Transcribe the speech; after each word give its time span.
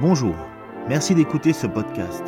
Bonjour, 0.00 0.34
merci 0.88 1.14
d'écouter 1.14 1.52
ce 1.52 1.66
podcast. 1.66 2.22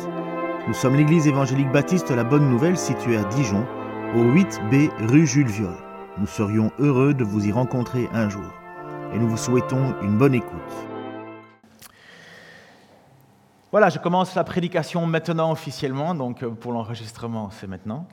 Nous 0.67 0.75
sommes 0.75 0.95
l'église 0.95 1.25
évangélique 1.25 1.71
baptiste 1.71 2.11
La 2.11 2.23
Bonne 2.23 2.47
Nouvelle 2.47 2.77
située 2.77 3.17
à 3.17 3.23
Dijon, 3.23 3.65
au 4.13 4.23
8B 4.25 4.91
rue 5.09 5.25
Jules 5.25 5.47
Viol. 5.47 5.73
Nous 6.19 6.27
serions 6.27 6.71
heureux 6.77 7.15
de 7.15 7.23
vous 7.23 7.47
y 7.47 7.51
rencontrer 7.51 8.07
un 8.13 8.29
jour 8.29 8.45
et 9.11 9.17
nous 9.17 9.27
vous 9.27 9.37
souhaitons 9.37 9.95
une 10.03 10.19
bonne 10.19 10.35
écoute. 10.35 10.51
Voilà, 13.71 13.89
je 13.89 13.97
commence 13.97 14.35
la 14.35 14.43
prédication 14.43 15.07
maintenant 15.07 15.51
officiellement, 15.51 16.13
donc 16.13 16.43
euh, 16.43 16.51
pour 16.51 16.73
l'enregistrement 16.73 17.49
c'est 17.49 17.65
maintenant. 17.65 18.05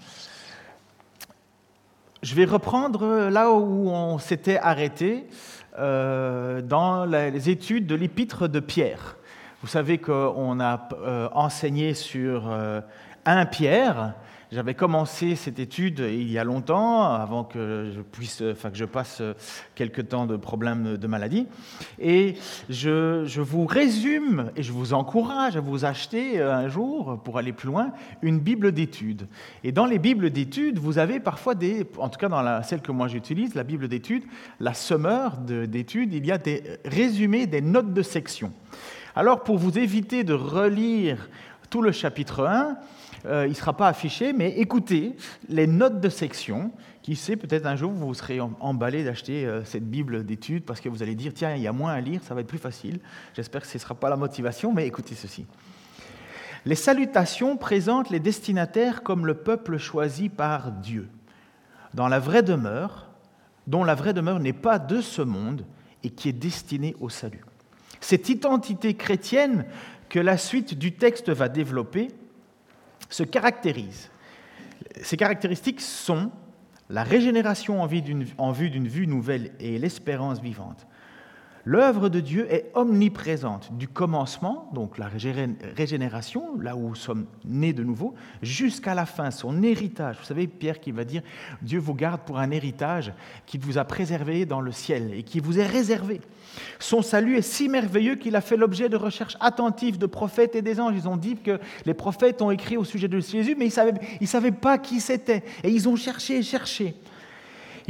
Je 2.23 2.35
vais 2.35 2.47
reprendre 2.47 3.29
là 3.29 3.51
où 3.51 3.91
on 3.91 4.17
s'était 4.17 4.59
arrêté 4.59 5.27
euh, 5.79 6.63
dans 6.63 7.05
les 7.05 7.51
études 7.51 7.87
de 7.87 7.95
l'épître 7.95 8.49
de 8.49 8.61
Pierre. 8.61 9.17
Vous 9.63 9.69
savez 9.69 9.99
qu'on 9.99 10.59
a 10.59 10.89
euh, 11.03 11.29
enseigné 11.35 11.93
sur 11.93 12.51
euh, 12.51 12.81
un 13.27 13.45
Pierre. 13.45 14.15
J'avais 14.51 14.73
commencé 14.73 15.37
cette 15.37 15.59
étude 15.59 15.99
il 15.99 16.33
y 16.33 16.39
a 16.39 16.45
longtemps, 16.45 17.13
avant 17.13 17.45
que 17.45 17.93
je, 17.95 18.01
puisse, 18.01 18.43
enfin, 18.53 18.71
que 18.71 18.79
je 18.79 18.87
passe 18.87 19.21
quelques 19.75 20.09
temps 20.09 20.25
de 20.25 20.39
problèmes 20.39 20.97
de 20.97 21.07
maladie. 21.07 21.47
Et 21.99 22.37
je, 22.71 23.41
vous 23.41 23.67
résume, 23.67 24.51
et 24.57 24.63
je 24.63 24.73
vous 24.73 24.95
encourage 24.95 25.59
à 25.59 25.61
vous 25.61 25.85
acheter 25.85 26.41
un 26.41 26.69
jour, 26.69 27.21
pour 27.23 27.37
aller 27.37 27.53
plus 27.53 27.69
loin, 27.69 27.93
une 28.23 28.41
Bible 28.41 28.73
d'études. 28.73 29.29
Et 29.63 29.73
dans 29.73 29.87
les 29.87 29.99
Bibles 29.99 30.31
d'études, 30.31 30.79
vous 30.79 30.99
avez 30.99 31.21
parfois 31.21 31.55
des, 31.55 31.87
en 31.99 32.09
tout 32.09 32.19
cas 32.19 32.31
dans 32.31 32.43
la, 32.43 32.63
celle 32.63 32.81
que 32.81 32.93
moi 32.93 33.09
j'utilise, 33.09 33.55
la 33.55 33.63
Bible 33.63 33.89
d'études, 33.89 34.25
la 34.59 34.73
Sommeur 34.73 35.37
d'études, 35.37 36.15
il 36.15 36.25
y 36.25 36.33
a 36.33 36.39
des 36.39 36.65
résumés, 36.87 37.47
des 37.47 37.61
notes 37.61 37.93
de 37.93 38.03
section. 38.03 38.53
Alors, 39.17 39.43
pour 39.43 39.59
vous 39.59 39.79
éviter 39.79 40.25
de 40.25 40.35
relire 40.35 41.29
tout 41.69 41.83
le 41.83 41.93
chapitre 41.93 42.47
1, 42.47 42.77
euh, 43.27 43.47
il 43.47 43.51
ne 43.51 43.55
sera 43.55 43.77
pas 43.77 43.89
affiché, 43.89 44.33
mais 44.33 44.59
écoutez 44.59 45.17
les 45.49 45.67
notes 45.67 46.01
de 46.01 46.09
section. 46.09 46.73
Qui 47.03 47.17
sait, 47.17 47.37
peut-être 47.37 47.65
un 47.65 47.77
jour, 47.77 47.91
vous 47.91 48.13
serez 48.13 48.41
emballé 48.41 49.05
d'acheter 49.05 49.47
euh, 49.47 49.65
cette 49.65 49.89
Bible 49.89 50.25
d'études 50.25 50.65
parce 50.65 50.81
que 50.81 50.89
vous 50.91 51.03
allez 51.03 51.15
dire, 51.15 51.33
tiens, 51.35 51.55
il 51.55 51.63
y 51.63 51.67
a 51.67 51.73
moins 51.73 51.93
à 51.93 52.01
lire, 52.01 52.21
ça 52.23 52.35
va 52.35 52.43
être 52.43 52.47
plus 52.47 52.59
facile. 52.59 53.01
J'espère 53.35 53.63
que 53.63 53.67
ce 53.67 53.79
ne 53.79 53.81
sera 53.81 53.95
pas 53.95 54.11
la 54.11 54.17
motivation, 54.17 54.73
mais 54.73 54.87
écoutez 54.87 55.15
ceci. 55.15 55.47
Les 56.67 56.75
salutations 56.75 57.57
présentent 57.57 58.11
les 58.11 58.21
destinataires 58.21 59.03
comme 59.03 59.25
le 59.25 59.35
peuple 59.35 59.79
choisi 59.79 60.29
par 60.29 60.73
Dieu, 60.73 61.09
dans 61.95 62.07
la 62.07 62.19
vraie 62.19 62.43
demeure, 62.43 63.09
dont 63.67 63.83
la 63.83 63.95
vraie 63.95 64.13
demeure 64.13 64.39
n'est 64.39 64.53
pas 64.53 64.79
de 64.79 65.01
ce 65.01 65.23
monde 65.23 65.65
et 66.03 66.11
qui 66.11 66.29
est 66.29 66.35
destinée 66.35 66.95
au 67.01 67.09
salut. 67.09 67.45
Cette 68.01 68.29
identité 68.29 68.95
chrétienne 68.95 69.67
que 70.09 70.19
la 70.19 70.37
suite 70.37 70.75
du 70.75 70.93
texte 70.93 71.31
va 71.31 71.49
développer 71.49 72.09
se 73.09 73.23
caractérise. 73.23 74.11
Ces 75.03 75.17
caractéristiques 75.17 75.81
sont 75.81 76.31
la 76.89 77.05
régénération 77.05 77.81
en 77.83 77.87
vue 77.87 78.03
d'une 78.03 78.89
vue 78.89 79.07
nouvelle 79.07 79.53
et 79.61 79.79
l'espérance 79.79 80.41
vivante. 80.41 80.87
L'œuvre 81.65 82.09
de 82.09 82.21
Dieu 82.21 82.47
est 82.51 82.71
omniprésente, 82.75 83.77
du 83.77 83.87
commencement, 83.87 84.71
donc 84.73 84.97
la 84.97 85.09
régénération, 85.77 86.59
là 86.59 86.75
où 86.75 86.89
nous 86.89 86.95
sommes 86.95 87.27
nés 87.45 87.75
de 87.75 87.85
nouveau, 87.85 88.15
jusqu'à 88.41 88.95
la 88.95 89.05
fin, 89.05 89.31
son 89.31 89.63
héritage. 89.63 90.17
Vous 90.19 90.25
savez, 90.25 90.47
Pierre 90.47 90.81
qui 90.81 90.91
va 90.91 91.05
dire, 91.05 91.23
Dieu 91.61 91.79
vous 91.79 91.95
garde 91.95 92.23
pour 92.23 92.39
un 92.39 92.51
héritage 92.51 93.13
qui 93.45 93.59
vous 93.59 93.77
a 93.77 93.85
préservé 93.85 94.47
dans 94.47 94.63
le 94.63 94.73
ciel 94.73 95.13
et 95.15 95.23
qui 95.23 95.41
vous 95.41 95.59
est 95.59 95.67
réservé. 95.67 96.23
Son 96.79 97.03
salut 97.03 97.37
est 97.37 97.43
si 97.43 97.69
merveilleux 97.69 98.17
qu'il 98.17 98.37
a 98.37 98.41
fait 98.41 98.57
l'objet 98.57 98.89
de 98.89 98.97
recherches 98.97 99.37
attentives 99.41 99.99
de 99.99 100.07
prophètes 100.07 100.57
et 100.57 100.63
des 100.63 100.81
anges. 100.81 100.95
Ils 100.97 101.09
ont 101.09 101.17
dit 101.17 101.37
que 101.37 101.61
les 101.85 101.95
prophètes 101.95 102.41
ont 102.41 102.51
écrit 102.51 102.79
au 102.79 102.85
sujet 102.85 103.09
de 103.09 103.21
Jésus, 103.21 103.55
mais 103.57 103.67
ils 103.67 103.69
ne 103.69 103.73
savaient, 103.73 103.95
savaient 104.25 104.51
pas 104.51 104.79
qui 104.79 105.01
c'était. 105.01 105.45
Et 105.63 105.71
ils 105.71 105.89
ont 105.89 105.97
cherché 105.97 106.39
et 106.39 106.43
cherché. 106.43 106.97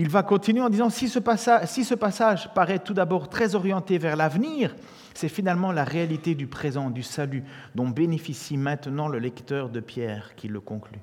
Il 0.01 0.09
va 0.09 0.23
continuer 0.23 0.63
en 0.63 0.71
disant, 0.71 0.89
si 0.89 1.11
ce 1.11 1.19
passage, 1.19 1.69
si 1.69 1.85
ce 1.85 1.95
passage 1.95 2.49
paraît 2.55 2.79
tout 2.79 2.95
d'abord 2.95 3.29
très 3.29 3.55
orienté 3.55 3.99
vers 3.99 4.17
l'avenir, 4.17 4.75
c'est 5.13 5.29
finalement 5.29 5.73
la 5.73 5.85
réalité 5.85 6.35
du 6.35 6.47
présent, 6.47 6.89
du 6.89 7.03
salut, 7.03 7.45
dont 7.75 7.91
bénéficie 7.91 8.57
maintenant 8.57 9.09
le 9.09 9.19
lecteur 9.19 9.69
de 9.69 9.79
Pierre 9.79 10.35
qui 10.37 10.49
le 10.49 10.59
conclut. 10.59 11.03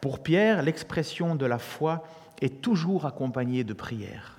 Pour 0.00 0.22
Pierre, 0.22 0.62
l'expression 0.62 1.34
de 1.34 1.44
la 1.44 1.58
foi 1.58 2.04
est 2.40 2.62
toujours 2.62 3.04
accompagnée 3.04 3.64
de 3.64 3.72
prière. 3.72 4.38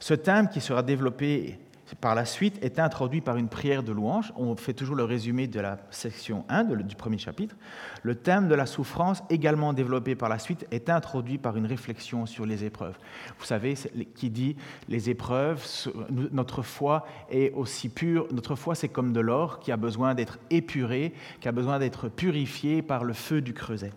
Ce 0.00 0.14
thème 0.14 0.48
qui 0.48 0.60
sera 0.60 0.82
développé 0.82 1.60
par 2.00 2.14
la 2.14 2.24
suite 2.24 2.62
est 2.62 2.78
introduit 2.78 3.20
par 3.20 3.36
une 3.36 3.48
prière 3.48 3.82
de 3.82 3.92
louange. 3.92 4.32
On 4.36 4.54
fait 4.56 4.74
toujours 4.74 4.96
le 4.96 5.04
résumé 5.04 5.46
de 5.46 5.60
la 5.60 5.78
section 5.90 6.44
1 6.48 6.64
du 6.64 6.96
premier 6.96 7.18
chapitre. 7.18 7.56
Le 8.02 8.14
thème 8.14 8.48
de 8.48 8.54
la 8.54 8.66
souffrance, 8.66 9.22
également 9.30 9.72
développé 9.72 10.14
par 10.14 10.28
la 10.28 10.38
suite, 10.38 10.66
est 10.70 10.90
introduit 10.90 11.38
par 11.38 11.56
une 11.56 11.66
réflexion 11.66 12.26
sur 12.26 12.46
les 12.46 12.64
épreuves. 12.64 12.98
Vous 13.38 13.44
savez, 13.44 13.74
qui 14.14 14.30
dit 14.30 14.56
les 14.88 15.10
épreuves, 15.10 15.64
notre 16.10 16.62
foi 16.62 17.06
est 17.30 17.52
aussi 17.52 17.88
pure, 17.88 18.26
notre 18.32 18.54
foi 18.54 18.74
c'est 18.74 18.88
comme 18.88 19.12
de 19.12 19.20
l'or 19.20 19.60
qui 19.60 19.72
a 19.72 19.76
besoin 19.76 20.14
d'être 20.14 20.38
épuré, 20.50 21.12
qui 21.40 21.48
a 21.48 21.52
besoin 21.52 21.78
d'être 21.78 22.08
purifié 22.08 22.82
par 22.82 23.04
le 23.04 23.12
feu 23.12 23.40
du 23.40 23.54
creuset. 23.54 23.92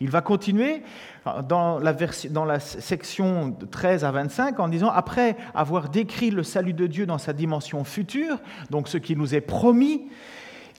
Il 0.00 0.10
va 0.10 0.20
continuer 0.20 0.82
dans 1.48 1.78
la, 1.78 2.60
section 2.60 3.56
13 3.70 4.04
à 4.04 4.10
25 4.10 4.60
en 4.60 4.68
disant, 4.68 4.90
après 4.90 5.36
avoir 5.54 5.88
décrit 5.88 6.30
le 6.30 6.42
salut 6.42 6.72
de 6.72 6.86
Dieu 6.86 7.06
dans 7.06 7.18
sa 7.18 7.32
dimension 7.32 7.84
future, 7.84 8.38
donc 8.70 8.88
ce 8.88 8.98
qui 8.98 9.16
nous 9.16 9.34
est 9.34 9.40
promis, 9.40 10.08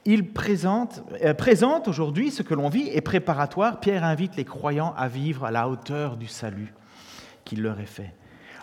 il 0.05 0.31
présente, 0.31 1.03
euh, 1.23 1.33
présente 1.33 1.87
aujourd'hui 1.87 2.31
ce 2.31 2.41
que 2.41 2.53
l'on 2.53 2.69
vit 2.69 2.87
et 2.87 3.01
préparatoire. 3.01 3.81
Pierre 3.81 4.05
invite 4.05 4.37
les 4.37 4.45
croyants 4.45 4.93
à 4.95 5.09
vivre 5.09 5.43
à 5.43 5.51
la 5.51 5.67
hauteur 5.67 6.15
du 6.15 6.27
salut 6.27 6.73
qu'il 7.43 7.61
leur 7.61 7.79
est 7.81 7.85
fait, 7.85 8.13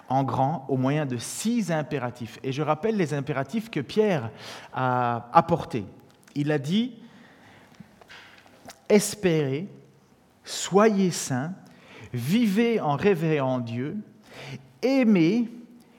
en 0.09 0.25
grand, 0.25 0.65
au 0.69 0.79
moyen 0.79 1.05
de 1.05 1.19
six 1.19 1.71
impératifs. 1.71 2.39
Et 2.43 2.53
je 2.53 2.63
rappelle 2.63 2.97
les 2.97 3.13
impératifs 3.13 3.71
que 3.71 3.81
Pierre 3.81 4.31
a 4.73 5.29
apportés. 5.35 5.85
Il 6.35 6.51
a 6.51 6.59
dit, 6.59 6.95
espérez, 8.89 9.69
soyez 10.45 11.11
saints, 11.11 11.53
vivez 12.15 12.81
en 12.81 12.97
révérant 12.97 13.59
Dieu, 13.59 13.97
aimez, 14.83 15.49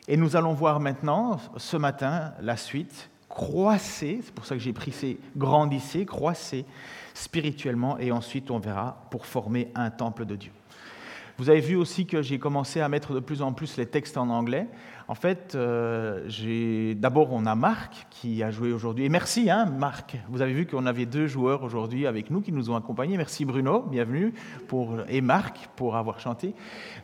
et 0.07 0.17
nous 0.17 0.35
allons 0.35 0.53
voir 0.53 0.79
maintenant, 0.79 1.39
ce 1.57 1.77
matin, 1.77 2.33
la 2.41 2.57
suite, 2.57 3.09
croissez, 3.27 4.21
c'est 4.23 4.33
pour 4.33 4.45
ça 4.45 4.55
que 4.55 4.61
j'ai 4.61 4.73
pris 4.73 4.91
ces 4.91 5.19
grandissez, 5.35 6.05
croissez 6.05 6.65
spirituellement, 7.13 7.97
et 7.97 8.11
ensuite 8.11 8.49
on 8.49 8.59
verra 8.59 9.05
pour 9.11 9.25
former 9.25 9.71
un 9.75 9.89
temple 9.89 10.25
de 10.25 10.35
Dieu. 10.35 10.51
Vous 11.37 11.49
avez 11.49 11.59
vu 11.59 11.75
aussi 11.75 12.05
que 12.05 12.21
j'ai 12.21 12.39
commencé 12.39 12.79
à 12.79 12.87
mettre 12.87 13.13
de 13.13 13.19
plus 13.19 13.41
en 13.41 13.51
plus 13.51 13.75
les 13.75 13.85
textes 13.85 14.15
en 14.15 14.29
anglais. 14.29 14.67
En 15.07 15.13
fait, 15.13 15.53
euh, 15.53 16.95
d'abord, 16.95 17.31
on 17.31 17.45
a 17.45 17.53
Marc 17.53 18.07
qui 18.09 18.41
a 18.41 18.49
joué 18.49 18.71
aujourd'hui. 18.71 19.05
Et 19.05 19.09
merci, 19.09 19.51
hein, 19.51 19.65
Marc. 19.65 20.17
Vous 20.29 20.41
avez 20.41 20.53
vu 20.53 20.65
qu'on 20.65 20.87
avait 20.87 21.05
deux 21.05 21.27
joueurs 21.27 21.61
aujourd'hui 21.61 22.07
avec 22.07 22.31
nous 22.31 22.41
qui 22.41 22.51
nous 22.51 22.71
ont 22.71 22.75
accompagnés. 22.75 23.15
Merci 23.15 23.45
Bruno, 23.45 23.83
bienvenue, 23.83 24.33
et 25.07 25.21
Marc 25.21 25.69
pour 25.75 25.95
avoir 25.95 26.19
chanté. 26.19 26.55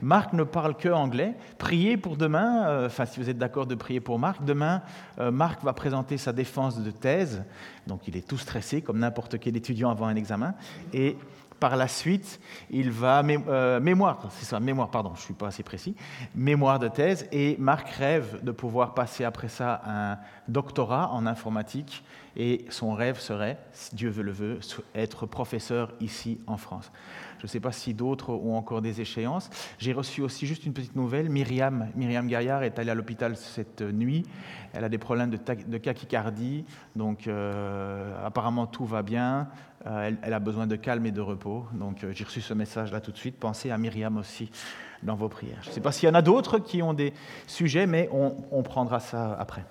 Marc 0.02 0.34
ne 0.34 0.44
parle 0.44 0.76
que 0.76 0.90
anglais. 0.90 1.36
Priez 1.60 1.96
pour 1.96 2.18
demain, 2.18 2.66
euh, 2.68 2.88
enfin, 2.88 3.06
si 3.06 3.20
vous 3.20 3.30
êtes 3.30 3.38
d'accord 3.38 3.68
de 3.68 3.76
prier 3.76 4.00
pour 4.00 4.18
Marc. 4.18 4.44
Demain, 4.44 4.82
euh, 5.20 5.30
Marc 5.30 5.64
va 5.64 5.74
présenter 5.74 6.18
sa 6.18 6.34
défense 6.34 6.82
de 6.82 6.90
thèse. 6.90 7.44
Donc, 7.86 8.08
il 8.08 8.18
est 8.18 8.28
tout 8.28 8.38
stressé, 8.38 8.82
comme 8.82 8.98
n'importe 8.98 9.40
quel 9.40 9.56
étudiant 9.56 9.92
avant 9.92 10.08
un 10.08 10.16
examen. 10.16 10.56
Et 10.92 11.18
par 11.62 11.76
la 11.76 11.88
suite, 11.88 12.42
il 12.72 12.90
va 12.90 13.22
euh, 13.24 13.80
mémoire, 13.80 14.28
c'est 14.32 14.46
ça, 14.46 14.60
mémoire, 14.60 14.90
pardon, 14.90 15.14
je 15.16 15.22
suis 15.22 15.36
pas 15.36 15.48
assez 15.48 15.62
précis, 15.62 15.96
mémoire 16.34 16.80
de 16.80 16.88
thèse, 16.88 17.28
et 17.32 17.56
Marc 17.60 17.88
rêve 17.92 18.44
de 18.44 18.52
pouvoir 18.52 18.96
passer 18.96 19.24
après 19.24 19.48
ça 19.48 19.80
un 19.86 20.18
doctorat 20.48 21.12
en 21.12 21.28
informatique, 21.28 22.04
et 22.36 22.66
son 22.70 22.94
rêve 22.94 23.20
serait, 23.20 23.60
si 23.74 23.96
Dieu 23.96 24.10
veut 24.10 24.24
le 24.24 24.32
veut, 24.32 24.60
être 24.96 25.28
professeur 25.28 25.94
ici 26.00 26.40
en 26.48 26.58
France. 26.58 26.92
Je 27.38 27.46
ne 27.46 27.50
sais 27.50 27.60
pas 27.60 27.72
si 27.72 27.94
d'autres 27.94 28.30
ont 28.30 28.56
encore 28.56 28.82
des 28.82 29.02
échéances. 29.02 29.50
J'ai 29.80 29.94
reçu 29.94 30.22
aussi 30.22 30.46
juste 30.46 30.66
une 30.66 30.74
petite 30.74 30.96
nouvelle. 30.96 31.28
Myriam, 31.28 31.88
Myriam 31.96 32.28
Gaillard 32.28 32.62
est 32.62 32.78
allée 32.78 32.92
à 32.92 32.96
l'hôpital 32.96 33.36
cette 33.36 33.82
nuit. 33.82 34.24
Elle 34.74 34.84
a 34.84 34.90
des 34.90 35.00
problèmes 35.00 35.32
de, 35.32 35.40
de 35.68 35.78
tachycardie. 35.80 36.66
Donc, 36.96 37.28
euh, 37.28 38.26
apparemment, 38.26 38.68
tout 38.68 38.86
va 38.86 39.02
bien. 39.02 39.48
Euh, 39.88 40.12
elle, 40.22 40.34
a 40.34 40.40
besoin 40.40 40.68
de 40.68 40.76
calme 40.76 41.06
et 41.08 41.12
de 41.12 41.22
repos. 41.22 41.66
Donc, 41.74 42.04
euh, 42.04 42.12
j'ai 42.14 42.24
reçu 42.24 42.42
ce 42.42 42.54
message-là 42.54 43.02
tout 43.02 43.12
de 43.12 43.18
suite. 43.18 43.40
Pensez 43.40 43.72
à 43.72 43.78
Myriam 43.78 44.18
aussi 44.18 44.52
dans 45.02 45.16
vos 45.16 45.28
prières. 45.28 45.58
Je 45.64 45.70
ne 45.70 45.74
sais 45.74 45.82
pas 45.82 45.92
s'il 45.92 46.08
y 46.08 46.12
en 46.12 46.16
a 46.16 46.22
d'autres 46.22 46.60
qui 46.60 46.84
ont 46.84 46.94
des 46.94 47.14
sujets, 47.48 47.88
mais 47.88 48.08
on, 48.12 48.36
on 48.52 48.62
prendra 48.62 49.00
ça 49.00 49.36
après. 49.40 49.66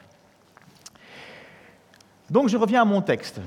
Donc, 2.28 2.48
je 2.48 2.56
reviens 2.56 2.82
à 2.82 2.84
mon 2.84 3.02
texte. 3.02 3.40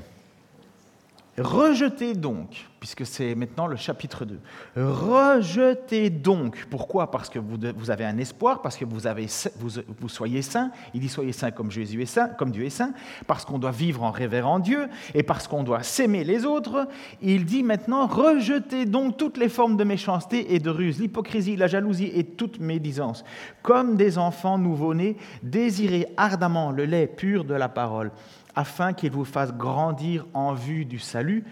Rejetez 1.38 2.14
donc 2.14 2.66
puisque 2.84 3.06
c'est 3.06 3.34
maintenant 3.34 3.66
le 3.66 3.76
chapitre 3.76 4.26
2. 4.26 4.38
Rejetez 4.76 6.10
donc. 6.10 6.66
Pourquoi? 6.68 7.10
Parce 7.10 7.30
que 7.30 7.38
vous, 7.38 7.90
avez 7.90 8.04
un 8.04 8.18
espoir, 8.18 8.60
parce 8.60 8.76
que 8.76 8.84
vous, 8.84 10.08
soyez 10.08 10.42
saints. 10.42 10.70
Il 10.92 11.00
dit 11.00 11.08
soyez 11.08 11.32
saints 11.32 11.50
comme 11.50 11.70
Jésus 11.70 12.02
est 12.02 12.06
saint, 12.06 12.28
comme 12.28 12.50
Dieu 12.50 12.66
est 12.66 12.68
saint, 12.68 12.92
parce 13.26 13.46
qu'on 13.46 13.58
doit 13.58 13.70
vivre 13.70 14.02
en 14.02 14.10
révérend 14.10 14.58
Dieu 14.58 14.86
et 15.14 15.22
parce 15.22 15.48
qu'on 15.48 15.62
doit 15.62 15.82
s'aimer 15.82 16.24
les 16.24 16.44
autres. 16.44 16.86
Il 17.22 17.46
dit 17.46 17.62
maintenant 17.62 18.06
rejetez 18.06 18.84
donc 18.84 19.16
toutes 19.16 19.38
les 19.38 19.48
formes 19.48 19.78
de 19.78 19.84
méchanceté 19.84 20.54
et 20.54 20.58
de 20.58 20.68
ruse, 20.68 21.00
l'hypocrisie, 21.00 21.56
la 21.56 21.68
jalousie 21.68 22.10
et 22.14 22.24
toute 22.24 22.60
médisance. 22.60 23.24
Comme 23.62 23.96
des 23.96 24.18
enfants 24.18 24.58
nouveau-nés, 24.58 25.16
désirez 25.42 26.06
ardemment 26.18 26.70
le 26.70 26.84
lait 26.84 27.06
pur 27.06 27.46
de 27.46 27.54
la 27.54 27.70
parole 27.70 28.10
afin 28.54 28.92
qu'il 28.92 29.10
vous 29.10 29.24
fasse 29.24 29.52
grandir 29.52 30.26
en 30.34 30.54
vue 30.54 30.84
du 30.84 30.98
salut, 30.98 31.44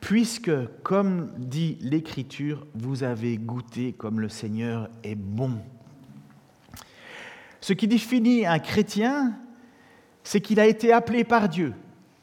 puisque, 0.00 0.52
comme 0.82 1.32
dit 1.38 1.78
l'Écriture, 1.80 2.66
vous 2.74 3.02
avez 3.02 3.36
goûté 3.38 3.92
comme 3.92 4.20
le 4.20 4.28
Seigneur 4.28 4.88
est 5.02 5.14
bon. 5.14 5.58
Ce 7.60 7.72
qui 7.72 7.88
définit 7.88 8.44
un 8.44 8.58
chrétien, 8.58 9.34
c'est 10.22 10.40
qu'il 10.40 10.60
a 10.60 10.66
été 10.66 10.92
appelé 10.92 11.24
par 11.24 11.48
Dieu. 11.48 11.72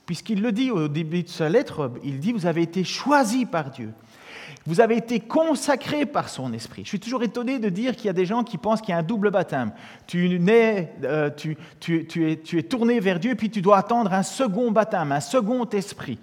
Puisqu'il 0.06 0.42
le 0.42 0.52
dit 0.52 0.72
au 0.72 0.88
début 0.88 1.24
de 1.24 1.30
sa 1.30 1.50
lettre, 1.50 1.92
il 2.04 2.20
dit, 2.20 2.34
vous 2.34 2.46
avez 2.46 2.62
été 2.62 2.84
choisi 2.84 3.46
par 3.46 3.72
Dieu. 3.72 3.94
Vous 4.66 4.82
avez 4.82 4.98
été 4.98 5.20
consacré 5.20 6.06
par 6.06 6.30
son 6.30 6.54
esprit. 6.54 6.84
Je 6.84 6.90
suis 6.90 7.00
toujours 7.00 7.24
étonné 7.24 7.60
de 7.60 7.70
dire 7.70 7.96
qu'il 7.96 8.06
y 8.06 8.10
a 8.10 8.14
des 8.14 8.26
gens 8.26 8.44
qui 8.44 8.58
pensent 8.58 8.82
qu'il 8.82 8.92
y 8.92 8.96
a 8.96 8.98
un 8.98 9.04
double 9.04 9.32
baptême. 9.32 9.72
Tu, 10.08 10.40
euh, 11.04 11.30
tu, 11.30 11.58
es, 12.32 12.64
tourné 12.64 13.00
vers 13.00 13.20
Dieu, 13.20 13.36
puis 13.36 13.50
tu 13.50 13.62
dois 13.62 13.78
attendre 13.78 14.14
un 14.14 14.24
second 14.24 14.72
baptême, 14.72 15.12
un 15.12 15.20
second 15.20 15.68
esprit 15.70 16.20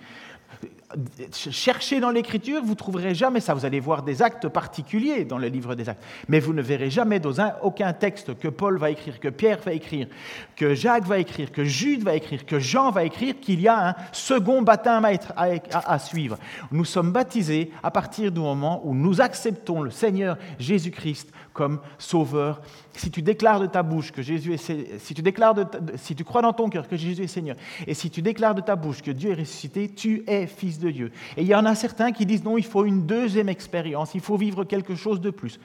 cherchez 1.32 2.00
dans 2.00 2.10
l'Écriture, 2.10 2.62
vous 2.62 2.70
ne 2.70 2.74
trouverez 2.74 3.14
jamais 3.14 3.40
ça. 3.40 3.52
Vous 3.52 3.66
allez 3.66 3.80
voir 3.80 4.02
des 4.02 4.22
actes 4.22 4.48
particuliers 4.48 5.24
dans 5.24 5.36
le 5.36 5.48
livre 5.48 5.74
des 5.74 5.88
actes. 5.88 6.02
Mais 6.28 6.40
vous 6.40 6.54
ne 6.54 6.62
verrez 6.62 6.90
jamais 6.90 7.20
dans 7.20 7.32
aucun 7.62 7.92
texte 7.92 8.38
que 8.38 8.48
Paul 8.48 8.78
va 8.78 8.90
écrire, 8.90 9.20
que 9.20 9.28
Pierre 9.28 9.58
va 9.64 9.72
écrire, 9.72 10.08
que 10.56 10.74
Jacques 10.74 11.04
va 11.04 11.18
écrire, 11.18 11.52
que 11.52 11.64
Jude 11.64 12.02
va 12.02 12.14
écrire, 12.14 12.46
que 12.46 12.58
Jean 12.58 12.90
va 12.90 13.04
écrire, 13.04 13.38
qu'il 13.40 13.60
y 13.60 13.68
a 13.68 13.90
un 13.90 13.94
second 14.12 14.62
baptême 14.62 15.06
à, 15.36 15.98
suivre. 15.98 16.38
Nous 16.70 16.84
sommes 16.84 17.12
baptisés 17.12 17.70
à 17.82 17.90
partir 17.90 18.32
du 18.32 18.40
moment 18.40 18.80
où 18.84 18.94
nous 18.94 19.20
acceptons 19.20 19.82
le 19.82 19.90
Seigneur 19.90 20.38
Jésus-Christ 20.58 21.30
comme 21.52 21.80
sauveur. 21.98 22.62
Si 22.98 23.10
tu 23.10 23.22
déclares 23.22 23.60
de 23.60 23.66
ta 23.66 23.82
bouche 23.82 24.10
que 24.10 24.22
Jésus 24.22 24.54
est, 24.54 24.98
si 24.98 25.14
tu 25.14 25.22
déclares 25.22 25.54
si 25.96 26.16
tu 26.16 26.24
crois 26.24 26.42
dans 26.42 26.52
ton 26.52 26.68
cœur 26.68 26.88
que 26.88 26.96
Jésus 26.96 27.22
est 27.22 27.28
Seigneur, 27.28 27.56
et 27.86 27.94
si 27.94 28.10
tu 28.10 28.22
déclares 28.22 28.56
de 28.56 28.60
ta 28.60 28.74
bouche 28.74 29.02
que 29.02 29.12
Dieu 29.12 29.30
est 29.30 29.34
ressuscité, 29.34 29.88
tu 29.88 30.24
es 30.26 30.48
fils 30.48 30.80
de 30.80 30.90
Dieu. 30.90 31.12
Et 31.36 31.42
il 31.42 31.46
y 31.46 31.54
en 31.54 31.64
a 31.64 31.76
certains 31.76 32.10
qui 32.10 32.26
disent 32.26 32.42
non, 32.42 32.58
il 32.58 32.64
faut 32.64 32.84
une 32.84 33.06
deuxième 33.06 33.48
expérience, 33.48 34.14
il 34.14 34.20
faut 34.20 34.36
vivre 34.36 34.64
quelque 34.64 34.96
chose 34.96 35.20
de 35.20 35.30
plus. 35.30 35.60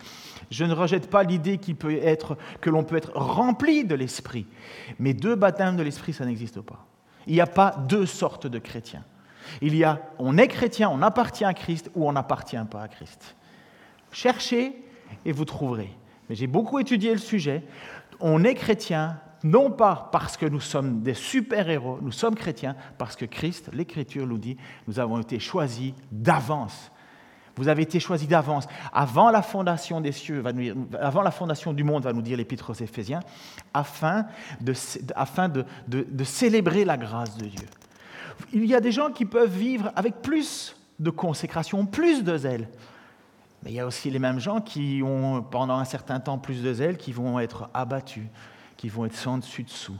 Je 0.52 0.64
ne 0.64 0.74
rejette 0.74 1.10
pas 1.10 1.24
l'idée 1.24 1.58
peut 1.74 1.98
être, 1.98 2.38
que 2.62 2.70
l'on 2.70 2.84
peut 2.84 2.98
être 2.98 3.12
rempli 3.16 3.84
de 3.84 3.96
l'Esprit, 3.96 4.46
mais 5.00 5.16
deux 5.16 5.36
baptêmes 5.36 5.76
de 5.76 5.84
l'Esprit, 5.84 6.14
ça 6.14 6.26
n'existe 6.26 6.62
pas. 6.62 6.86
Il 7.26 7.34
n'y 7.34 7.42
a 7.42 7.48
pas 7.48 7.76
deux 7.88 8.06
sortes 8.06 8.46
de 8.46 8.60
chrétiens. 8.60 9.04
Il 9.62 9.76
y 9.76 9.84
a, 9.84 10.02
on 10.20 10.38
est 10.38 10.48
chrétien, 10.48 10.90
on 10.90 11.02
appartient 11.02 11.46
à 11.46 11.54
Christ 11.54 11.90
ou 11.96 12.08
on 12.08 12.12
n'appartient 12.12 12.58
pas 12.70 12.84
à 12.84 12.88
Christ. 12.88 13.36
Cherchez 14.12 14.74
et 15.26 15.32
vous 15.32 15.46
trouverez. 15.46 15.90
J'ai 16.36 16.48
beaucoup 16.48 16.80
étudié 16.80 17.12
le 17.12 17.20
sujet. 17.20 17.64
On 18.20 18.44
est 18.44 18.56
chrétien 18.56 19.20
non 19.44 19.70
pas 19.72 20.10
parce 20.12 20.38
que 20.38 20.46
nous 20.46 20.62
sommes 20.62 21.02
des 21.02 21.14
super-héros, 21.14 22.00
nous 22.02 22.12
sommes 22.12 22.36
chrétiens 22.36 22.76
parce 22.98 23.16
que 23.16 23.26
Christ, 23.26 23.70
l'Écriture 23.74 24.26
nous 24.26 24.38
dit, 24.38 24.58
nous 24.88 25.00
avons 25.00 25.20
été 25.20 25.40
choisis 25.40 25.94
d'avance. 26.12 26.92
Vous 27.56 27.68
avez 27.68 27.84
été 27.84 28.00
choisis 28.00 28.28
d'avance, 28.28 28.66
avant 28.92 29.30
la 29.30 29.44
fondation 29.44 30.02
des 30.02 30.12
cieux, 30.12 30.44
avant 31.00 31.22
la 31.22 31.30
fondation 31.30 31.72
du 31.72 31.84
monde, 31.84 32.04
va 32.04 32.14
nous 32.14 32.24
dire 32.24 32.38
l'Épître 32.38 32.72
aux 32.72 32.74
Éphésiens, 32.74 33.20
afin, 33.76 34.26
de 34.60 36.24
célébrer 36.24 36.84
la 36.84 36.98
grâce 36.98 37.38
de 37.38 37.46
Dieu. 37.46 37.68
Il 38.54 38.66
y 38.66 38.74
a 38.74 38.80
des 38.80 38.92
gens 38.92 39.12
qui 39.12 39.26
peuvent 39.26 39.56
vivre 39.56 39.92
avec 39.96 40.24
plus 40.24 40.76
de 41.00 41.12
consécration, 41.12 41.86
plus 41.86 42.24
de 42.24 42.38
zèle. 42.38 42.70
Mais 43.64 43.72
il 43.72 43.76
y 43.76 43.80
a 43.80 43.86
aussi 43.86 44.10
les 44.10 44.20
mêmes 44.20 44.40
gens 44.40 44.60
qui 44.60 45.02
ont 45.04 45.42
pendant 45.42 45.78
un 45.78 45.86
certain 45.86 46.20
temps 46.20 46.38
plus 46.38 46.62
de 46.62 46.74
zèle, 46.74 46.98
qui 46.98 47.14
vont 47.14 47.40
être 47.40 47.70
abattus, 47.74 48.28
qui 48.76 48.90
vont 48.90 49.06
être 49.06 49.16
sans 49.16 49.38
dessus 49.38 49.64
dessous, 49.64 50.00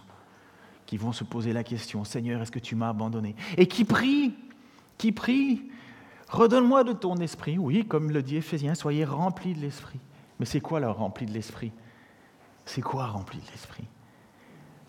qui 0.86 0.98
vont 0.98 1.14
se 1.14 1.24
poser 1.24 1.54
la 1.54 1.64
question, 1.64 2.04
Seigneur, 2.04 2.42
est-ce 2.42 2.52
que 2.52 2.60
tu 2.60 2.76
m'as 2.76 2.90
abandonné? 2.90 3.36
Et 3.58 3.68
qui 3.68 3.86
prient, 3.86 4.36
qui 4.98 5.14
prient, 5.14 5.64
redonne-moi 6.28 6.84
de 6.84 6.92
ton 6.92 7.16
esprit. 7.16 7.58
Oui, 7.58 7.86
comme 7.88 8.12
le 8.12 8.22
dit 8.22 8.36
Éphésiens, 8.36 8.76
soyez 8.76 9.06
remplis 9.06 9.54
de 9.54 9.62
l'esprit. 9.62 10.00
Mais 10.40 10.46
c'est 10.46 10.62
quoi 10.62 10.82
leur 10.82 10.98
rempli 10.98 11.26
de 11.26 11.32
l'esprit? 11.32 11.72
C'est 12.66 12.82
quoi 12.82 13.08
rempli 13.08 13.40
de 13.40 13.52
l'esprit? 13.52 13.86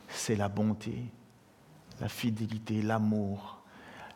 C'est 0.09 0.37
la 0.37 0.49
bonté, 0.49 1.05
la 2.01 2.09
fidélité, 2.09 2.83
l'amour, 2.83 3.61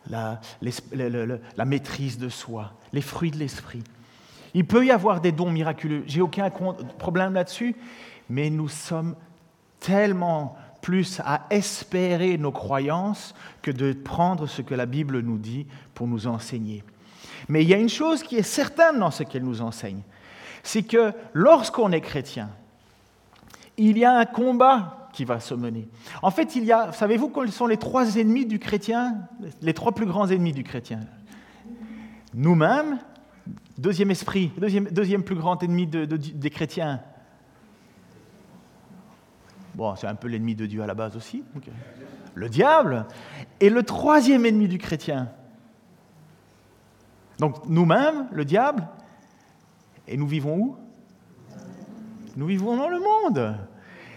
la, 0.07 0.41
la 0.61 1.65
maîtrise 1.65 2.17
de 2.17 2.27
soi, 2.27 2.73
les 2.91 3.01
fruits 3.01 3.31
de 3.31 3.37
l'esprit. 3.37 3.83
Il 4.53 4.65
peut 4.65 4.85
y 4.85 4.91
avoir 4.91 5.21
des 5.21 5.31
dons 5.31 5.51
miraculeux, 5.51 6.03
j'ai 6.07 6.21
aucun 6.21 6.49
problème 6.97 7.33
là-dessus, 7.33 7.75
mais 8.29 8.49
nous 8.49 8.67
sommes 8.67 9.15
tellement 9.79 10.57
plus 10.81 11.19
à 11.25 11.45
espérer 11.49 12.37
nos 12.37 12.51
croyances 12.51 13.35
que 13.61 13.71
de 13.71 13.93
prendre 13.93 14.47
ce 14.47 14.61
que 14.61 14.75
la 14.75 14.85
Bible 14.85 15.19
nous 15.19 15.37
dit 15.37 15.67
pour 15.93 16.07
nous 16.07 16.27
enseigner. 16.27 16.83
Mais 17.47 17.63
il 17.63 17.69
y 17.69 17.73
a 17.73 17.77
une 17.77 17.89
chose 17.89 18.23
qui 18.23 18.37
est 18.37 18.43
certaine 18.43 18.99
dans 18.99 19.11
ce 19.11 19.23
qu'elle 19.23 19.43
nous 19.43 19.61
enseigne, 19.61 20.01
c'est 20.63 20.83
que 20.83 21.13
lorsqu'on 21.33 21.91
est 21.91 22.01
chrétien, 22.01 22.49
il 23.77 23.97
y 23.97 24.05
a 24.05 24.17
un 24.17 24.25
combat 24.25 25.09
qui 25.13 25.25
va 25.25 25.39
se 25.39 25.53
mener. 25.53 25.87
En 26.21 26.31
fait, 26.31 26.55
il 26.55 26.65
y 26.65 26.71
a, 26.71 26.91
savez-vous 26.91 27.29
quels 27.29 27.51
sont 27.51 27.65
les 27.65 27.77
trois 27.77 28.17
ennemis 28.17 28.45
du 28.45 28.59
chrétien, 28.59 29.21
les 29.61 29.73
trois 29.73 29.93
plus 29.93 30.05
grands 30.05 30.27
ennemis 30.27 30.53
du 30.53 30.63
chrétien 30.63 30.99
Nous-mêmes, 32.33 32.99
Deuxième 33.77 34.11
esprit, 34.11 34.51
deuxième, 34.57 35.23
plus 35.23 35.35
grand 35.35 35.61
ennemi 35.63 35.87
des 35.87 36.49
chrétiens. 36.49 37.01
Bon, 39.75 39.95
c'est 39.95 40.07
un 40.07 40.15
peu 40.15 40.27
l'ennemi 40.27 40.55
de 40.55 40.65
Dieu 40.65 40.81
à 40.81 40.87
la 40.87 40.93
base 40.93 41.15
aussi. 41.15 41.43
Le 42.33 42.49
diable. 42.49 43.05
Et 43.59 43.69
le 43.69 43.83
troisième 43.83 44.45
ennemi 44.45 44.67
du 44.67 44.77
chrétien. 44.77 45.29
Donc 47.39 47.65
nous-mêmes, 47.67 48.27
le 48.31 48.43
diable. 48.43 48.87
Et 50.07 50.17
nous 50.17 50.27
vivons 50.27 50.57
où? 50.57 50.77
Nous 52.35 52.45
vivons 52.45 52.75
dans 52.75 52.89
le 52.89 52.99
monde 52.99 53.57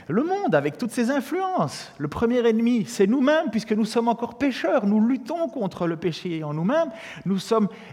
le 0.08 0.25
monde 0.25 0.54
avec 0.54 0.78
toutes 0.78 0.90
ses 0.90 1.10
influences. 1.10 1.93
Le 1.99 2.08
premier 2.08 2.46
ennemi, 2.46 2.84
c'est 2.87 3.06
nous-mêmes, 3.06 3.50
puisque 3.50 3.72
nous 3.72 3.84
sommes 3.84 4.08
encore 4.08 4.38
pécheurs. 4.38 4.86
Nous 4.86 5.05
luttons 5.06 5.48
contre 5.48 5.86
le 5.86 5.96
péché 5.96 6.43
en 6.44 6.55
nous-mêmes. 6.55 6.91
Nous, 7.24 7.38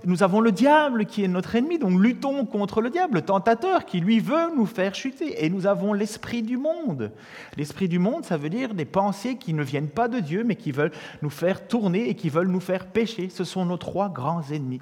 nous 0.06 0.24
avons 0.24 0.42
le 0.42 0.52
diable 0.52 1.06
qui 1.06 1.24
est 1.24 1.28
notre 1.28 1.56
ennemi, 1.56 1.80
donc 1.80 2.00
luttons 2.00 2.46
contre 2.46 2.82
le 2.82 2.90
diable, 2.90 3.16
le 3.16 3.22
tentateur 3.22 3.86
qui, 3.86 4.00
lui, 4.00 4.20
veut 4.20 4.56
nous 4.56 4.66
faire 4.66 4.96
chuter. 4.96 5.46
Et 5.46 5.50
nous 5.50 5.68
avons 5.68 5.94
l'esprit 5.94 6.42
du 6.42 6.58
monde. 6.58 7.12
L'esprit 7.58 7.88
du 7.88 8.00
monde, 8.00 8.26
ça 8.26 8.38
veut 8.38 8.50
dire 8.50 8.74
des 8.74 8.86
pensées 8.86 9.36
qui 9.36 9.54
ne 9.54 9.64
viennent 9.64 9.90
pas 9.90 10.08
de 10.08 10.20
Dieu, 10.20 10.44
mais 10.44 10.56
qui 10.56 10.72
veulent 10.72 10.94
nous 11.22 11.30
faire 11.30 11.68
tourner 11.68 12.10
et 12.10 12.16
qui 12.16 12.30
veulent 12.30 12.48
nous 12.48 12.60
faire 12.60 12.88
pécher. 12.88 13.30
Ce 13.30 13.44
sont 13.44 13.66
nos 13.66 13.78
trois 13.78 14.10
grands 14.10 14.44
ennemis. 14.52 14.82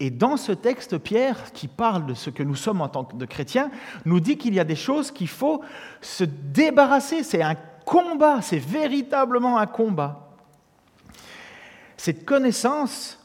Et 0.00 0.10
dans 0.10 0.36
ce 0.36 0.52
texte, 0.52 0.98
Pierre, 0.98 1.52
qui 1.52 1.68
parle 1.68 2.06
de 2.06 2.14
ce 2.14 2.30
que 2.30 2.42
nous 2.42 2.56
sommes 2.56 2.80
en 2.80 2.88
tant 2.88 3.04
que 3.04 3.24
chrétiens, 3.24 3.70
nous 4.04 4.20
dit 4.20 4.36
qu'il 4.36 4.54
y 4.54 4.60
a 4.60 4.64
des 4.64 4.76
choses 4.76 5.10
qu'il 5.10 5.28
faut 5.28 5.62
se 6.00 6.24
débarrasser. 6.24 7.22
C'est 7.22 7.42
un 7.42 7.54
combat, 7.84 8.42
c'est 8.42 8.58
véritablement 8.58 9.58
un 9.58 9.66
combat. 9.66 10.30
Cette 11.96 12.24
connaissance 12.24 13.20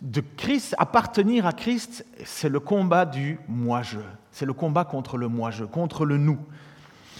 de 0.00 0.22
Christ, 0.36 0.74
appartenir 0.78 1.46
à 1.46 1.52
Christ, 1.52 2.06
c'est 2.24 2.48
le 2.48 2.60
combat 2.60 3.04
du 3.04 3.38
moi-je. 3.46 4.00
C'est 4.30 4.46
le 4.46 4.52
combat 4.52 4.84
contre 4.84 5.18
le 5.18 5.28
moi-je, 5.28 5.64
contre 5.64 6.06
le 6.06 6.16
nous. 6.16 6.38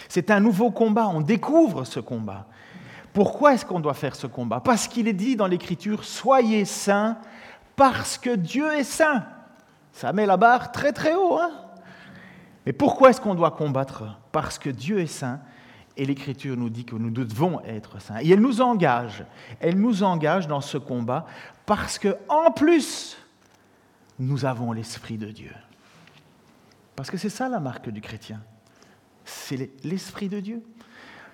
C'est 0.09 0.31
un 0.31 0.41
nouveau 0.41 0.71
combat, 0.71 1.09
on 1.09 1.21
découvre 1.21 1.85
ce 1.85 2.01
combat. 2.01 2.47
Pourquoi 3.13 3.55
est-ce 3.55 3.67
qu'on 3.67 3.81
doit 3.81 3.95
faire 3.95 4.17
ce 4.17 4.27
combat? 4.27 4.61
Parce 4.61 4.89
qu'il 4.89 5.07
est 5.07 5.13
dit 5.13 5.37
dans 5.37 5.47
l'Écriture, 5.47 6.05
soyez 6.05 6.65
saints 6.65 7.19
parce 7.77 8.19
que 8.19 8.35
Dieu 8.35 8.73
est 8.73 8.85
saint. 8.85 9.25
Ça 9.93 10.13
met 10.13 10.27
la 10.27 10.37
barre 10.37 10.73
très 10.73 10.93
très 10.93 11.15
haut. 11.15 11.39
Hein 11.39 11.51
Mais 12.67 12.73
pourquoi 12.73 13.11
est-ce 13.11 13.21
qu'on 13.21 13.35
doit 13.35 13.51
combattre 13.51 14.19
Parce 14.33 14.59
que 14.59 14.71
Dieu 14.71 15.01
est 15.01 15.07
saint 15.07 15.41
et 15.97 16.07
l'Écriture 16.07 16.57
nous 16.57 16.71
dit 16.71 16.85
que 16.85 16.97
nous 16.97 17.11
devons 17.11 17.61
être 17.63 18.01
saints? 18.01 18.19
Et 18.21 18.31
elle 18.31 18.41
nous 18.41 18.63
engage, 18.63 19.25
elle 19.61 19.79
nous 19.79 20.03
engage 20.03 20.47
dans 20.49 20.61
ce 20.61 20.79
combat 20.79 21.27
parce 21.67 21.99
que 21.99 22.17
en 22.29 22.51
plus, 22.51 23.19
nous 24.19 24.45
avons 24.45 24.73
l'Esprit 24.73 25.19
de 25.19 25.31
Dieu. 25.31 25.53
Parce 26.97 27.11
que 27.11 27.17
c'est 27.17 27.31
ça 27.31 27.49
la 27.49 27.61
marque 27.61 27.89
du 27.91 28.01
chrétien. 28.01 28.41
C'est 29.25 29.71
l'Esprit 29.85 30.29
de 30.29 30.41
Dieu. 30.41 30.63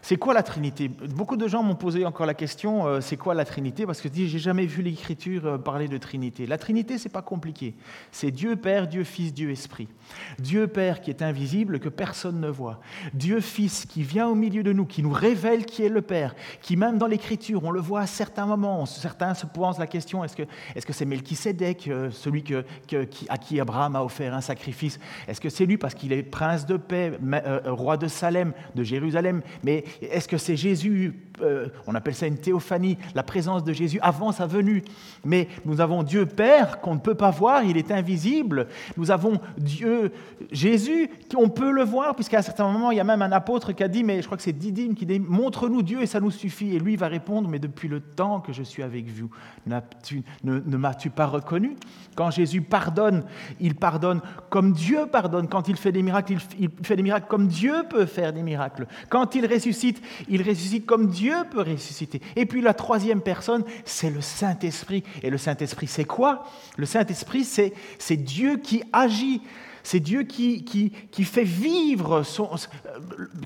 C'est 0.03 0.17
quoi 0.17 0.33
la 0.33 0.43
Trinité? 0.43 0.89
Beaucoup 0.89 1.37
de 1.37 1.49
gens 1.49 1.63
m'ont 1.63 1.75
posé 1.75 2.05
encore 2.07 2.27
la 2.27 2.35
question 2.35 2.87
euh, 2.87 3.01
c'est 3.01 3.17
quoi 3.17 3.35
la 3.35 3.45
Trinité? 3.45 3.85
Parce 3.85 4.01
que 4.01 4.09
je 4.09 4.13
dis 4.13 4.29
j'ai 4.29 4.39
jamais 4.39 4.65
vu 4.65 4.83
l'Écriture 4.83 5.47
euh, 5.47 5.59
parler 5.59 5.89
de 5.89 5.99
Trinité. 5.99 6.47
La 6.47 6.57
Trinité, 6.59 6.99
c'est 6.99 7.09
pas 7.09 7.23
compliqué. 7.23 7.75
C'est 8.13 8.31
Dieu 8.31 8.57
Père, 8.57 8.87
Dieu 8.87 9.05
Fils, 9.05 9.35
Dieu 9.35 9.51
Esprit. 9.51 9.89
Dieu 10.39 10.67
Père 10.67 11.01
qui 11.01 11.11
est 11.11 11.23
invisible, 11.23 11.81
que 11.81 11.89
personne 11.89 12.41
ne 12.41 12.49
voit. 12.49 12.81
Dieu 13.13 13.41
Fils 13.41 13.87
qui 13.87 14.03
vient 14.03 14.29
au 14.29 14.35
milieu 14.35 14.63
de 14.63 14.73
nous, 14.73 14.87
qui 14.87 15.03
nous 15.03 15.11
révèle 15.11 15.67
qui 15.67 15.83
est 15.83 15.89
le 15.89 16.03
Père, 16.03 16.35
qui 16.63 16.77
même 16.77 16.99
dans 16.99 17.07
l'Écriture, 17.07 17.65
on 17.65 17.71
le 17.71 17.81
voit 17.81 18.01
à 18.01 18.07
certains 18.07 18.47
moments. 18.47 18.87
Certains 18.87 19.35
se 19.35 19.47
posent 19.47 19.79
la 19.79 19.87
question 19.87 20.25
est-ce 20.25 20.37
que 20.37 20.93
c'est 20.93 21.05
-ce 21.05 21.91
euh, 21.91 22.11
celui 22.11 22.43
que, 22.43 22.65
à 23.29 23.39
qui 23.39 23.61
Abraham 23.61 23.97
a 23.97 24.05
offert 24.05 24.35
un 24.35 24.41
sacrifice? 24.41 24.99
Est-ce 25.27 25.41
que 25.41 25.51
c'est 25.51 25.67
lui? 25.67 25.77
Parce 25.77 25.95
qu'il 25.95 26.13
est 26.13 26.23
prince 26.23 26.67
de 26.67 26.77
paix, 26.77 27.19
roi 27.67 27.97
de 27.97 28.09
Salem, 28.09 28.53
de 28.75 28.83
Jérusalem 28.83 29.43
est-ce 30.03 30.29
que 30.29 30.39
c'est 30.39 30.57
Jésus 30.57 31.15
euh, 31.43 31.69
On 31.87 31.95
appelle 31.95 32.15
ça 32.15 32.27
une 32.27 32.39
théophanie, 32.39 32.99
la 33.15 33.23
présence 33.23 33.65
de 33.65 33.73
Jésus 33.73 33.99
avant 34.03 34.33
sa 34.33 34.47
venue. 34.47 34.85
Mais 35.25 35.49
nous 35.65 35.81
avons 35.81 36.03
Dieu 36.03 36.27
Père 36.27 36.81
qu'on 36.81 36.95
ne 36.95 37.01
peut 37.01 37.15
pas 37.15 37.31
voir, 37.31 37.65
il 37.65 37.77
est 37.77 37.91
invisible. 37.91 38.69
Nous 38.97 39.11
avons 39.11 39.41
Dieu 39.57 40.13
Jésus 40.51 41.11
qu'on 41.33 41.49
peut 41.49 41.71
le 41.71 41.85
voir, 41.85 42.15
puisqu'à 42.15 42.39
un 42.39 42.43
certain 42.43 42.71
moment, 42.71 42.91
il 42.91 42.97
y 42.97 43.01
a 43.01 43.05
même 43.05 43.23
un 43.23 43.33
apôtre 43.33 43.73
qui 43.73 43.83
a 43.83 43.89
dit, 43.89 44.05
mais 44.05 44.21
je 44.21 44.27
crois 44.27 44.37
que 44.37 44.43
c'est 44.43 44.53
Didyme 44.53 44.95
qui 44.95 45.07
dit, 45.07 45.19
montre-nous 45.19 45.83
Dieu 45.83 46.03
et 46.03 46.07
ça 46.07 46.21
nous 46.21 46.31
suffit. 46.31 46.75
Et 46.75 46.79
lui 46.79 46.97
va 46.97 47.09
répondre, 47.09 47.49
mais 47.49 47.59
depuis 47.59 47.89
le 47.89 48.01
temps 48.01 48.41
que 48.41 48.53
je 48.53 48.63
suis 48.63 48.83
avec 48.83 49.09
vous, 49.09 49.31
ne 49.67 50.77
m'as-tu 50.77 51.11
pas 51.11 51.27
reconnu? 51.27 51.77
Quand 52.15 52.31
Jésus 52.31 52.63
pardonne, 52.63 53.25
il 53.61 53.75
pardonne 53.75 54.21
comme 54.51 54.73
Dieu 54.73 55.07
pardonne. 55.11 55.49
Quand 55.49 55.69
il 55.69 55.77
fait 55.77 55.93
des 55.93 56.03
miracles, 56.03 56.37
il 56.59 56.71
fait 56.83 56.97
des 56.97 57.03
miracles 57.03 57.27
comme 57.29 57.47
Dieu 57.47 57.75
peut 57.89 58.07
faire 58.07 58.33
des 58.33 58.43
miracles. 58.43 58.87
Quand 59.09 59.35
il 59.35 59.47
ressuscite, 59.47 60.03
il 60.29 60.43
ressuscite 60.43 60.87
comme 60.87 61.09
Dieu 61.09 61.28
peut 61.51 61.63
ressusciter. 61.63 62.21
Et 62.37 62.47
puis 62.47 62.61
la 62.61 62.75
troisième 62.75 63.21
personne, 63.21 63.65
c'est 63.85 64.11
le 64.11 64.21
Saint-Esprit. 64.21 65.03
Et 65.23 65.31
le 65.31 65.39
Saint-Esprit, 65.39 65.87
c'est 65.87 66.05
quoi? 66.05 66.45
Le 66.77 66.87
Saint-Esprit, 66.87 67.45
c'est 67.45 68.17
Dieu 68.17 68.59
qui 68.59 68.83
agit. 68.93 69.43
C'est 69.83 70.01
Dieu 70.01 70.25
qui, 70.25 70.65
qui, 70.65 70.91
qui, 70.91 71.25
fait 71.25 71.45
vivre 71.45 72.23
son, 72.23 72.51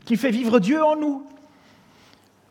qui 0.04 0.16
fait 0.16 0.30
vivre 0.30 0.58
Dieu 0.58 0.82
en 0.82 0.96
nous. 0.96 1.26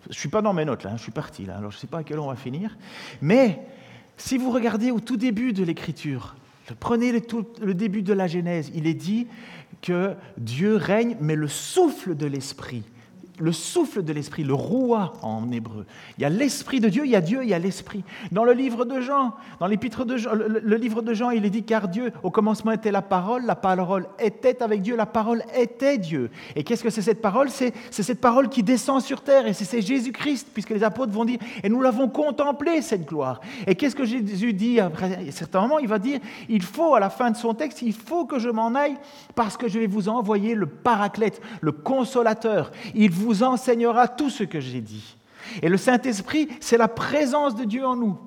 Je 0.05 0.09
ne 0.09 0.13
suis 0.13 0.29
pas 0.29 0.41
dans 0.41 0.53
mes 0.53 0.65
notes 0.65 0.83
là, 0.83 0.91
hein, 0.91 0.97
je 0.97 1.03
suis 1.03 1.11
parti 1.11 1.45
là, 1.45 1.57
alors 1.57 1.71
je 1.71 1.77
ne 1.77 1.81
sais 1.81 1.87
pas 1.87 1.99
à 1.99 2.03
quelle 2.03 2.17
heure 2.17 2.25
on 2.25 2.29
va 2.29 2.35
finir. 2.35 2.77
Mais 3.21 3.59
si 4.17 4.37
vous 4.37 4.51
regardez 4.51 4.91
au 4.91 4.99
tout 4.99 5.17
début 5.17 5.51
de 5.51 5.63
l'Écriture, 5.63 6.35
prenez 6.79 7.11
le, 7.11 7.21
le 7.61 7.73
début 7.73 8.01
de 8.01 8.13
la 8.13 8.27
Genèse, 8.27 8.71
il 8.73 8.87
est 8.87 8.93
dit 8.93 9.27
que 9.81 10.13
Dieu 10.37 10.75
règne, 10.75 11.17
mais 11.19 11.35
le 11.35 11.47
souffle 11.47 12.15
de 12.15 12.25
l'Esprit 12.25 12.83
le 13.41 13.51
souffle 13.51 14.03
de 14.03 14.13
l'esprit, 14.13 14.43
le 14.43 14.53
roi 14.53 15.13
en 15.21 15.51
hébreu. 15.51 15.85
Il 16.17 16.21
y 16.21 16.25
a 16.25 16.29
l'esprit 16.29 16.79
de 16.79 16.89
Dieu, 16.89 17.05
il 17.05 17.11
y 17.11 17.15
a 17.15 17.21
Dieu, 17.21 17.39
il 17.43 17.49
y 17.49 17.53
a 17.53 17.59
l'esprit. 17.59 18.03
Dans 18.31 18.43
le 18.43 18.53
livre 18.53 18.85
de 18.85 19.01
Jean, 19.01 19.33
dans 19.59 19.67
l'épître 19.67 20.05
de 20.05 20.17
Jean, 20.17 20.33
le, 20.33 20.75
livre 20.75 21.01
de 21.01 21.13
Jean, 21.13 21.31
il 21.31 21.45
est 21.45 21.49
dit 21.49 21.63
car 21.63 21.87
Dieu, 21.87 22.13
au 22.23 22.31
commencement 22.31 22.71
était 22.71 22.91
la 22.91 23.01
parole, 23.01 23.45
la 23.45 23.55
parole 23.55 24.07
était 24.19 24.61
avec 24.61 24.81
Dieu, 24.81 24.95
la 24.95 25.05
parole 25.05 25.43
était 25.55 25.97
Dieu. 25.97 26.29
Et 26.55 26.63
qu'est-ce 26.63 26.83
que 26.83 26.89
c'est 26.89 27.01
cette 27.01 27.21
parole? 27.21 27.49
C'est 27.49 27.73
cette 27.89 28.21
parole 28.21 28.49
qui 28.49 28.63
descend 28.63 29.01
sur 29.01 29.21
terre 29.21 29.47
et 29.47 29.53
c'est 29.53 29.81
Jésus-Christ, 29.81 30.49
puisque 30.53 30.69
les 30.69 30.83
apôtres 30.83 31.11
vont 31.11 31.25
dire 31.25 31.39
et 31.63 31.69
nous 31.69 31.81
l'avons 31.81 32.07
contemplé 32.07 32.81
cette 32.81 33.07
gloire. 33.07 33.41
Et 33.65 33.75
qu'est-ce 33.75 33.95
que 33.95 34.05
Jésus 34.05 34.53
dit 34.53 34.79
après? 34.79 35.27
Un 35.27 35.31
certain 35.31 35.61
moment 35.61 35.79
Il 35.79 35.87
va 35.87 35.99
dire 35.99 36.19
il 36.49 36.61
faut 36.61 36.95
à 36.95 36.99
la 36.99 37.09
fin 37.09 37.31
de 37.31 37.37
son 37.37 37.53
texte, 37.53 37.81
il 37.81 37.93
faut 37.93 38.25
que 38.25 38.39
je 38.39 38.49
m'en 38.49 38.75
aille 38.75 38.97
parce 39.35 39.57
que 39.57 39.67
je 39.67 39.79
vais 39.79 39.87
vous 39.87 40.09
envoyer 40.09 40.53
le 40.53 40.67
paraclète, 40.67 41.41
le 41.61 41.71
consolateur. 41.71 42.71
Il 42.93 43.11
vous 43.11 43.30
vous 43.31 43.43
enseignera 43.43 44.09
tout 44.09 44.29
ce 44.29 44.43
que 44.43 44.59
j'ai 44.59 44.81
dit. 44.81 45.15
Et 45.61 45.69
le 45.69 45.77
Saint-Esprit, 45.77 46.49
c'est 46.59 46.77
la 46.77 46.89
présence 46.89 47.55
de 47.55 47.63
Dieu 47.63 47.85
en 47.85 47.95
nous. 47.95 48.17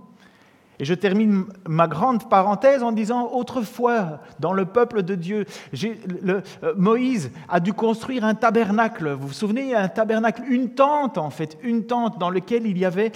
Et 0.80 0.84
je 0.84 0.94
termine 0.94 1.44
ma 1.68 1.86
grande 1.86 2.28
parenthèse 2.28 2.82
en 2.82 2.90
disant, 2.90 3.30
autrefois, 3.32 4.20
dans 4.40 4.52
le 4.52 4.64
peuple 4.64 5.02
de 5.02 5.14
Dieu, 5.14 5.44
euh, 5.84 6.40
Moïse 6.76 7.30
a 7.48 7.60
dû 7.60 7.72
construire 7.72 8.24
un 8.24 8.34
tabernacle. 8.34 9.10
Vous 9.10 9.28
vous 9.28 9.32
souvenez, 9.34 9.74
un 9.74 9.88
tabernacle, 9.88 10.42
une 10.48 10.70
tente 10.70 11.18
en 11.18 11.30
fait, 11.30 11.58
une 11.62 11.86
tente 11.86 12.18
dans 12.18 12.30
laquelle 12.30 12.66
il 12.66 12.76
y 12.76 12.84
avait 12.84 13.12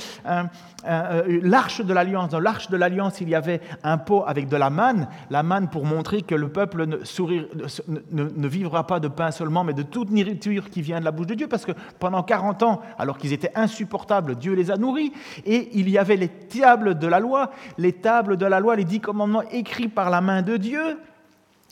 euh, 0.87 1.40
l'arche 1.42 1.80
de 1.80 1.92
l'alliance. 1.92 2.30
Dans 2.30 2.38
l'arche 2.38 2.70
de 2.70 2.76
l'alliance, 2.76 3.20
il 3.20 3.28
y 3.28 3.35
avait 3.35 3.61
un 3.82 3.99
pot 3.99 4.25
avec 4.26 4.49
de 4.49 4.56
la 4.56 4.70
manne, 4.70 5.08
la 5.28 5.42
manne 5.42 5.68
pour 5.68 5.85
montrer 5.85 6.23
que 6.23 6.37
le 6.37 6.49
peuple 6.49 6.87
ne, 6.87 6.99
ne, 8.12 8.28
ne 8.37 8.49
vivra 8.49 8.87
pas 8.87 9.00
de 9.00 9.08
pain 9.08 9.32
seulement, 9.32 9.64
mais 9.64 9.75
de 9.75 9.82
toute 9.82 10.11
nourriture 10.11 10.70
qui 10.70 10.80
vient 10.82 11.00
de 11.00 11.04
la 11.04 11.11
bouche 11.11 11.26
de 11.26 11.35
Dieu, 11.35 11.49
parce 11.49 11.64
que 11.64 11.73
pendant 11.99 12.23
40 12.23 12.62
ans, 12.62 12.80
alors 12.97 13.18
qu'ils 13.18 13.32
étaient 13.32 13.52
insupportables, 13.56 14.37
Dieu 14.37 14.54
les 14.54 14.70
a 14.70 14.76
nourris, 14.76 15.12
et 15.44 15.68
il 15.73 15.88
y 15.90 15.99
avait 15.99 16.16
les 16.16 16.28
tables 16.28 16.97
de 16.97 17.06
la 17.08 17.18
loi, 17.18 17.50
les 17.76 17.92
tables 17.92 18.37
de 18.37 18.47
la 18.47 18.61
loi, 18.61 18.76
les 18.76 18.85
dix 18.85 19.00
commandements 19.00 19.42
écrits 19.50 19.88
par 19.88 20.11
la 20.11 20.20
main 20.20 20.42
de 20.42 20.56
Dieu. 20.56 20.99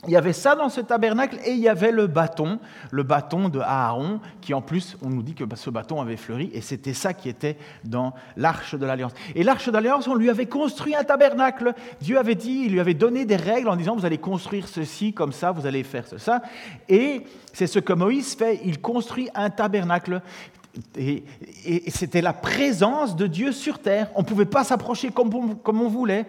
Il 0.05 0.11
y 0.11 0.15
avait 0.15 0.33
ça 0.33 0.55
dans 0.55 0.69
ce 0.69 0.79
tabernacle 0.79 1.39
et 1.43 1.53
il 1.53 1.57
y 1.57 1.67
avait 1.67 1.91
le 1.91 2.05
bâton, 2.05 2.59
le 2.91 3.01
bâton 3.01 3.49
de 3.49 3.59
Aaron, 3.59 4.19
qui 4.41 4.53
en 4.53 4.61
plus, 4.61 4.95
on 5.01 5.09
nous 5.09 5.23
dit 5.23 5.33
que 5.33 5.43
ce 5.55 5.71
bâton 5.71 5.99
avait 5.99 6.17
fleuri 6.17 6.51
et 6.53 6.61
c'était 6.61 6.93
ça 6.93 7.15
qui 7.15 7.29
était 7.29 7.57
dans 7.83 8.13
l'arche 8.35 8.75
de 8.75 8.85
l'alliance. 8.85 9.13
Et 9.33 9.41
l'arche 9.41 9.65
de 9.65 9.71
l'alliance, 9.71 10.07
on 10.07 10.13
lui 10.13 10.29
avait 10.29 10.45
construit 10.45 10.95
un 10.95 11.03
tabernacle. 11.03 11.73
Dieu 11.99 12.19
avait 12.19 12.35
dit, 12.35 12.65
il 12.65 12.73
lui 12.73 12.79
avait 12.79 12.93
donné 12.93 13.25
des 13.25 13.37
règles 13.37 13.69
en 13.69 13.75
disant, 13.75 13.95
vous 13.95 14.05
allez 14.05 14.19
construire 14.19 14.67
ceci 14.67 15.13
comme 15.13 15.31
ça, 15.31 15.51
vous 15.51 15.65
allez 15.65 15.83
faire 15.83 16.05
ça. 16.17 16.43
Et 16.87 17.23
c'est 17.51 17.65
ce 17.65 17.79
que 17.79 17.93
Moïse 17.93 18.35
fait, 18.35 18.61
il 18.63 18.79
construit 18.79 19.29
un 19.33 19.49
tabernacle 19.49 20.21
et, 20.97 21.23
c'était 21.87 22.21
la 22.21 22.33
présence 22.33 23.15
de 23.15 23.27
Dieu 23.27 23.51
sur 23.51 23.79
terre. 23.79 24.09
On 24.15 24.21
ne 24.21 24.25
pouvait 24.25 24.45
pas 24.45 24.63
s'approcher 24.63 25.09
comme, 25.09 25.31
on 25.65 25.87
voulait. 25.87 26.25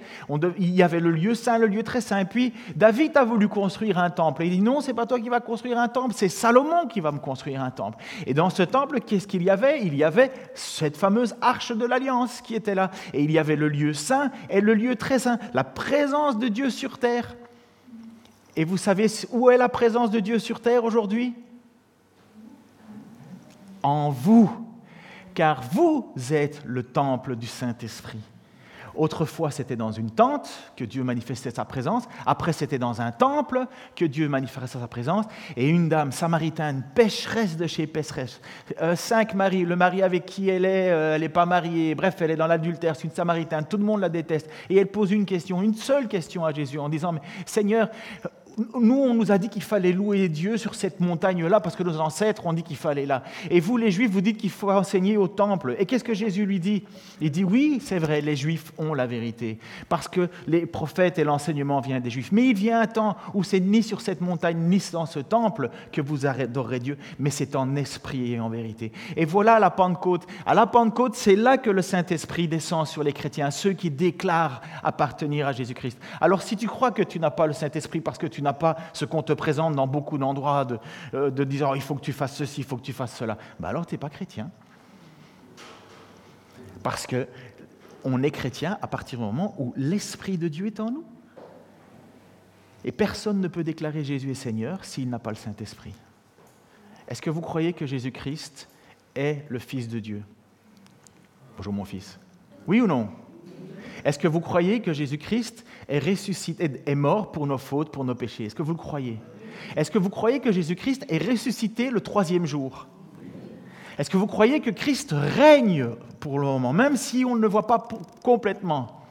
il 0.58 0.74
y 0.74 0.82
avait 0.82 1.00
le 1.00 1.10
lieu 1.10 1.34
saint, 1.34 1.58
le 1.58 1.66
lieu 1.66 1.82
très 1.82 2.00
saint. 2.00 2.18
Et 2.18 2.24
puis 2.24 2.52
David 2.76 3.16
a 3.16 3.24
voulu 3.24 3.48
construire 3.48 3.98
un 3.98 4.10
temple. 4.10 4.42
Et 4.42 4.46
il 4.46 4.50
dit 4.52 4.60
non, 4.62 4.80
c'est 4.80 4.94
pas 4.94 5.06
toi 5.06 5.20
qui 5.20 5.28
vas 5.28 5.40
construire 5.40 5.78
un 5.78 5.88
temple, 5.88 6.14
c'est 6.16 6.28
Salomon 6.28 6.86
qui 6.88 7.00
va 7.00 7.12
me 7.12 7.18
construire 7.18 7.62
un 7.62 7.70
temple. 7.70 7.98
Et 8.26 8.34
dans 8.34 8.50
ce 8.50 8.62
temple, 8.62 9.00
qu'est-ce 9.00 9.26
qu'il 9.26 9.42
y 9.42 9.50
avait? 9.50 9.82
Il 9.82 9.94
y 9.94 10.04
avait 10.04 10.30
cette 10.54 10.96
fameuse 10.96 11.34
arche 11.40 11.72
de 11.72 11.84
l'alliance 11.84 12.40
qui 12.40 12.54
était 12.54 12.74
là. 12.74 12.90
Et 13.12 13.22
il 13.22 13.30
y 13.30 13.38
avait 13.38 13.56
le 13.56 13.68
lieu 13.68 13.92
saint 13.92 14.30
et 14.50 14.60
le 14.60 14.74
lieu 14.74 14.96
très 14.96 15.18
saint, 15.18 15.38
la 15.54 15.64
présence 15.64 16.38
de 16.38 16.48
Dieu 16.48 16.70
sur 16.70 16.98
terre. 16.98 17.36
Et 18.56 18.64
vous 18.64 18.76
savez 18.76 19.06
où 19.30 19.50
est 19.50 19.56
la 19.56 19.68
présence 19.68 20.10
de 20.10 20.20
Dieu 20.20 20.38
sur 20.38 20.60
terre 20.60 20.84
aujourd'hui? 20.84 21.34
En 23.82 24.10
vous, 24.10 24.50
car 25.34 25.62
vous 25.62 26.12
êtes 26.30 26.62
le 26.64 26.82
temple 26.82 27.36
du 27.36 27.46
Saint-Esprit. 27.46 28.20
Autrefois, 28.98 29.52
c'était 29.52 29.76
dans 29.76 29.92
une 29.92 30.10
tente 30.10 30.50
que 30.76 30.84
Dieu 30.84 31.04
manifestait 31.04 31.52
sa 31.52 31.64
présence. 31.64 32.02
Après, 32.26 32.52
c'était 32.52 32.80
dans 32.80 33.00
un 33.00 33.12
temple 33.12 33.66
que 33.94 34.04
Dieu 34.04 34.28
manifestait 34.28 34.78
sa 34.78 34.88
présence. 34.88 35.24
Et 35.56 35.68
une 35.68 35.88
dame 35.88 36.10
samaritaine, 36.10 36.84
pécheresse 36.96 37.56
de 37.56 37.68
chez 37.68 37.86
pécheresse, 37.86 38.40
euh, 38.82 38.96
cinq 38.96 39.34
maris, 39.34 39.64
le 39.64 39.76
mari 39.76 40.02
avec 40.02 40.26
qui 40.26 40.48
elle 40.48 40.64
est, 40.64 40.90
euh, 40.90 41.14
elle 41.14 41.20
n'est 41.20 41.28
pas 41.28 41.46
mariée, 41.46 41.94
bref, 41.94 42.16
elle 42.20 42.32
est 42.32 42.36
dans 42.36 42.48
l'adultère, 42.48 42.96
c'est 42.96 43.04
une 43.04 43.14
samaritaine, 43.14 43.64
tout 43.70 43.76
le 43.76 43.84
monde 43.84 44.00
la 44.00 44.08
déteste. 44.08 44.50
Et 44.68 44.76
elle 44.76 44.88
pose 44.88 45.12
une 45.12 45.26
question, 45.26 45.62
une 45.62 45.74
seule 45.74 46.08
question 46.08 46.44
à 46.44 46.52
Jésus 46.52 46.80
en 46.80 46.88
disant, 46.88 47.12
mais 47.12 47.20
Seigneur, 47.46 47.88
nous, 48.80 48.94
on 48.94 49.14
nous 49.14 49.30
a 49.30 49.38
dit 49.38 49.48
qu'il 49.48 49.62
fallait 49.62 49.92
louer 49.92 50.28
Dieu 50.28 50.56
sur 50.56 50.74
cette 50.74 51.00
montagne-là 51.00 51.60
parce 51.60 51.76
que 51.76 51.82
nos 51.82 52.00
ancêtres 52.00 52.46
ont 52.46 52.52
dit 52.52 52.62
qu'il 52.62 52.76
fallait 52.76 53.06
là. 53.06 53.22
Et 53.50 53.60
vous, 53.60 53.76
les 53.76 53.90
Juifs, 53.90 54.10
vous 54.10 54.20
dites 54.20 54.38
qu'il 54.38 54.50
faut 54.50 54.70
enseigner 54.70 55.16
au 55.16 55.28
temple. 55.28 55.76
Et 55.78 55.86
qu'est-ce 55.86 56.04
que 56.04 56.14
Jésus 56.14 56.46
lui 56.46 56.60
dit? 56.60 56.84
Il 57.20 57.30
dit 57.30 57.44
oui, 57.44 57.78
c'est 57.82 57.98
vrai, 57.98 58.20
les 58.20 58.36
Juifs 58.36 58.72
ont 58.78 58.94
la 58.94 59.06
vérité 59.06 59.58
parce 59.88 60.08
que 60.08 60.28
les 60.46 60.66
prophètes 60.66 61.18
et 61.18 61.24
l'enseignement 61.24 61.80
viennent 61.80 62.02
des 62.02 62.10
Juifs. 62.10 62.32
Mais 62.32 62.48
il 62.48 62.54
vient 62.54 62.80
un 62.80 62.86
temps 62.86 63.16
où 63.34 63.44
c'est 63.44 63.60
ni 63.60 63.82
sur 63.82 64.00
cette 64.00 64.20
montagne 64.20 64.58
ni 64.58 64.78
dans 64.92 65.06
ce 65.06 65.18
temple 65.18 65.70
que 65.92 66.00
vous 66.00 66.26
adorerez 66.26 66.78
Dieu, 66.78 66.98
mais 67.18 67.30
c'est 67.30 67.56
en 67.56 67.76
esprit 67.76 68.34
et 68.34 68.40
en 68.40 68.48
vérité. 68.48 68.92
Et 69.16 69.24
voilà 69.24 69.58
la 69.58 69.70
Pentecôte. 69.70 70.26
À 70.46 70.54
la 70.54 70.66
Pentecôte, 70.66 71.14
c'est 71.14 71.36
là 71.36 71.58
que 71.58 71.70
le 71.70 71.82
Saint-Esprit 71.82 72.48
descend 72.48 72.86
sur 72.86 73.02
les 73.02 73.12
chrétiens, 73.12 73.50
ceux 73.50 73.72
qui 73.72 73.90
déclarent 73.90 74.62
appartenir 74.82 75.46
à 75.46 75.52
Jésus-Christ. 75.52 75.98
Alors 76.20 76.42
si 76.42 76.56
tu 76.56 76.66
crois 76.66 76.90
que 76.90 77.02
tu 77.02 77.18
n'as 77.18 77.30
pas 77.30 77.46
le 77.46 77.52
Saint-Esprit 77.52 78.00
parce 78.00 78.18
que 78.18 78.26
tu 78.26 78.42
n'as 78.42 78.47
pas 78.52 78.76
ce 78.92 79.04
qu'on 79.04 79.22
te 79.22 79.32
présente 79.32 79.74
dans 79.74 79.86
beaucoup 79.86 80.18
d'endroits 80.18 80.64
de, 80.64 80.78
euh, 81.14 81.30
de 81.30 81.44
dire 81.44 81.72
il 81.74 81.82
faut 81.82 81.94
que 81.94 82.00
tu 82.00 82.12
fasses 82.12 82.36
ceci, 82.36 82.60
il 82.60 82.64
faut 82.64 82.76
que 82.76 82.82
tu 82.82 82.92
fasses 82.92 83.16
cela. 83.16 83.38
Ben 83.60 83.68
alors 83.68 83.86
tu 83.86 83.94
n'es 83.94 83.98
pas 83.98 84.10
chrétien. 84.10 84.50
Parce 86.82 87.06
que 87.06 87.28
on 88.04 88.22
est 88.22 88.30
chrétien 88.30 88.78
à 88.80 88.86
partir 88.86 89.18
du 89.18 89.24
moment 89.24 89.54
où 89.58 89.72
l'Esprit 89.76 90.38
de 90.38 90.48
Dieu 90.48 90.66
est 90.66 90.80
en 90.80 90.90
nous. 90.90 91.04
Et 92.84 92.92
personne 92.92 93.40
ne 93.40 93.48
peut 93.48 93.64
déclarer 93.64 94.04
Jésus 94.04 94.30
est 94.30 94.34
Seigneur 94.34 94.84
s'il 94.84 95.10
n'a 95.10 95.18
pas 95.18 95.30
le 95.30 95.36
Saint-Esprit. 95.36 95.94
Est-ce 97.08 97.20
que 97.20 97.30
vous 97.30 97.40
croyez 97.40 97.72
que 97.72 97.86
Jésus-Christ 97.86 98.68
est 99.16 99.44
le 99.48 99.58
Fils 99.58 99.88
de 99.88 99.98
Dieu? 99.98 100.22
Bonjour 101.56 101.72
mon 101.72 101.84
fils. 101.84 102.20
Oui 102.66 102.80
ou 102.80 102.86
non? 102.86 103.08
Est-ce 104.04 104.18
que 104.18 104.28
vous 104.28 104.40
croyez 104.40 104.80
que 104.80 104.92
Jésus-Christ 104.92 105.64
est 105.88 105.98
ressuscité, 105.98 106.82
est 106.86 106.94
mort 106.94 107.32
pour 107.32 107.46
nos 107.46 107.58
fautes, 107.58 107.90
pour 107.90 108.04
nos 108.04 108.14
péchés? 108.14 108.44
Est-ce 108.44 108.54
que 108.54 108.62
vous 108.62 108.72
le 108.72 108.78
croyez? 108.78 109.18
Est-ce 109.76 109.90
que 109.90 109.98
vous 109.98 110.10
croyez 110.10 110.40
que 110.40 110.52
Jésus-Christ 110.52 111.06
est 111.08 111.18
ressuscité 111.18 111.90
le 111.90 112.00
troisième 112.00 112.46
jour? 112.46 112.86
Est-ce 113.98 114.10
que 114.10 114.16
vous 114.16 114.28
croyez 114.28 114.60
que 114.60 114.70
Christ 114.70 115.12
règne 115.12 115.88
pour 116.20 116.38
le 116.38 116.46
moment, 116.46 116.72
même 116.72 116.96
si 116.96 117.24
on 117.24 117.34
ne 117.34 117.40
le 117.40 117.48
voit 117.48 117.66
pas 117.66 117.86
complètement? 118.22 119.02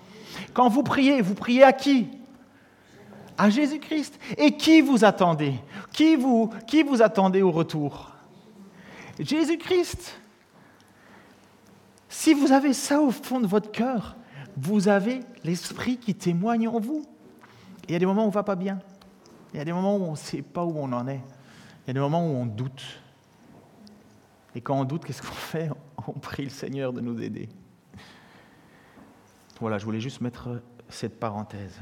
Quand 0.54 0.70
vous 0.70 0.84
priez, 0.84 1.22
vous 1.22 1.36
priez 1.36 1.64
à 1.64 1.74
qui? 1.74 2.08
À 3.38 3.50
Jésus-Christ. 3.50 4.18
Et 4.38 4.56
qui 4.56 4.82
vous 4.82 5.04
attendez 5.04 5.54
qui 5.98 6.16
vous, 6.16 6.52
qui 6.68 6.84
vous 6.84 7.02
attendez 7.02 7.42
au 7.42 7.50
retour? 7.50 8.12
Jésus-Christ. 9.20 10.20
Si 12.08 12.36
vous 12.36 12.52
avez 12.52 12.74
ça 12.74 13.02
au 13.02 13.10
fond 13.10 13.40
de 13.40 13.48
votre 13.48 13.72
cœur, 13.72 14.16
vous 14.58 14.88
avez 14.88 15.22
l'Esprit 15.44 15.98
qui 15.98 16.16
témoigne 16.16 16.68
en 16.68 16.80
vous. 16.80 17.06
Il 17.88 17.94
y 17.94 17.96
a 17.96 18.00
des 18.00 18.06
moments 18.06 18.24
où 18.24 18.26
on 18.26 18.30
ne 18.30 18.34
va 18.34 18.44
pas 18.44 18.56
bien. 18.56 18.80
Il 19.54 19.58
y 19.58 19.62
a 19.62 19.66
des 19.66 19.72
moments 19.72 19.96
où 19.96 20.04
on 20.04 20.12
ne 20.12 20.18
sait 20.18 20.42
pas 20.42 20.66
où 20.66 20.74
on 20.78 20.92
en 20.92 21.08
est. 21.08 21.22
Il 21.86 21.88
y 21.88 21.92
a 21.92 21.94
des 21.94 22.00
moments 22.00 22.26
où 22.28 22.36
on 22.36 22.46
doute. 22.46 22.84
Et 24.56 24.62
quand 24.62 24.80
on 24.80 24.84
doute, 24.84 25.06
qu'est-ce 25.06 25.22
qu'on 25.22 25.28
fait? 25.28 25.70
On 26.08 26.14
prie 26.14 26.44
le 26.44 26.50
Seigneur 26.50 26.92
de 26.92 27.02
nous 27.02 27.22
aider. 27.22 27.48
Voilà, 29.60 29.78
je 29.78 29.86
voulais 29.86 30.02
juste 30.02 30.22
mettre 30.22 30.62
cette 30.90 31.20
parenthèse. 31.20 31.76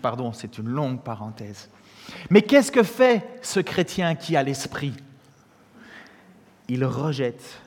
Pardon, 0.00 0.32
c'est 0.32 0.58
une 0.58 0.68
longue 0.68 1.00
parenthèse. 1.02 1.68
Mais 2.30 2.42
qu'est-ce 2.42 2.70
que 2.70 2.82
fait 2.82 3.38
ce 3.42 3.60
chrétien 3.60 4.14
qui 4.14 4.36
a 4.36 4.42
l'esprit? 4.42 4.94
Il 6.68 6.84
rejette 6.84 7.60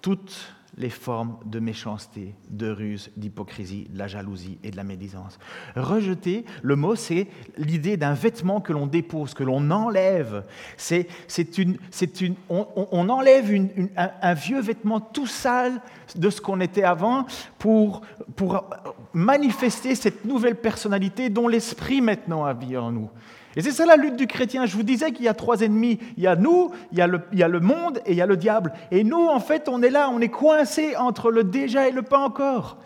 toute 0.00 0.55
les 0.78 0.90
formes 0.90 1.38
de 1.46 1.58
méchanceté, 1.58 2.34
de 2.50 2.70
ruse, 2.70 3.10
d'hypocrisie, 3.16 3.86
de 3.90 3.98
la 3.98 4.08
jalousie 4.08 4.58
et 4.62 4.70
de 4.70 4.76
la 4.76 4.84
médisance. 4.84 5.38
Rejeter, 5.74 6.44
le 6.62 6.76
mot, 6.76 6.94
c'est 6.96 7.28
l'idée 7.56 7.96
d'un 7.96 8.12
vêtement 8.12 8.60
que 8.60 8.72
l'on 8.72 8.86
dépose, 8.86 9.32
que 9.32 9.42
l'on 9.42 9.70
enlève. 9.70 10.44
C'est, 10.76 11.08
une, 11.56 11.78
une, 12.20 12.34
on, 12.50 13.08
enlève 13.08 13.50
un, 13.96 14.34
vieux 14.34 14.60
vêtement 14.60 15.00
tout 15.00 15.26
sale 15.26 15.80
de 16.14 16.28
ce 16.28 16.42
qu'on 16.42 16.60
était 16.60 16.84
avant 16.84 17.26
pour, 17.58 18.02
pour 18.36 18.64
manifester 19.14 19.94
cette 19.94 20.26
nouvelle 20.26 20.56
personnalité 20.56 21.30
dont 21.30 21.48
l'esprit 21.48 22.02
maintenant 22.02 22.44
habille 22.44 22.76
en 22.76 22.92
nous. 22.92 23.10
Et 23.56 23.62
c'est 23.62 23.70
ça 23.70 23.86
la 23.86 23.96
lutte 23.96 24.16
du 24.16 24.26
chrétien. 24.26 24.66
Je 24.66 24.76
vous 24.76 24.82
disais 24.82 25.12
qu'il 25.12 25.24
y 25.24 25.28
a 25.28 25.34
trois 25.34 25.62
ennemis. 25.62 25.98
Il 26.18 26.22
y 26.22 26.26
a 26.26 26.36
nous, 26.36 26.70
il 26.92 26.98
y 26.98 27.00
a, 27.00 27.06
le, 27.06 27.60
monde 27.60 28.00
et 28.04 28.12
il 28.12 28.16
y 28.18 28.20
a 28.20 28.26
le 28.26 28.36
diable. 28.36 28.72
Et 28.90 29.02
nous, 29.02 29.26
en 29.26 29.40
fait, 29.40 29.68
on 29.68 29.82
est 29.82 29.90
là, 29.90 30.10
on 30.12 30.20
est 30.20 30.28
coincé 30.28 30.94
entre 30.96 31.30
le 31.30 31.42
déjà 31.42 31.88
et 31.88 31.90
le 31.90 32.02
pas 32.02 32.18
encore. 32.18 32.76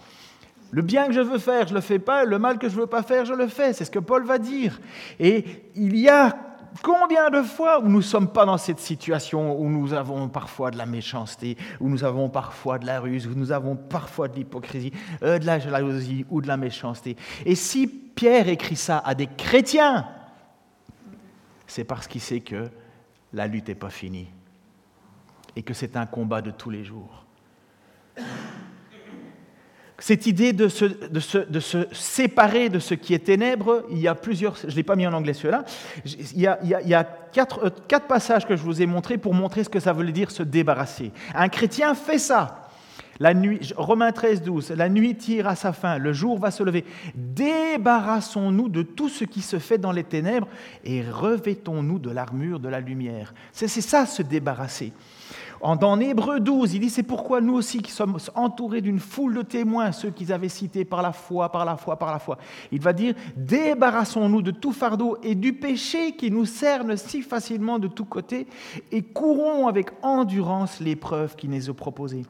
Le 0.71 0.83
bien 0.83 1.07
que 1.09 1.13
je 1.13 1.21
veux 1.21 1.39
faire, 1.39 1.67
je 1.67 1.73
ne 1.73 1.79
le 1.79 1.81
fais 1.81 1.99
pas. 1.99 2.25
Le 2.25 2.39
mal 2.39 2.59
que 2.59 2.69
je 2.69 2.77
ne 2.77 2.83
veux 2.83 2.87
pas 2.87 3.03
faire, 3.03 3.25
je 3.25 3.35
le 3.35 3.49
fais. 3.49 3.73
C'est 3.73 3.85
ce 3.85 3.91
que 3.91 3.99
Paul 3.99 4.25
va 4.25 4.39
dire. 4.39 4.81
Et 5.19 5.45
il 5.75 5.97
y 5.97 6.09
a 6.09 6.37
combien 6.85 7.31
de 7.31 7.43
fois 7.43 7.81
où 7.81 7.89
nous 7.89 7.97
ne 7.97 8.03
sommes 8.03 8.29
pas 8.29 8.47
dans 8.47 8.57
cette 8.57 8.79
situation, 8.79 9.59
où 9.61 9.69
nous 9.69 9.93
avons 9.93 10.29
parfois 10.29 10.71
de 10.71 10.79
la 10.79 10.87
méchanceté, 10.87 11.57
où 11.81 11.89
nous 11.89 12.05
avons 12.05 12.29
parfois 12.29 12.79
de 12.79 12.87
la 12.87 13.01
ruse, 13.01 13.27
où 13.27 13.35
nous 13.35 13.51
avons 13.51 13.75
parfois 13.75 14.29
de 14.29 14.37
l'hypocrisie, 14.37 14.93
euh, 15.25 15.41
de 15.41 15.47
la 15.47 15.59
jalousie 15.59 16.25
ou 16.31 16.41
de 16.41 16.47
la 16.47 16.57
méchanceté. 16.57 17.17
Et 17.45 17.57
si 17.57 17.89
Pierre 17.89 18.49
écrit 18.49 18.77
ça 18.77 19.03
à 19.05 19.17
des 19.17 19.27
chrétiens, 19.27 20.07
c'est 21.71 21.85
parce 21.85 22.09
qu'il 22.09 22.21
sait 22.21 22.41
que 22.41 22.69
la 23.33 23.47
lutte 23.47 23.69
n'est 23.69 23.75
pas 23.77 23.91
finie 23.91 24.29
et 25.55 25.63
que 25.63 25.73
c'est 25.73 25.97
un 25.97 26.07
combat 26.07 26.43
de 26.43 26.51
tous 26.51 26.69
les 26.69 26.83
jours. 26.83 27.25
Cette 29.99 30.27
idée 30.27 30.53
de 30.53 30.69
se, 30.69 31.87
séparer 31.93 32.71
de 32.71 32.79
ce 32.79 32.95
qui 32.95 33.15
est 33.15 33.27
ténèbres, 33.27 33.85
il 33.91 33.99
y 33.99 34.09
a 34.09 34.15
plusieurs, 34.15 34.57
je 34.57 34.67
ne 34.67 34.73
l'ai 34.73 34.83
pas 34.83 34.97
mis 34.97 35.07
en 35.07 35.13
anglais 35.13 35.35
celui-là, 35.35 35.65
il 36.05 36.41
y 36.41 36.47
a, 36.47 36.59
il 36.63 36.89
y 36.89 36.95
a 36.95 37.05
quatre, 37.05 37.67
euh, 37.67 37.71
quatre 37.87 38.07
passages 38.07 38.47
que 38.47 38.57
je 38.57 38.63
vous 38.63 38.81
ai 38.81 38.87
montrés 38.87 39.19
pour 39.19 39.35
montrer 39.35 39.63
ce 39.63 39.69
que 39.69 39.79
ça 39.79 39.93
veut 39.93 40.11
dire 40.11 40.31
se 40.31 40.43
débarrasser. 40.43 41.13
Un 41.35 41.49
chrétien 41.49 41.95
fait 41.95 42.19
ça. 42.19 42.70
Romains 43.77 44.13
13, 44.13 44.43
12, 44.43 44.71
la 44.71 44.89
nuit 44.89 45.15
tire 45.15 45.47
à 45.47 45.55
sa 45.55 45.73
fin, 45.73 45.99
le 45.99 46.13
jour 46.13 46.39
va 46.39 46.51
se 46.51 46.63
lever. 46.63 46.85
Débarrassons-nous 47.15 48.69
de 48.71 48.83
tout 48.83 49.11
ce 49.11 49.25
qui 49.25 49.43
se 49.43 49.59
fait 49.59 49.77
dans 49.77 49.93
les 49.93 50.05
ténèbres 50.05 50.49
et 50.85 51.03
revêtons-nous 51.03 51.99
de 51.99 52.11
l'armure 52.11 52.61
de 52.61 52.69
la 52.69 52.81
lumière. 52.81 53.35
C'est 53.53 53.69
ça, 53.69 54.07
se 54.07 54.23
débarrasser. 54.23 54.93
Dans 55.63 56.01
Hébreu 56.01 56.41
12, 56.41 56.75
il 56.75 56.81
dit 56.81 56.89
c'est 56.89 57.03
pourquoi 57.03 57.43
nous 57.43 57.53
aussi 57.53 57.83
qui 57.83 57.91
sommes 57.91 58.17
entourés 58.35 58.81
d'une 58.81 58.99
foule 58.99 59.35
de 59.35 59.43
témoins, 59.43 59.93
ceux 59.93 60.11
qu'ils 60.11 60.33
avaient 60.33 60.49
cités 60.49 60.87
par 60.87 61.03
la 61.03 61.13
foi, 61.13 61.53
par 61.53 61.67
la 61.67 61.77
foi, 61.77 61.99
par 61.99 62.11
la 62.11 62.19
foi. 62.19 62.39
Il 62.73 62.81
va 62.81 62.95
dire 62.95 63.15
débarrassons-nous 63.37 64.41
de 64.41 64.53
tout 64.53 64.73
fardeau 64.73 65.19
et 65.23 65.35
du 65.35 65.53
péché 65.53 66.13
qui 66.13 66.31
nous 66.31 66.47
cerne 66.47 66.97
si 66.97 67.21
facilement 67.21 67.79
de 67.79 67.89
tous 67.89 68.07
côtés 68.07 68.47
et 68.91 69.03
courons 69.03 69.69
avec 69.69 69.91
endurance 70.01 70.81
l'épreuve 70.81 71.37
qui 71.37 71.47
nous 71.47 71.69
est 71.69 71.75
proposée. 71.75 72.23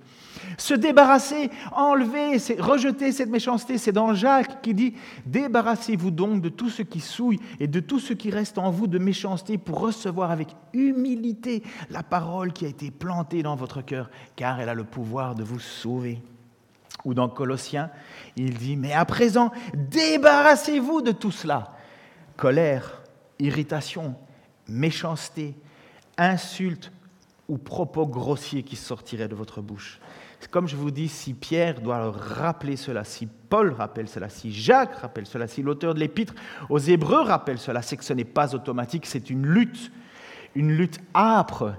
Se 0.59 0.75
débarrasser, 0.75 1.51
enlever, 1.73 2.37
rejeter 2.59 3.13
cette 3.13 3.31
méchanceté, 3.31 3.79
c'est 3.79 3.93
dans 3.93 4.13
Jacques 4.13 4.61
qui 4.61 4.75
dit 4.75 4.95
Débarrassez-vous 5.27 6.11
donc 6.11 6.43
de 6.43 6.49
tout 6.49 6.69
ce 6.69 6.83
qui 6.83 6.99
souille 6.99 7.39
et 7.61 7.69
de 7.69 7.79
tout 7.79 8.01
ce 8.01 8.13
qui 8.13 8.31
reste 8.31 8.59
en 8.59 8.73
vous 8.73 8.89
de 8.89 8.99
méchanceté 8.99 9.57
pour 9.57 9.79
recevoir 9.79 10.33
avec 10.33 10.49
humilité 10.73 11.63
la 11.91 12.03
parole 12.03 12.53
qui 12.53 12.65
a 12.65 12.69
été 12.69 12.91
plantée 12.91 13.20
dans 13.43 13.57
votre 13.57 13.83
cœur, 13.83 14.11
car 14.37 14.61
elle 14.61 14.69
a 14.69 14.75
le 14.75 14.85
pouvoir 14.85 15.35
de 15.35 15.43
vous 15.43 15.61
sauver. 15.61 16.21
Ou 17.05 17.15
dans 17.15 17.29
Colossiens, 17.29 17.91
il 18.37 18.55
dit 18.59 18.77
Mais 18.77 18.93
à 18.93 19.05
présent, 19.05 19.51
débarrassez-vous 19.75 21.03
de 21.03 21.13
tout 21.13 21.31
cela 21.31 21.77
colère, 22.37 23.03
irritation, 23.39 24.15
méchanceté, 24.67 25.55
insulte 26.17 26.91
ou 27.49 27.59
propos 27.59 28.07
grossiers 28.07 28.63
qui 28.63 28.77
sortiraient 28.77 29.29
de 29.29 29.35
votre 29.35 29.61
bouche 29.61 30.01
comme 30.49 30.69
je 30.69 30.77
vous 30.77 30.91
dis, 30.91 31.09
si 31.09 31.35
Pierre 31.35 31.81
doit 31.81 32.11
rappeler 32.11 32.77
cela, 32.77 33.05
si 33.05 33.27
Paul 33.27 33.73
rappelle 33.73 34.09
cela, 34.09 34.29
si 34.29 34.53
Jacques 34.53 34.97
rappelle 34.97 35.27
cela, 35.27 35.47
si 35.47 35.63
l'auteur 35.63 35.95
de 35.95 36.01
l'épître 36.01 36.35
aux 36.69 36.79
Hébreux 36.79 37.23
rappelle 37.23 37.59
cela, 37.59 37.83
c'est 37.83 37.97
que 37.97 38.05
ce 38.05 38.13
n'est 38.13 38.25
pas 38.25 38.55
automatique, 38.55 39.07
c'est 39.07 39.31
une 39.31 39.47
lutte, 39.47 39.93
une 40.55 40.73
lutte 40.73 41.01
âpre, 41.15 41.75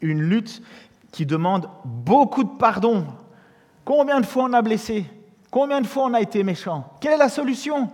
une 0.00 0.22
lutte 0.22 0.62
qui 1.12 1.26
demande 1.26 1.68
beaucoup 1.84 2.44
de 2.44 2.56
pardon. 2.58 3.06
Combien 3.84 4.20
de 4.20 4.26
fois 4.26 4.44
on 4.44 4.52
a 4.52 4.62
blessé? 4.62 5.04
Combien 5.50 5.80
de 5.80 5.86
fois 5.86 6.04
on 6.04 6.14
a 6.14 6.20
été 6.20 6.42
méchant? 6.42 6.92
Quelle 7.00 7.14
est 7.14 7.18
la 7.18 7.28
solution? 7.28 7.90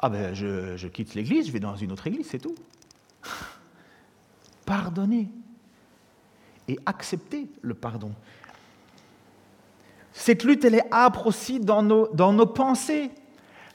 Ah 0.00 0.08
ben, 0.08 0.34
je, 0.34 0.86
quitte 0.88 1.14
l'église, 1.14 1.46
je 1.46 1.52
vais 1.52 1.60
dans 1.60 1.76
une 1.76 1.92
autre 1.92 2.06
église, 2.06 2.28
c'est 2.30 2.38
tout. 2.38 2.54
Pardonner 4.66 5.28
et 6.68 6.78
accepter 6.86 7.48
le 7.62 7.74
pardon. 7.74 8.12
Cette 10.12 10.42
lutte, 10.44 10.64
elle 10.64 10.74
est 10.74 10.92
âpre 10.92 11.28
aussi 11.28 11.60
dans 11.60 11.82
nos 11.82 12.46
pensées. 12.46 13.10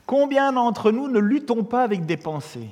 Combien 0.06 0.52
d'entre 0.52 0.91
nous 0.91 1.08
ne 1.08 1.19
luttons 1.19 1.63
pas 1.63 1.84
avec 1.84 2.06
des 2.06 2.17
pensées? 2.17 2.69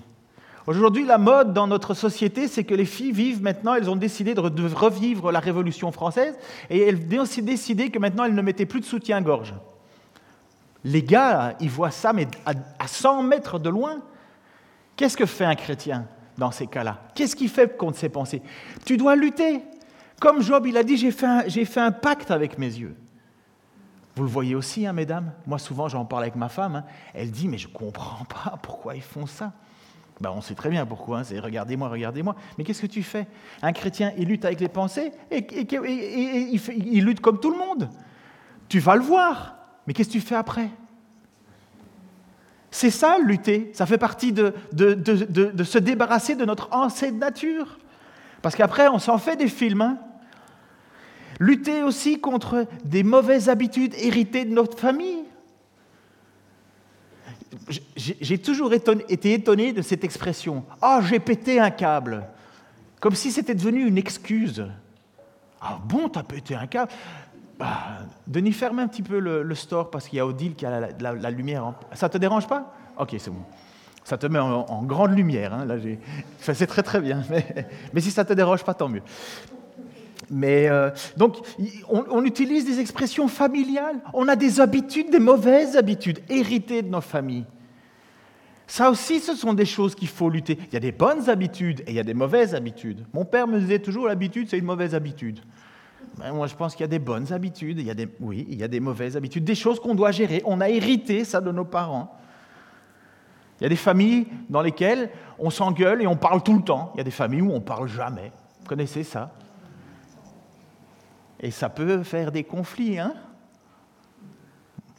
Aujourd'hui, 0.70 1.04
la 1.04 1.18
mode 1.18 1.52
dans 1.52 1.66
notre 1.66 1.96
société, 1.96 2.48
c'est 2.48 2.64
que 2.64 2.76
les 2.76 2.86
filles 2.86 3.12
vivent 3.12 3.42
maintenant, 3.42 3.74
elles 3.74 3.90
ont 3.90 3.96
décidé 3.96 4.36
de 4.36 4.40
revivre 4.40 5.32
la 5.32 5.40
Révolution 5.40 5.92
française, 5.92 6.38
et 6.70 6.80
elles 6.82 7.20
ont 7.20 7.26
décidé 7.42 7.90
que 7.90 7.98
maintenant, 7.98 8.26
elles 8.26 8.36
ne 8.36 8.42
mettaient 8.44 8.68
plus 8.68 8.80
de 8.80 8.86
soutien-gorge. 8.86 9.56
Les 10.84 11.02
gars, 11.02 11.56
ils 11.60 11.72
voient 11.72 11.90
ça, 11.90 12.14
mais 12.14 12.28
à 12.46 12.86
100 12.86 13.24
mètres 13.24 13.58
de 13.58 13.68
loin. 13.68 13.98
Qu'est-ce 14.96 15.18
que 15.18 15.26
fait 15.26 15.44
un 15.44 15.56
chrétien 15.56 16.06
dans 16.38 16.52
ces 16.52 16.68
cas-là? 16.68 17.00
Qu'est-ce 17.16 17.36
qu'il 17.36 17.50
fait 17.50 17.76
contre 17.76 17.98
ses 17.98 18.10
pensées? 18.10 18.44
Tu 18.86 18.96
dois 18.96 19.16
lutter. 19.16 19.64
Comme 20.22 20.44
Job, 20.44 20.68
il 20.68 20.78
a 20.78 20.84
dit, 20.84 20.98
j'ai 20.98 21.10
fait, 21.10 21.50
fait, 21.50 21.80
un 21.80 21.92
pacte 21.92 22.30
avec 22.30 22.60
mes 22.60 22.68
yeux. 22.68 22.96
Vous 24.16 24.22
le 24.22 24.30
voyez 24.30 24.54
aussi, 24.54 24.86
hein, 24.86 24.94
mesdames? 24.94 25.32
Moi, 25.48 25.58
souvent, 25.58 25.88
j'en 25.88 26.06
parle 26.06 26.22
avec 26.22 26.36
ma 26.36 26.48
femme. 26.48 26.76
Hein. 26.76 26.84
Elle 27.16 27.32
dit, 27.32 27.48
mais 27.48 27.58
je 27.58 27.68
ne 27.68 27.74
comprends 27.74 28.26
pas 28.26 28.60
pourquoi 28.62 28.96
ils 28.96 29.02
font 29.02 29.26
ça. 29.26 29.52
Ben, 30.22 30.32
on 30.36 30.42
sait 30.42 30.56
très 30.56 30.70
bien 30.70 30.86
pourquoi, 30.86 31.20
hein. 31.20 31.24
c'est 31.24 31.40
regardez-moi, 31.40 31.88
regardez-moi. 31.88 32.36
Mais 32.58 32.64
qu'est-ce 32.64 32.82
que 32.82 32.88
tu 32.88 33.04
fais? 33.04 33.26
Un 33.62 33.72
chrétien, 33.72 34.12
il 34.18 34.28
lutte 34.28 34.44
avec 34.44 34.60
les 34.60 34.68
pensées 34.68 35.14
et, 35.32 35.46
il, 35.48 37.06
lutte 37.06 37.22
comme 37.22 37.40
tout 37.40 37.52
le 37.52 37.58
monde. 37.58 37.90
Tu 38.68 38.80
vas 38.80 38.96
le 38.96 39.02
voir, 39.02 39.56
mais 39.88 39.94
qu'est-ce 39.94 40.10
que 40.10 40.14
tu 40.14 40.22
fais 40.22 40.36
après? 40.36 40.70
C'est 42.70 42.92
ça, 42.92 43.18
lutter. 43.18 43.72
Ça 43.74 43.86
fait 43.86 43.98
partie 43.98 44.34
de, 44.34 44.54
de, 44.74 45.64
se 45.64 45.78
débarrasser 45.78 46.36
de 46.36 46.46
notre 46.46 46.68
ancienne 46.72 47.18
nature. 47.18 47.80
Parce 48.42 48.56
qu'après, 48.56 48.90
on 48.90 49.00
s'en 49.00 49.18
fait 49.18 49.38
des 49.38 49.48
films. 49.48 49.82
Hein. 49.82 49.98
Lutter 51.40 51.82
aussi 51.84 52.20
contre 52.20 52.68
des 52.84 53.04
mauvaises 53.04 53.50
habitudes 53.50 53.96
héritées 53.98 54.46
de 54.46 54.54
notre 54.54 54.78
famille. 54.78 55.24
J'ai 57.96 58.38
toujours 58.38 58.74
été 58.74 59.34
étonné 59.34 59.74
de 59.74 59.82
cette 59.82 60.04
expression. 60.04 60.64
Ah, 60.82 61.02
j'ai 61.04 61.20
pété 61.20 61.60
un 61.60 61.72
câble. 61.72 62.26
Comme 63.00 63.16
si 63.16 63.32
c'était 63.32 63.56
devenu 63.56 63.86
une 63.86 63.98
excuse. 63.98 64.66
Ah 65.62 65.80
bon, 65.84 66.10
t'as 66.10 66.24
pété 66.24 66.56
un 66.56 66.68
câble? 66.68 66.92
Bah, 67.58 68.00
Denis, 68.26 68.54
ferme 68.54 68.80
un 68.80 68.88
petit 68.88 69.04
peu 69.04 69.20
le, 69.20 69.56
store 69.56 69.90
parce 69.90 70.08
qu'il 70.08 70.18
y 70.18 70.20
a 70.20 70.26
Odile 70.26 70.56
qui 70.56 70.66
a 70.66 70.90
la, 71.00 71.32
lumière. 71.32 71.74
Ça 71.94 72.08
te 72.08 72.18
dérange 72.18 72.48
pas? 72.48 72.74
Ok, 72.98 73.16
c'est 73.18 73.32
bon. 73.32 73.44
Ça 74.04 74.18
te 74.18 74.28
met 74.28 74.40
en, 74.40 74.84
grande 74.84 75.16
lumière. 75.16 75.54
Hein, 75.54 75.66
là, 75.66 75.76
c'est 76.40 76.68
très 76.68 76.84
très 76.84 77.02
bien. 77.02 77.24
Mais, 77.30 77.68
mais 77.94 78.02
si 78.02 78.12
ça 78.12 78.26
te 78.26 78.34
dérange 78.34 78.64
pas, 78.64 78.74
tant 78.74 78.90
mieux. 78.90 79.04
Mais 80.32 80.68
euh, 80.70 80.92
donc, 81.18 81.38
on, 81.90 82.24
utilise 82.24 82.66
des 82.66 82.80
expressions 82.80 83.28
familiales. 83.28 84.00
On 84.14 84.28
a 84.28 84.36
des 84.36 84.60
habitudes, 84.60 85.10
des 85.10 85.20
mauvaises 85.20 85.76
habitudes 85.76 86.20
héritées 86.30 86.82
de 86.82 86.90
nos 86.90 87.02
familles. 87.02 87.46
Ça 88.68 88.92
aussi, 88.92 89.20
ce 89.20 89.34
sont 89.34 89.54
des 89.54 89.66
choses 89.66 89.96
qu'il 89.96 90.08
faut 90.08 90.30
lutter. 90.30 90.58
Il 90.68 90.74
y 90.74 90.78
a 90.78 90.80
des 90.80 90.92
bonnes 90.92 91.28
habitudes 91.30 91.82
et 91.82 91.92
il 91.92 91.96
y 91.96 92.00
a 92.00 92.04
des 92.04 92.14
mauvaises 92.14 92.54
habitudes. 92.54 93.06
Mon 93.14 93.26
père 93.26 93.48
me 93.48 93.60
disait 93.60 93.80
toujours 93.80 94.08
l'habitude, 94.08 94.48
c'est 94.48 94.60
une 94.60 94.66
mauvaise 94.66 94.94
habitude. 94.94 95.40
Ben, 96.18 96.34
moi, 96.34 96.46
je 96.46 96.56
pense 96.56 96.76
qu'il 96.76 96.84
y 96.84 96.86
a 96.86 96.88
des 96.88 97.00
bonnes 97.00 97.34
habitudes, 97.34 97.80
il 97.80 97.86
y 97.86 97.90
a 97.90 97.96
des, 97.96 98.08
oui, 98.20 98.46
il 98.50 98.60
y 98.60 98.64
a 98.64 98.68
des 98.68 98.80
mauvaises 98.80 99.18
habitudes, 99.18 99.44
des 99.44 99.56
choses 99.56 99.80
qu'on 99.80 99.96
doit 99.96 100.12
gérer. 100.12 100.44
On 100.46 100.62
a 100.62 100.70
hérité 100.70 101.24
ça 101.24 101.42
de 101.42 101.52
nos 101.52 101.66
parents. 101.66 102.16
Il 103.60 103.64
y 103.64 103.66
a 103.66 103.70
des 103.70 103.76
familles 103.76 104.28
dans 104.50 104.62
lesquelles 104.62 105.10
on 105.40 105.50
s'engueule 105.50 106.02
et 106.02 106.08
on 106.08 106.16
parle 106.16 106.44
tout 106.44 106.56
le 106.56 106.64
temps. 106.64 106.92
Il 106.94 107.00
y 107.00 107.02
a 107.02 107.04
des 107.04 107.12
familles 107.12 107.42
où 107.42 107.52
on 107.52 107.62
parle 107.62 107.88
jamais. 107.88 108.32
Vous 108.62 108.68
connaissez 108.68 109.04
ça? 109.04 109.34
Et 111.40 111.52
ça 111.52 111.70
peut 111.70 112.04
faire 112.04 112.32
des 112.32 112.44
conflits. 112.44 113.00
Hein 113.00 113.14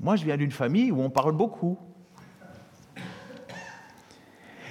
Moi, 0.01 0.17
je 0.17 0.25
viens 0.25 0.37
d'une 0.37 0.53
famille 0.53 0.91
où 0.91 1.01
on 1.01 1.11
parle 1.11 1.33
beaucoup. 1.33 1.79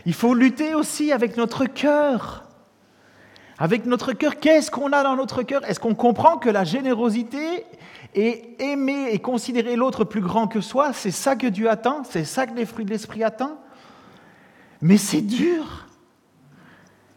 Il 0.05 0.13
faut 0.13 0.33
lutter 0.33 0.73
aussi 0.73 1.11
avec 1.11 1.37
notre 1.37 1.65
cœur. 1.65 2.45
Avec 3.57 3.85
notre 3.85 4.13
cœur, 4.13 4.37
qu'est-ce 4.37 4.71
qu'on 4.71 4.93
a 4.93 5.03
dans 5.03 5.15
notre 5.15 5.43
cœur? 5.43 5.63
Est-ce 5.65 5.79
qu'on 5.79 5.95
comprend 5.95 6.37
que 6.37 6.49
la 6.49 6.63
générosité 6.63 7.65
et 8.15 8.55
aimer 8.59 9.09
et 9.11 9.19
considérer 9.19 9.75
l'autre 9.75 10.05
plus 10.05 10.21
grand 10.21 10.47
que 10.47 10.61
soi, 10.61 10.93
c'est 10.93 11.11
ça 11.11 11.35
que 11.35 11.45
Dieu 11.45 11.69
attend 11.69 12.03
C'est 12.05 12.23
ça 12.23 12.47
que 12.47 12.55
les 12.55 12.65
fruits 12.65 12.85
de 12.85 12.89
l'esprit 12.89 13.23
attendent 13.23 13.57
Mais 14.81 14.97
c'est 14.97 15.21
dur. 15.21 15.88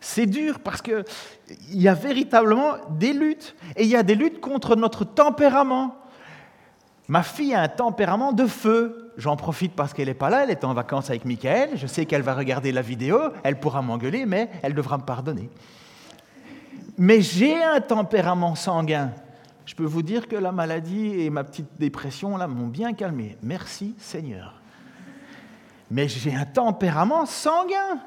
C'est 0.03 0.27
dur 0.27 0.59
parce 0.59 0.83
qu'il 0.83 1.05
y 1.71 1.87
a 1.87 1.95
véritablement 1.95 2.75
des 2.91 3.12
luttes. 3.12 3.55
Et 3.77 3.85
il 3.85 3.88
y 3.88 3.97
a 3.97 4.03
des 4.03 4.17
luttes 4.17 4.41
contre 4.41 4.75
notre 4.75 5.05
tempérament. 5.05 5.97
Ma 7.07 7.23
fille 7.23 7.55
a 7.55 7.62
un 7.62 7.69
tempérament 7.69 8.33
de 8.33 8.47
feu. 8.47 9.12
J'en 9.17 9.37
profite 9.37 9.75
parce 9.75 9.95
qu'elle 9.95 10.09
n'est 10.09 10.15
pas 10.15 10.29
là, 10.29 10.43
elle 10.43 10.51
est 10.51 10.65
en 10.65 10.75
vacances 10.75 11.09
avec 11.09 11.25
Michael. 11.25 11.71
Je 11.77 11.87
sais 11.87 12.05
qu'elle 12.05 12.23
va 12.23 12.35
regarder 12.35 12.73
la 12.73 12.83
vidéo, 12.83 13.19
elle 13.45 13.61
pourra 13.61 13.81
m'engueuler, 13.81 14.27
mais 14.27 14.51
elle 14.62 14.75
devra 14.75 14.99
me 14.99 15.05
pardonner. 15.05 15.49
Mais 16.99 17.21
j'ai 17.21 17.62
un 17.62 17.81
tempérament 17.81 18.57
sanguin. 18.57 19.12
Je 19.67 19.77
peux 19.77 19.85
vous 19.85 20.03
dire 20.03 20.27
que 20.27 20.35
la 20.35 20.51
maladie 20.51 21.21
et 21.21 21.31
ma 21.31 21.45
petite 21.45 21.79
dépression 21.79 22.37
là 22.37 22.49
m'ont 22.49 22.67
bien 22.67 22.93
calmé. 22.93 23.38
Merci 23.43 23.95
Seigneur. 23.99 24.61
Mais 25.93 26.09
j'ai 26.09 26.35
un 26.35 26.47
tempérament 26.47 27.25
sanguin. 27.27 28.01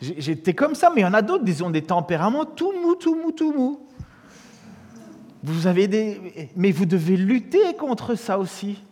J'étais 0.00 0.54
comme 0.54 0.74
ça, 0.74 0.90
mais 0.94 1.00
il 1.00 1.04
y 1.04 1.06
en 1.06 1.14
a 1.14 1.22
d'autres, 1.22 1.44
disons, 1.44 1.70
des 1.70 1.82
tempéraments 1.82 2.44
tout 2.44 2.72
mou, 2.72 2.94
tout 2.94 3.16
mou, 3.16 3.32
tout 3.32 3.52
mou. 3.52 3.80
Vous 5.42 5.66
avez 5.66 5.88
des... 5.88 6.50
Mais 6.56 6.70
vous 6.70 6.86
devez 6.86 7.16
lutter 7.16 7.74
contre 7.74 8.14
ça 8.14 8.38
aussi. 8.38 8.82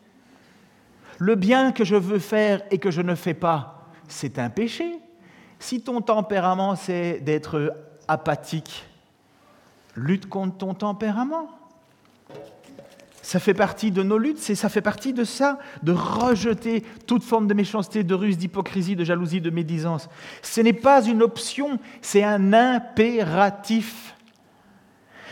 Le 1.19 1.35
bien 1.35 1.73
que 1.73 1.85
je 1.85 1.97
veux 1.97 2.19
faire 2.19 2.63
et 2.71 2.79
que 2.79 2.91
je 2.91 3.03
ne 3.03 3.15
fais 3.15 3.35
pas, 3.35 3.89
c'est 4.09 4.39
un 4.39 4.51
péché. 4.51 4.99
Si 5.59 5.81
ton 5.81 6.01
tempérament, 6.01 6.77
c'est 6.77 7.21
d'être 7.21 7.75
apathique, 8.09 8.85
lutte 9.95 10.29
contre 10.29 10.59
ton 10.59 10.75
tempérament. 10.75 11.49
Ça 13.27 13.41
fait 13.41 13.55
partie 13.55 13.91
de 13.91 14.05
nos 14.05 14.19
luttes, 14.19 14.39
ça 14.39 14.69
fait 14.69 14.81
partie 14.81 15.13
de 15.13 15.25
ça, 15.25 15.59
de 15.83 15.91
rejeter 15.91 16.85
toute 17.09 17.25
forme 17.25 17.49
de 17.49 17.55
méchanceté, 17.55 18.05
de 18.05 18.15
ruse, 18.15 18.39
d'hypocrisie, 18.39 18.95
de 18.95 19.03
jalousie, 19.03 19.41
de 19.41 19.51
médisance. 19.51 20.09
Ce 20.43 20.61
n'est 20.61 20.73
pas 20.73 21.05
une 21.05 21.25
option, 21.25 21.81
c'est 22.01 22.23
un 22.23 22.53
impératif. 22.53 24.15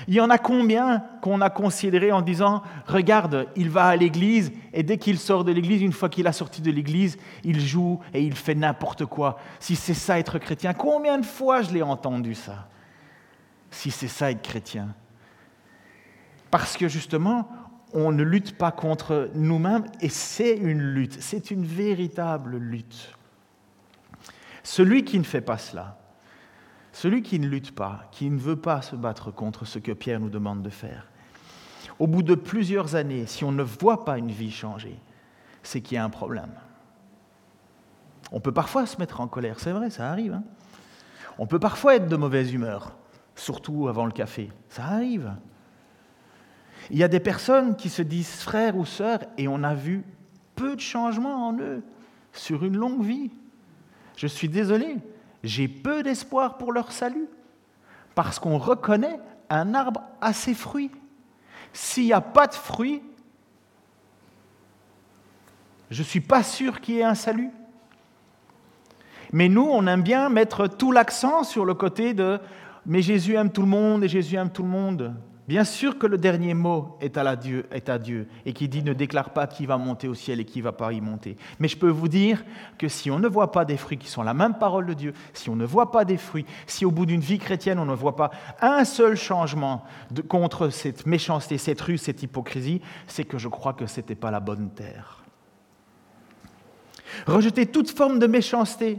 Il 0.09 0.14
y 0.14 0.20
en 0.20 0.28
a 0.28 0.38
combien 0.38 1.04
qu'on 1.20 1.40
a 1.40 1.50
considéré 1.50 2.11
en 2.11 2.20
disant, 2.20 2.64
regarde, 2.88 3.46
il 3.54 3.70
va 3.70 3.85
à 3.85 3.94
l'église 3.94 4.50
et 4.72 4.83
dès 4.83 4.98
qu'il 4.98 5.16
sort 5.16 5.44
de 5.44 5.52
l'église, 5.52 5.80
une 5.80 5.92
fois 5.92 6.09
qu'il 6.09 6.26
a 6.26 6.33
sorti 6.33 6.62
de 6.62 6.72
l'église, 6.72 7.16
il 7.44 7.61
joue 7.61 8.00
et 8.12 8.20
il 8.20 8.35
fait 8.35 8.57
n'importe 8.57 9.07
quoi. 9.07 9.38
Si 9.61 9.76
c'est 9.76 9.94
ça 9.94 10.18
être 10.18 10.40
chrétien, 10.40 10.74
combien 10.74 11.16
de 11.16 11.24
fois 11.24 11.62
je 11.62 11.70
l'ai 11.70 11.83
entendu 11.83 12.35
ça? 12.35 12.66
Si 13.70 13.92
c'est 13.92 14.09
ça 14.09 14.33
être 14.33 14.42
chrétien. 14.42 14.88
Parce 16.50 16.76
que 16.76 16.88
justement, 16.88 17.48
on 17.94 18.11
ne 18.11 18.24
lutte 18.24 18.59
pas 18.59 18.72
contre 18.72 19.30
nous-mêmes 19.35 19.87
et 20.00 20.09
c'est 20.09 20.57
une 20.57 20.83
lutte, 20.83 21.16
c'est 21.20 21.52
une 21.52 21.64
véritable 21.64 22.57
lutte. 22.57 23.14
Celui 24.64 25.04
qui 25.04 25.18
ne 25.18 25.24
fait 25.24 25.40
pas 25.40 25.59
cela, 25.59 25.96
celui 26.92 27.22
qui 27.22 27.38
ne 27.38 27.46
lutte 27.46 27.74
pas, 27.74 28.02
qui 28.11 28.28
ne 28.28 28.38
veut 28.38 28.57
pas 28.57 28.83
se 28.83 28.96
battre 28.96 29.30
contre 29.30 29.64
ce 29.64 29.78
que 29.78 29.92
Pierre 29.92 30.20
nous 30.20 30.30
demande 30.30 30.62
de 30.62 30.70
faire, 30.70 31.07
au 32.00 32.09
bout 32.09 32.24
de 32.24 32.35
plusieurs 32.35 32.96
années, 32.96 33.26
si 33.26 33.44
on 33.44 33.52
ne 33.52 33.62
voit 33.62 34.04
pas 34.04 34.18
une 34.18 34.33
vie 34.33 34.50
changer, 34.50 34.98
c'est 35.62 35.80
qu'il 35.80 35.94
y 35.94 35.98
a 35.98 36.04
un 36.04 36.11
problème. 36.11 36.52
On 38.33 38.40
peut 38.40 38.52
parfois 38.52 38.87
se 38.87 38.98
mettre 38.98 39.20
en 39.20 39.28
colère, 39.28 39.61
c'est 39.61 39.70
vrai, 39.70 39.90
ça 39.90 40.11
arrive. 40.11 40.35
Hein. 40.35 40.42
on 41.38 41.46
peut 41.46 41.61
parfois 41.61 41.94
être 41.94 42.09
de 42.09 42.16
mauvaise 42.16 42.52
humeur, 42.52 42.96
surtout 43.37 43.87
avant 43.87 44.07
le 44.07 44.12
café, 44.12 44.50
ça 44.68 44.85
arrive. 44.85 45.33
Il 46.90 46.99
y 46.99 47.03
a 47.03 47.09
des 47.09 47.20
personnes 47.20 47.77
qui 47.77 47.88
se 47.88 48.03
disent 48.03 48.40
frères 48.42 48.77
ou 48.77 48.85
sœurs 48.85 49.20
et 49.38 49.49
on 49.49 49.62
a 49.62 49.75
vu 49.75 50.05
peu 50.55 50.77
de 50.77 50.81
changements 50.81 51.49
en 51.49 51.59
eux 51.59 51.83
sur 52.33 52.64
une 52.64 52.77
longue 52.77 53.03
vie. 53.03 53.31
Je 54.16 54.27
suis 54.27 54.49
désolé, 54.49 54.97
j'ai 55.42 55.68
peu 55.68 56.03
d'espoir 56.03 56.57
pour 56.57 56.73
leur 56.73 56.92
salut, 56.92 57.27
parce 58.14 58.38
qu'on 58.38 58.59
reconnaît 58.59 59.18
un 59.51 59.75
arbre 59.75 60.03
à 60.20 60.33
ses 60.33 60.55
fruits. 60.55 60.90
S'il 61.73 62.05
n'y 62.05 62.12
a 62.12 62.20
pas 62.20 62.47
de 62.47 62.55
fruits, 62.55 63.03
je 65.90 66.01
ne 66.01 66.07
suis 66.07 66.20
pas 66.20 66.42
sûr 66.42 66.81
qu'il 66.81 66.97
y 66.97 66.99
ait 67.01 67.05
un 67.05 67.14
salut. 67.14 67.51
Mais 69.33 69.49
nous, 69.49 69.68
on 69.68 69.87
aime 69.87 70.03
bien 70.03 70.29
mettre 70.29 70.68
tout 70.68 70.92
l'accent 70.92 71.42
sur 71.42 71.64
le 71.64 71.75
côté 71.75 72.14
de 72.14 72.40
mais 72.87 73.03
Jésus 73.03 73.35
aime 73.35 73.51
tout 73.51 73.62
le 73.62 73.68
monde 73.68 74.05
et 74.05 74.09
Jésus 74.09 74.37
aime 74.37 74.51
tout 74.51 74.62
le 74.62 74.68
monde. 74.68 75.14
Bien 75.46 75.64
sûr 75.64 75.98
que 75.98 76.07
le 76.07 76.16
dernier 76.16 76.54
mot 76.54 76.96
est 77.02 77.18
à, 77.18 77.37
Dieu, 77.37 77.66
est 77.70 77.90
à 77.90 77.98
Dieu 77.98 78.28
et 78.46 78.54
qui 78.54 78.66
dit 78.66 78.83
ne 78.83 78.94
déclare 78.94 79.30
pas 79.30 79.46
qui 79.46 79.66
va 79.66 79.76
monter 79.76 80.09
au 80.09 80.14
ciel 80.14 80.40
et 80.40 80.46
qui 80.46 80.61
ne 80.61 80.64
va 80.64 80.72
pas 80.72 80.90
y 80.92 81.02
monter. 81.02 81.37
Mais 81.59 81.68
je 81.68 81.76
peux 81.76 81.90
vous 81.90 82.09
dire 82.09 82.42
que 82.78 82.88
si 82.88 83.11
on 83.11 83.18
ne 83.18 83.28
voit 83.28 83.52
pas 83.52 83.66
des 83.66 83.76
fruits 83.76 83.98
qui 83.98 84.09
sont 84.09 84.22
la 84.22 84.33
même 84.33 84.54
parole 84.54 84.87
de 84.87 84.94
Dieu, 84.94 85.12
si 85.35 85.50
on 85.50 85.57
ne 85.57 85.66
voit 85.66 85.90
pas 85.90 86.07
des 86.07 86.16
fruits, 86.16 86.46
si 86.66 86.87
au 86.87 86.90
bout 86.90 87.04
d'une 87.04 87.20
vie 87.20 87.38
chrétienne 87.38 87.78
on 87.78 87.85
ne 87.85 87.94
voit 87.94 88.16
pas 88.16 88.30
un 88.62 88.85
seul 88.87 89.16
changement 89.16 89.85
contre 90.28 90.70
cette 90.70 91.04
méchanceté, 91.04 91.59
cette 91.59 91.80
ruse, 91.83 92.00
cette 92.00 92.22
hypocrisie, 92.22 92.80
c'est 93.07 93.24
que 93.24 93.37
je 93.37 93.48
crois 93.48 93.74
que 93.74 93.87
ce 93.87 94.00
n'était 94.00 94.14
pas 94.14 94.30
la 94.30 94.40
bonne 94.40 94.70
terre. 94.70 95.24
Rejeter 97.26 97.66
toute 97.66 97.90
forme 97.90 98.18
de 98.18 98.26
méchanceté, 98.26 98.98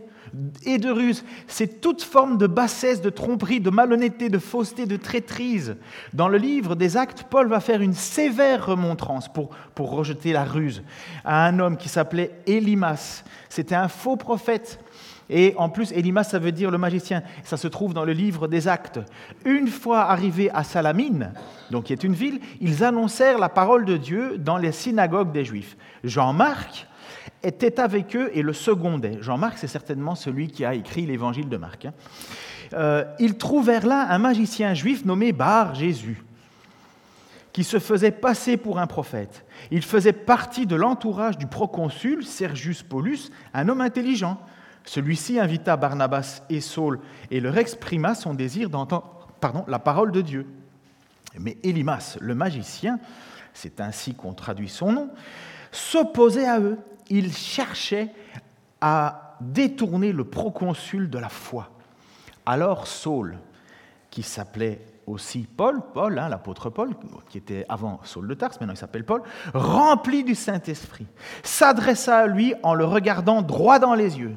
et 0.66 0.78
de 0.78 0.90
ruse. 0.90 1.24
C'est 1.48 1.82
toute 1.82 2.02
forme 2.02 2.38
de 2.38 2.48
bassesse, 2.48 3.02
de 3.02 3.10
tromperie, 3.10 3.60
de 3.60 3.70
malhonnêteté, 3.70 4.30
de 4.30 4.40
fausseté, 4.40 4.86
de 4.86 4.98
traîtrise. 4.98 5.76
Dans 6.14 6.28
le 6.28 6.38
livre 6.38 6.76
des 6.76 6.98
Actes, 6.98 7.26
Paul 7.30 7.48
va 7.48 7.60
faire 7.60 7.82
une 7.82 7.94
sévère 7.94 8.66
remontrance 8.66 9.32
pour, 9.32 9.50
pour 9.76 9.92
rejeter 9.92 10.34
la 10.34 10.44
ruse 10.44 10.84
à 11.24 11.46
un 11.46 11.60
homme 11.60 11.78
qui 11.78 11.90
s'appelait 11.90 12.32
Élimas. 12.46 13.24
C'était 13.50 13.76
un 13.76 13.88
faux 13.88 14.18
prophète. 14.18 14.80
Et 15.30 15.56
en 15.58 15.70
plus, 15.70 15.92
Élimas, 15.92 16.24
ça 16.24 16.40
veut 16.40 16.52
dire 16.52 16.70
le 16.70 16.78
magicien. 16.78 17.24
Ça 17.44 17.58
se 17.58 17.68
trouve 17.68 17.94
dans 17.94 18.06
le 18.06 18.14
livre 18.14 18.48
des 18.48 18.68
Actes. 18.68 19.00
Une 19.44 19.68
fois 19.68 20.02
arrivés 20.04 20.52
à 20.52 20.64
Salamine, 20.64 21.34
donc 21.72 21.86
qui 21.86 21.94
est 21.94 22.04
une 22.04 22.14
ville, 22.14 22.40
ils 22.62 22.84
annoncèrent 22.84 23.40
la 23.40 23.50
parole 23.50 23.86
de 23.86 23.98
Dieu 23.98 24.38
dans 24.38 24.58
les 24.58 24.72
synagogues 24.72 25.32
des 25.32 25.46
Juifs. 25.46 25.78
Jean-Marc, 26.04 26.88
était 27.44 27.80
avec 27.80 28.16
eux 28.16 28.30
et 28.34 28.42
le 28.42 28.54
secondait. 28.54 29.18
Jean-Marc, 29.22 29.58
c'est 29.58 29.68
certainement 29.68 30.16
celui 30.16 30.48
qui 30.48 30.66
a 30.66 30.74
écrit 30.74 31.06
l'évangile 31.06 31.50
de 31.50 31.58
Marc. 31.58 31.86
Hein. 31.86 31.94
Euh, 32.74 33.06
ils 33.20 33.38
trouvèrent 33.38 33.86
là 33.86 34.08
un 34.10 34.18
magicien 34.18 34.74
juif 34.74 35.06
nommé 35.06 35.32
Bar 35.32 35.76
Jésus, 35.76 36.24
qui 37.54 37.64
se 37.64 37.80
faisait 37.80 38.12
passer 38.12 38.58
pour 38.58 38.80
un 38.80 38.88
prophète. 38.88 39.46
Il 39.72 39.82
faisait 39.82 40.14
partie 40.14 40.66
de 40.66 40.76
l'entourage 40.76 41.38
du 41.38 41.48
proconsul 41.48 42.26
Sergius 42.26 42.84
Paulus, 42.84 43.32
un 43.54 43.70
homme 43.70 43.82
intelligent. 43.82 44.40
Celui-ci 44.84 45.40
invita 45.40 45.78
Barnabas 45.78 46.44
et 46.50 46.62
Saul 46.62 47.00
et 47.32 47.40
leur 47.40 47.58
exprima 47.58 48.14
son 48.14 48.34
désir 48.34 48.70
d'entendre 48.70 49.28
la 49.68 49.80
parole 49.80 50.12
de 50.12 50.22
Dieu. 50.22 50.48
Mais 51.40 51.58
Élimas, 51.64 52.18
le 52.20 52.36
magicien, 52.36 53.00
c'est 53.54 53.80
ainsi 53.80 54.14
qu'on 54.14 54.34
traduit 54.34 54.70
son 54.70 54.92
nom, 54.92 55.10
s'opposait 55.72 56.48
à 56.48 56.60
eux 56.60 56.78
il 57.10 57.34
cherchait 57.34 58.12
à 58.82 59.38
détourner 59.42 60.12
le 60.12 60.24
proconsul 60.24 61.10
de 61.10 61.18
la 61.18 61.30
foi. 61.30 61.70
Alors 62.46 62.88
Saul, 62.88 63.38
qui 64.10 64.24
s'appelait 64.24 64.82
aussi 65.08 65.48
Paul, 65.58 65.82
Paul, 65.94 66.18
hein, 66.18 66.30
l'apôtre 66.30 66.70
Paul, 66.70 66.96
qui 67.30 67.38
était 67.38 67.66
avant 67.70 68.00
Saul 68.04 68.28
de 68.28 68.34
Tarse, 68.34 68.60
maintenant 68.60 68.74
il 68.74 68.78
s'appelle 68.78 69.06
Paul, 69.06 69.22
rempli 69.54 70.24
du 70.24 70.36
Saint-Esprit, 70.36 71.08
s'adressa 71.44 72.20
à 72.20 72.28
lui 72.28 72.54
en 72.64 72.74
le 72.74 72.86
regardant 72.86 73.42
droit 73.42 73.80
dans 73.80 73.94
les 73.94 74.20
yeux. 74.20 74.36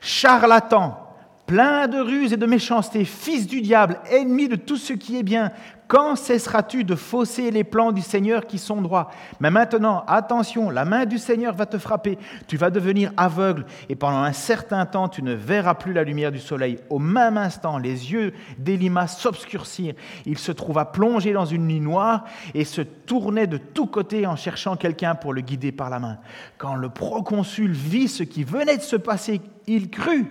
Charlatan, 0.00 1.09
plein 1.50 1.88
de 1.88 1.98
ruses 1.98 2.32
et 2.32 2.36
de 2.36 2.46
méchanceté, 2.46 3.04
fils 3.04 3.48
du 3.48 3.60
diable, 3.60 3.98
ennemi 4.08 4.46
de 4.46 4.54
tout 4.54 4.76
ce 4.76 4.92
qui 4.92 5.18
est 5.18 5.24
bien. 5.24 5.50
Quand 5.88 6.14
cesseras-tu 6.14 6.84
de 6.84 6.94
fausser 6.94 7.50
les 7.50 7.64
plans 7.64 7.90
du 7.90 8.02
Seigneur 8.02 8.46
qui 8.46 8.56
sont 8.56 8.80
droits? 8.80 9.10
Mais 9.40 9.50
maintenant, 9.50 10.04
attention, 10.06 10.70
la 10.70 10.84
main 10.84 11.06
du 11.06 11.18
Seigneur 11.18 11.52
va 11.52 11.66
te 11.66 11.76
frapper, 11.76 12.18
tu 12.46 12.56
vas 12.56 12.70
devenir 12.70 13.12
aveugle, 13.16 13.66
et 13.88 13.96
pendant 13.96 14.22
un 14.22 14.32
certain 14.32 14.86
temps, 14.86 15.08
tu 15.08 15.24
ne 15.24 15.32
verras 15.32 15.74
plus 15.74 15.92
la 15.92 16.04
lumière 16.04 16.30
du 16.30 16.38
soleil. 16.38 16.78
Au 16.88 17.00
même 17.00 17.36
instant, 17.36 17.78
les 17.78 18.12
yeux 18.12 18.32
d'Elima 18.56 19.08
s'obscurcirent. 19.08 19.94
Il 20.26 20.38
se 20.38 20.52
trouva 20.52 20.84
plongé 20.84 21.32
dans 21.32 21.46
une 21.46 21.66
nuit 21.66 21.80
noire 21.80 22.26
et 22.54 22.64
se 22.64 22.82
tournait 22.82 23.48
de 23.48 23.56
tous 23.56 23.88
côtés 23.88 24.24
en 24.24 24.36
cherchant 24.36 24.76
quelqu'un 24.76 25.16
pour 25.16 25.32
le 25.32 25.40
guider 25.40 25.72
par 25.72 25.90
la 25.90 25.98
main. 25.98 26.18
Quand 26.58 26.76
le 26.76 26.90
proconsul 26.90 27.72
vit 27.72 28.06
ce 28.06 28.22
qui 28.22 28.44
venait 28.44 28.76
de 28.76 28.82
se 28.82 28.94
passer, 28.94 29.40
il 29.66 29.90
crut 29.90 30.28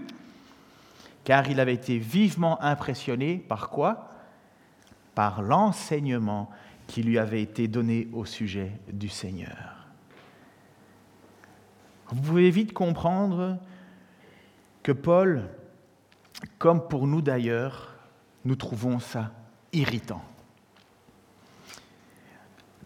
car 1.30 1.48
il 1.48 1.60
avait 1.60 1.76
été 1.76 2.00
vivement 2.00 2.60
impressionné 2.60 3.38
par 3.38 3.70
quoi? 3.70 4.10
Par 5.14 5.44
l'enseignement 5.44 6.50
qui 6.88 7.04
lui 7.04 7.20
avait 7.20 7.44
été 7.44 7.68
donné 7.68 8.08
au 8.14 8.26
sujet 8.26 8.72
du 8.92 9.10
Seigneur. 9.10 9.86
Vous 12.08 12.20
pouvez 12.20 12.50
vite 12.50 12.74
comprendre 12.74 13.60
que 14.82 14.92
Paul, 14.92 15.48
comme 16.58 16.88
pour 16.88 17.06
nous 17.06 17.22
d'ailleurs, 17.22 17.94
nous 18.44 18.56
trouvons 18.56 18.98
ça 18.98 19.32
irritant. 19.72 20.24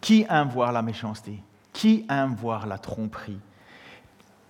Qui 0.02 0.26
aime 0.30 0.50
voir 0.50 0.74
la 0.74 0.82
méchanceté? 0.82 1.42
Qui 1.72 2.06
aime 2.10 2.36
voir 2.36 2.68
la 2.68 2.78
tromperie? 2.78 3.40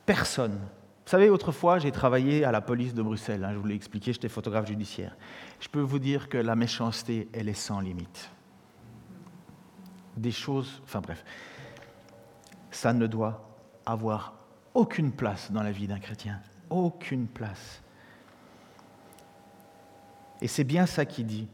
Personne. 0.03 0.60
Vous 1.06 1.10
savez, 1.10 1.30
autrefois, 1.30 1.80
j'ai 1.80 1.92
travaillé 1.92 2.46
à 2.46 2.52
la 2.52 2.62
police 2.62 2.94
de 2.94 3.02
Bruxelles. 3.02 3.44
Hein, 3.44 3.52
je 3.54 3.58
vous 3.58 3.68
l'ai 3.68 3.76
expliqué, 3.76 4.13
j'étais 4.13 4.30
photographe 4.30 4.68
judiciaire. 4.68 5.16
Je 5.60 5.68
peux 5.68 5.82
vous 5.82 6.00
dire 6.00 6.30
que 6.30 6.38
la 6.38 6.56
méchanceté, 6.56 7.28
elle 7.34 7.50
est 7.50 7.54
sans 7.54 7.82
limite. 7.82 8.30
Des 10.16 10.32
choses, 10.32 10.82
enfin 10.86 11.02
bref, 11.02 11.26
ça 12.72 12.94
ne 12.94 13.06
doit 13.06 13.50
avoir 13.86 14.34
aucune 14.74 15.12
place 15.12 15.52
dans 15.52 15.62
la 15.62 15.72
vie 15.72 15.88
d'un 15.88 16.00
chrétien. 16.00 16.39
Aucune 16.70 17.28
place. 17.28 17.82
Et 20.42 20.48
c'est 20.48 20.63
bien 20.63 20.86
ça 20.86 21.06
qui 21.06 21.24
dit. 21.24 21.48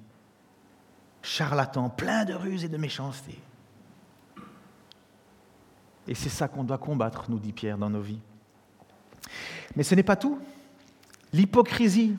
Charlatan, 1.22 1.90
plein 1.90 2.24
de 2.24 2.34
ruses 2.34 2.64
et 2.64 2.70
de 2.70 2.78
méchanceté. 2.78 3.38
Et 6.08 6.16
c'est 6.16 6.30
ça 6.30 6.48
qu'on 6.48 6.64
doit 6.64 6.78
combattre, 6.78 7.30
nous 7.30 7.40
dit 7.40 7.52
Pierre, 7.52 7.78
dans 7.78 7.90
nos 7.90 8.02
vies. 8.02 8.22
Mais 9.76 9.84
ce 9.84 9.96
n'est 9.96 10.04
pas 10.04 10.16
tout. 10.16 10.40
L'hypocrisie. 11.34 12.18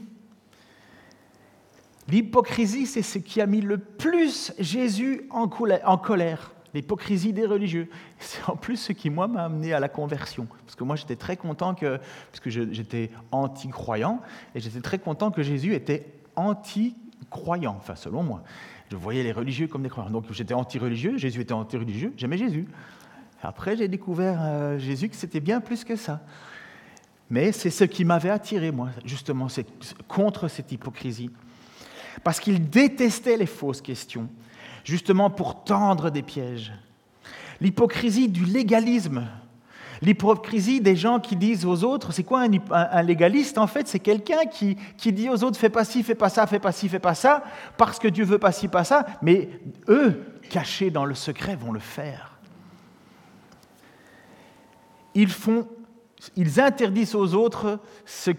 L'hypocrisie, 2.09 2.87
c'est 2.87 3.03
ce 3.03 3.19
qui 3.19 3.41
a 3.41 3.47
mis 3.47 3.61
le 3.61 3.79
plus 3.79 4.53
Jésus 4.59 5.23
en 5.31 5.49
colère. 5.49 6.53
L'hypocrisie 6.75 7.33
des 7.33 7.47
religieux. 7.47 7.89
C'est 8.19 8.49
en 8.49 8.57
plus 8.57 8.77
ce 8.77 8.93
qui, 8.93 9.11
moi, 9.11 9.27
m'a 9.29 9.45
amené 9.45 9.73
à 9.73 9.81
la 9.81 9.89
conversion. 9.89 10.47
Parce 10.65 10.77
que 10.77 10.85
moi, 10.85 10.97
j'étais 10.97 11.17
très 11.17 11.37
content 11.37 11.75
que, 11.75 11.99
parce 12.31 12.41
que 12.41 12.51
j'étais 12.51 13.11
anti-croyant, 13.33 14.21
et 14.55 14.61
j'étais 14.61 14.81
très 14.81 14.99
content 14.99 15.31
que 15.31 15.43
Jésus 15.43 15.75
était 15.75 16.07
anti-croyant, 16.37 17.77
enfin, 17.79 17.97
selon 17.97 18.23
moi. 18.23 18.43
Je 18.91 18.97
voyais 18.97 19.23
les 19.23 19.33
religieux 19.33 19.69
comme 19.69 19.83
des 19.83 19.89
croyants. 19.89 20.11
Donc, 20.11 20.25
j'étais 20.31 20.55
anti-religieux, 20.55 21.17
Jésus 21.17 21.41
était 21.41 21.53
anti-religieux, 21.53 22.13
j'aimais 22.17 22.39
Jésus. 22.39 22.67
Après, 23.43 23.77
j'ai 23.77 23.89
découvert 23.89 24.39
euh, 24.43 24.79
Jésus 24.79 25.09
que 25.09 25.17
c'était 25.17 25.41
bien 25.41 25.61
plus 25.61 25.85
que 25.85 25.97
ça. 25.97 26.21
Mais 27.31 27.53
c'est 27.53 27.71
ce 27.71 27.85
qui 27.85 28.05
m'avait 28.05 28.31
attiré, 28.31 28.73
moi, 28.73 28.91
justement, 29.05 29.47
contre 30.09 30.49
cette 30.49 30.73
hypocrisie. 30.73 31.31
Parce 32.25 32.41
qu'il 32.41 32.69
détestait 32.69 33.37
les 33.37 33.47
fausses 33.47 33.81
questions, 33.81 34.29
justement 34.85 35.31
pour 35.31 35.63
tendre 35.63 36.11
des 36.11 36.23
pièges. 36.23 36.73
L'hypocrisie 37.61 38.29
du 38.29 38.45
légalisme, 38.45 39.29
l'hypocrisie 40.03 40.81
des 40.81 40.97
gens 40.97 41.21
qui 41.21 41.37
disent 41.37 41.65
aux 41.65 41.85
autres, 41.85 42.13
c'est 42.13 42.25
quoi 42.25 42.47
un, 42.71 43.03
légaliste 43.03 43.59
en 43.59 43.69
fait? 43.69 43.87
C'est 43.87 44.01
quelqu'un 44.01 44.47
qui, 44.47 44.77
qui, 44.97 45.13
dit 45.13 45.29
aux 45.29 45.45
autres, 45.45 45.59
fais 45.59 45.71
pas 45.71 45.85
ci, 45.85 46.03
fais 46.03 46.17
pas 46.17 46.31
ça, 46.31 46.47
fais 46.49 46.59
pas 46.59 46.73
ci, 46.73 46.89
fais 46.89 46.99
pas 46.99 47.15
ça, 47.15 47.45
parce 47.77 47.99
que 48.01 48.09
Dieu 48.09 48.25
veut 48.25 48.39
pas 48.39 48.51
ci, 48.53 48.67
pas 48.67 48.85
ça, 48.85 49.07
mais 49.23 49.49
eux, 49.89 50.25
cachés 50.49 50.91
dans 50.91 51.05
le 51.05 51.15
secret, 51.15 51.55
vont 51.55 51.73
le 51.73 51.81
faire. 51.81 52.39
Ils 55.15 55.29
font 55.31 55.69
ils 56.37 56.61
interdisent 56.61 57.15
aux 57.15 57.35
autres 57.35 57.79
ce 58.05 58.31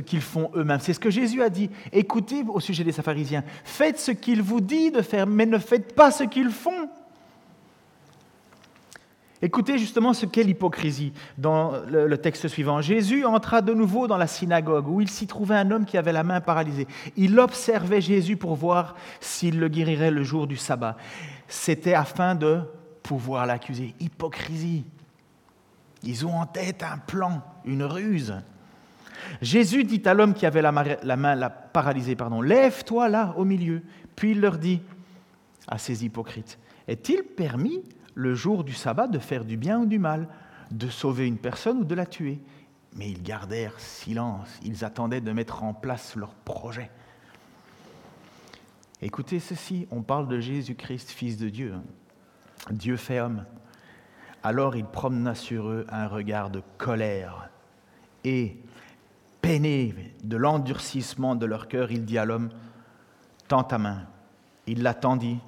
qu'ils 0.00 0.20
font 0.20 0.50
eux-mêmes. 0.54 0.80
C'est 0.80 0.92
ce 0.92 1.00
que 1.00 1.10
Jésus 1.10 1.42
a 1.42 1.48
dit. 1.48 1.70
Écoutez 1.92 2.44
au 2.48 2.60
sujet 2.60 2.84
des 2.84 2.92
pharisiens, 2.92 3.44
faites 3.64 3.98
ce 3.98 4.12
qu'il 4.12 4.42
vous 4.42 4.60
dit 4.60 4.90
de 4.90 5.02
faire, 5.02 5.26
mais 5.26 5.46
ne 5.46 5.58
faites 5.58 5.94
pas 5.94 6.10
ce 6.10 6.24
qu'ils 6.24 6.50
font. 6.50 6.88
Écoutez 9.42 9.78
justement 9.78 10.12
ce 10.12 10.26
qu'est 10.26 10.42
l'hypocrisie 10.42 11.14
dans 11.38 11.72
le, 11.88 12.18
texte 12.18 12.46
suivant. 12.48 12.82
Jésus 12.82 13.24
entra 13.24 13.62
de 13.62 13.72
nouveau 13.72 14.06
dans 14.06 14.18
la 14.18 14.26
synagogue 14.26 14.86
où 14.86 15.00
il 15.00 15.08
s'y 15.08 15.26
trouvait 15.26 15.54
un 15.54 15.70
homme 15.70 15.86
qui 15.86 15.96
avait 15.96 16.12
la 16.12 16.24
main 16.24 16.42
paralysée. 16.42 16.86
Il 17.16 17.38
observait 17.40 18.02
Jésus 18.02 18.36
pour 18.36 18.54
voir 18.54 18.96
s'il 19.18 19.58
le 19.58 19.68
guérirait 19.68 20.10
le 20.10 20.24
jour 20.24 20.46
du 20.46 20.58
sabbat. 20.58 20.98
C'était 21.48 21.94
afin 21.94 22.34
de 22.34 22.60
pouvoir 23.02 23.46
l'accuser. 23.46 23.94
Hypocrisie. 23.98 24.84
Ils 26.02 26.26
ont 26.26 26.34
en 26.34 26.46
tête 26.46 26.82
un 26.82 26.98
plan, 26.98 27.42
une 27.64 27.82
ruse. 27.82 28.34
Jésus 29.42 29.84
dit 29.84 30.02
à 30.06 30.14
l'homme 30.14 30.34
qui 30.34 30.46
avait 30.46 30.62
la, 30.62 30.72
main 30.72 31.50
paralysée, 31.72 32.16
pardon, 32.16 32.40
lève-toi 32.40 33.08
là 33.08 33.34
au 33.36 33.44
milieu. 33.44 33.82
Puis 34.16 34.32
il 34.32 34.40
leur 34.40 34.58
dit 34.58 34.80
à 35.68 35.78
ces 35.78 36.04
hypocrites, 36.04 36.58
est-il 36.88 37.22
permis 37.22 37.82
le 38.14 38.34
jour 38.34 38.64
du 38.64 38.72
sabbat 38.72 39.06
de 39.06 39.18
faire 39.18 39.44
du 39.44 39.56
bien 39.56 39.80
ou 39.80 39.86
du 39.86 39.98
mal, 39.98 40.28
de 40.70 40.88
sauver 40.88 41.26
une 41.26 41.38
personne 41.38 41.78
ou 41.78 41.84
de 41.84 41.94
la 41.94 42.06
tuer? 42.06 42.40
Mais 42.96 43.08
ils 43.08 43.22
gardèrent 43.22 43.78
silence, 43.78 44.48
ils 44.64 44.84
attendaient 44.84 45.20
de 45.20 45.32
mettre 45.32 45.62
en 45.62 45.74
place 45.74 46.16
leur 46.16 46.34
projet. 46.34 46.90
Écoutez 49.02 49.38
ceci, 49.38 49.86
on 49.90 50.02
parle 50.02 50.28
de 50.28 50.40
Jésus-Christ, 50.40 51.10
Fils 51.10 51.36
de 51.38 51.48
Dieu, 51.48 51.72
hein. 51.74 51.82
Dieu 52.70 52.96
fait 52.96 53.20
homme. 53.20 53.44
Alors 54.42 54.76
il 54.76 54.84
promena 54.84 55.34
sur 55.34 55.68
eux 55.68 55.86
un 55.90 56.06
regard 56.06 56.50
de 56.50 56.62
colère 56.78 57.50
et, 58.24 58.56
peiné 59.40 59.94
de 60.22 60.36
l'endurcissement 60.36 61.34
de 61.34 61.46
leur 61.46 61.68
cœur, 61.68 61.90
il 61.90 62.04
dit 62.04 62.18
à 62.18 62.24
l'homme, 62.24 62.50
Tends 63.48 63.64
ta 63.64 63.78
main. 63.78 64.06
Il 64.66 64.82
la 64.82 64.94
tendit 64.94 65.38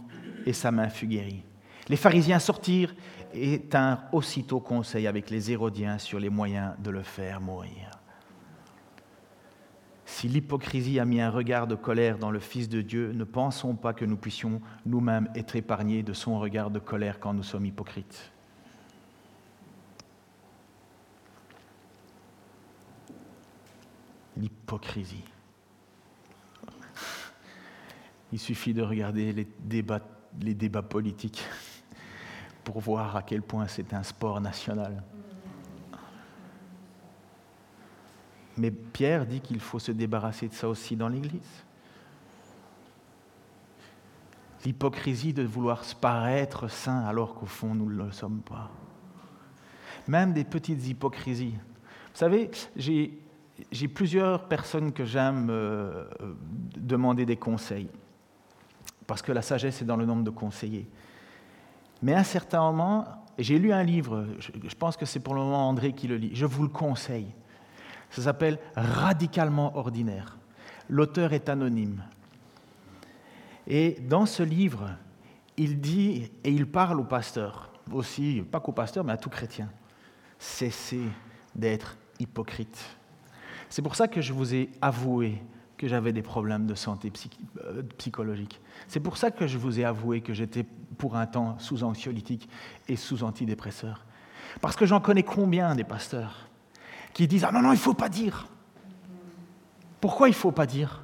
et 0.45 0.53
sa 0.53 0.73
main 0.73 0.89
fut 0.89 1.07
guérie. 1.07 1.45
Les 1.89 1.97
pharisiens 1.97 2.41
sortirent 2.41 2.95
et 3.33 3.61
tinrent 3.61 4.03
aussitôt 4.13 4.61
conseil 4.61 5.07
avec 5.07 5.31
les 5.31 5.53
Hérodiens 5.53 5.99
sur 5.99 6.19
les 6.19 6.31
moyens 6.31 6.73
de 6.81 6.91
le 6.91 7.03
faire 7.03 7.41
mourir. 7.41 7.91
Si 10.05 10.29
l'hypocrisie 10.29 10.99
a 10.99 11.05
mis 11.05 11.21
un 11.21 11.31
regard 11.31 11.67
de 11.67 11.75
colère 11.75 12.19
dans 12.19 12.31
le 12.31 12.41
Fils 12.41 12.69
de 12.69 12.83
Dieu, 12.83 13.13
ne 13.13 13.25
pensons 13.25 13.75
pas 13.75 13.93
que 13.93 14.05
nous 14.05 14.17
puissions 14.17 14.61
nous-mêmes 14.85 15.29
être 15.35 15.57
épargnés 15.57 16.03
de 16.03 16.13
son 16.13 16.39
regard 16.39 16.71
de 16.71 16.79
colère 16.79 17.21
quand 17.21 17.33
nous 17.33 17.43
sommes 17.43 17.67
hypocrites. 17.67 18.33
L'hypocrisie. 24.37 25.25
Il 28.33 28.38
suffit 28.38 28.73
de 28.73 28.83
regarder 28.83 29.33
les 29.33 29.47
débats, 29.61 30.01
les 30.40 30.55
débats 30.55 30.83
politiques 30.83 31.45
pour 32.64 32.81
voir 32.81 33.16
à 33.16 33.23
quel 33.23 33.42
point 33.42 33.66
c'est 33.66 33.92
un 33.92 34.03
sport 34.03 34.40
national. 34.40 35.03
Mais 38.57 38.71
Pierre 38.71 39.27
dit 39.27 39.40
qu'il 39.40 39.61
faut 39.61 39.79
se 39.79 39.92
débarrasser 39.92 40.49
de 40.49 40.55
ça 40.55 40.68
aussi 40.68 40.97
dans 40.97 41.09
l'Église. 41.09 41.64
L'hypocrisie 44.64 45.33
de 45.33 45.42
vouloir 45.42 45.85
se 45.85 45.95
paraître 45.95 46.68
saint 46.68 47.05
alors 47.05 47.35
qu'au 47.35 47.47
fond 47.47 47.75
nous 47.75 47.90
ne 47.90 48.05
le 48.05 48.12
sommes 48.12 48.40
pas. 48.40 48.71
Même 50.07 50.33
des 50.33 50.45
petites 50.45 50.87
hypocrisies. 50.87 51.57
Vous 52.12 52.18
savez, 52.18 52.51
j'ai 52.77 53.22
j'ai 53.70 53.88
plusieurs 53.88 54.48
personnes 54.48 54.92
que 54.92 55.05
j'aime 55.05 55.48
euh, 55.51 56.05
demander 56.77 57.27
des 57.27 57.37
conseils, 57.37 57.88
parce 59.07 59.22
que 59.22 59.33
la 59.33 59.42
sagesse 59.42 59.83
est 59.83 59.85
dans 59.85 59.96
le 59.96 60.07
nombre 60.07 60.25
de 60.25 60.31
conseillers. 60.31 60.88
Mais 62.03 62.14
à 62.14 62.18
un 62.18 62.25
certain 62.25 62.61
moment, 62.61 63.07
j'ai 63.38 63.59
lu 63.59 63.72
un 63.72 63.83
livre, 63.83 64.27
je 64.40 64.75
pense 64.75 64.96
que 64.96 65.07
c'est 65.07 65.20
pour 65.20 65.35
le 65.35 65.40
moment 65.40 65.68
André 65.68 65.92
qui 65.92 66.09
le 66.09 66.16
lit, 66.16 66.31
je 66.35 66.46
vous 66.46 66.62
le 66.62 66.68
conseille. 66.68 67.29
Ça 68.11 68.22
s'appelle 68.22 68.59
Radicalement 68.77 69.77
ordinaire. 69.77 70.37
L'auteur 70.88 71.33
est 71.33 71.48
anonyme. 71.48 72.03
Et 73.66 73.96
dans 74.03 74.27
ce 74.27 74.42
livre, 74.42 74.90
il 75.57 75.81
dit, 75.81 76.31
et 76.44 76.51
il 76.51 76.66
parle 76.66 77.01
au 77.01 77.05
pasteur, 77.05 77.70
aussi, 77.90 78.42
pas 78.51 78.61
qu'au 78.61 78.72
pasteur, 78.72 79.05
mais 79.05 79.12
à 79.12 79.16
tout 79.16 79.31
chrétien, 79.31 79.70
cessez 80.38 81.05
d'être 81.55 81.96
hypocrite 82.18 82.96
C'est 83.73 83.81
pour 83.81 83.97
ça 83.97 84.07
que 84.07 84.21
je 84.21 84.35
vous 84.35 84.55
ai 84.55 84.69
avoué 84.83 85.41
que 85.79 85.89
j'avais 85.89 86.13
des 86.13 86.21
problèmes 86.21 86.67
de 86.67 86.75
santé 86.75 87.11
euh, 87.65 87.83
psychologique. 87.97 88.61
C'est 88.87 89.01
pour 89.01 89.17
ça 89.17 89.31
que 89.31 89.47
je 89.47 89.57
vous 89.57 89.81
ai 89.81 89.85
avoué 89.87 90.21
que 90.21 90.35
j'étais 90.35 90.67
pour 90.99 91.17
un 91.17 91.25
temps 91.25 91.59
sous 91.59 91.83
anxiolytique 91.83 92.51
et 92.87 92.97
sous 92.97 93.25
antidépresseur. 93.25 94.05
Parce 94.61 94.77
que 94.77 94.85
j'en 94.85 95.01
connais 95.01 95.23
combien 95.23 95.75
des 95.75 95.85
pasteurs 95.85 96.51
qui 97.15 97.27
disent 97.27 97.45
Ah 97.45 97.51
non, 97.51 97.63
non, 97.63 97.71
il 97.71 97.77
ne 97.77 97.79
faut 97.79 97.95
pas 97.95 98.11
dire. 98.11 98.47
Pourquoi 100.03 100.29
il 100.29 100.33
ne 100.33 100.37
faut 100.37 100.53
pas 100.53 100.67
dire? 100.67 101.02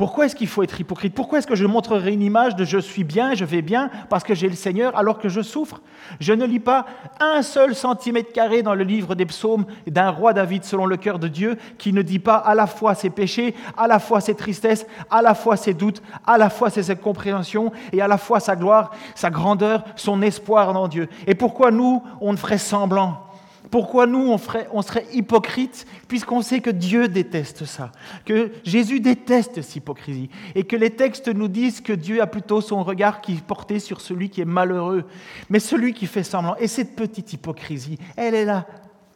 Pourquoi 0.00 0.24
est-ce 0.24 0.34
qu'il 0.34 0.46
faut 0.46 0.62
être 0.62 0.80
hypocrite? 0.80 1.12
Pourquoi 1.12 1.40
est-ce 1.40 1.46
que 1.46 1.54
je 1.54 1.66
montrerai 1.66 2.14
une 2.14 2.22
image 2.22 2.56
de 2.56 2.64
je 2.64 2.78
suis 2.78 3.04
bien, 3.04 3.34
je 3.34 3.44
vais 3.44 3.60
bien, 3.60 3.90
parce 4.08 4.24
que 4.24 4.34
j'ai 4.34 4.48
le 4.48 4.54
Seigneur, 4.54 4.96
alors 4.96 5.18
que 5.18 5.28
je 5.28 5.42
souffre? 5.42 5.82
Je 6.20 6.32
ne 6.32 6.46
lis 6.46 6.58
pas 6.58 6.86
un 7.20 7.42
seul 7.42 7.74
centimètre 7.74 8.32
carré 8.32 8.62
dans 8.62 8.74
le 8.74 8.82
livre 8.82 9.14
des 9.14 9.26
psaumes 9.26 9.66
d'un 9.86 10.08
roi 10.08 10.32
David 10.32 10.64
selon 10.64 10.86
le 10.86 10.96
cœur 10.96 11.18
de 11.18 11.28
Dieu 11.28 11.58
qui 11.76 11.92
ne 11.92 12.00
dit 12.00 12.18
pas 12.18 12.36
à 12.36 12.54
la 12.54 12.66
fois 12.66 12.94
ses 12.94 13.10
péchés, 13.10 13.54
à 13.76 13.86
la 13.88 13.98
fois 13.98 14.22
ses 14.22 14.34
tristesses, 14.34 14.86
à 15.10 15.20
la 15.20 15.34
fois 15.34 15.58
ses 15.58 15.74
doutes, 15.74 16.00
à 16.26 16.38
la 16.38 16.48
fois 16.48 16.70
ses 16.70 16.90
incompréhensions 16.90 17.70
et 17.92 18.00
à 18.00 18.08
la 18.08 18.16
fois 18.16 18.40
sa 18.40 18.56
gloire, 18.56 18.92
sa 19.14 19.28
grandeur, 19.28 19.84
son 19.96 20.22
espoir 20.22 20.72
dans 20.72 20.88
Dieu. 20.88 21.10
Et 21.26 21.34
pourquoi 21.34 21.70
nous, 21.72 22.02
on 22.22 22.32
ne 22.32 22.38
ferait 22.38 22.56
semblant? 22.56 23.29
Pourquoi 23.70 24.06
nous, 24.06 24.36
on, 24.72 24.82
serait 24.82 25.06
hypocrite 25.12 25.86
puisqu'on 26.08 26.42
sait 26.42 26.60
que 26.60 26.70
Dieu 26.70 27.08
déteste 27.08 27.64
ça, 27.64 27.92
que 28.24 28.50
Jésus 28.64 29.00
déteste 29.00 29.62
cette 29.62 29.76
hypocrisie, 29.76 30.28
et 30.54 30.64
que 30.64 30.76
les 30.76 30.90
textes 30.90 31.28
nous 31.28 31.48
disent 31.48 31.80
que 31.80 31.92
Dieu 31.92 32.20
a 32.20 32.26
plutôt 32.26 32.60
son 32.60 32.82
regard 32.82 33.20
qui 33.20 33.34
est 33.34 33.44
porté 33.44 33.78
sur 33.78 34.00
celui 34.00 34.28
qui 34.28 34.40
est 34.40 34.46
malheureux, 34.46 35.04
mais 35.48 35.60
celui 35.60 35.94
qui 35.94 36.06
fait 36.06 36.24
semblant. 36.24 36.56
Et 36.56 36.66
cette 36.66 36.96
petite 36.96 37.32
hypocrisie, 37.32 37.98
elle 38.16 38.34
est 38.34 38.44
là 38.44 38.66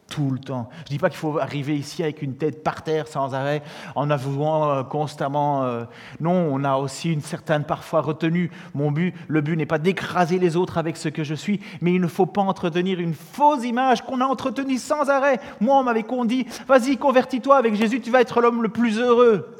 tout 0.09 0.29
le 0.29 0.39
temps. 0.39 0.69
Je 0.77 0.81
ne 0.81 0.89
dis 0.89 0.99
pas 0.99 1.09
qu'il 1.09 1.17
faut 1.17 1.39
arriver 1.39 1.75
ici 1.75 2.03
avec 2.03 2.21
une 2.21 2.35
tête 2.35 2.63
par 2.63 2.83
terre 2.83 3.07
sans 3.07 3.33
arrêt, 3.33 3.63
en 3.95 4.09
avouant 4.09 4.69
euh, 4.69 4.83
constamment. 4.83 5.63
Euh, 5.63 5.85
non, 6.19 6.49
on 6.51 6.63
a 6.63 6.75
aussi 6.77 7.11
une 7.11 7.21
certaine 7.21 7.63
parfois 7.63 8.01
retenue. 8.01 8.51
Mon 8.73 8.91
but, 8.91 9.13
le 9.27 9.41
but 9.41 9.57
n'est 9.57 9.65
pas 9.65 9.79
d'écraser 9.79 10.37
les 10.37 10.55
autres 10.55 10.77
avec 10.77 10.97
ce 10.97 11.09
que 11.09 11.23
je 11.23 11.33
suis, 11.33 11.59
mais 11.81 11.93
il 11.93 12.01
ne 12.01 12.07
faut 12.07 12.27
pas 12.27 12.41
entretenir 12.41 12.99
une 12.99 13.13
fausse 13.13 13.65
image 13.65 14.03
qu'on 14.03 14.21
a 14.21 14.25
entretenue 14.25 14.77
sans 14.77 15.09
arrêt. 15.09 15.39
Moi, 15.59 15.75
on 15.75 15.83
m'avait 15.83 16.05
dit, 16.25 16.45
vas-y, 16.67 16.97
convertis-toi 16.97 17.57
avec 17.57 17.75
Jésus, 17.75 17.99
tu 17.99 18.11
vas 18.11 18.21
être 18.21 18.41
l'homme 18.41 18.61
le 18.61 18.69
plus 18.69 18.99
heureux. 18.99 19.55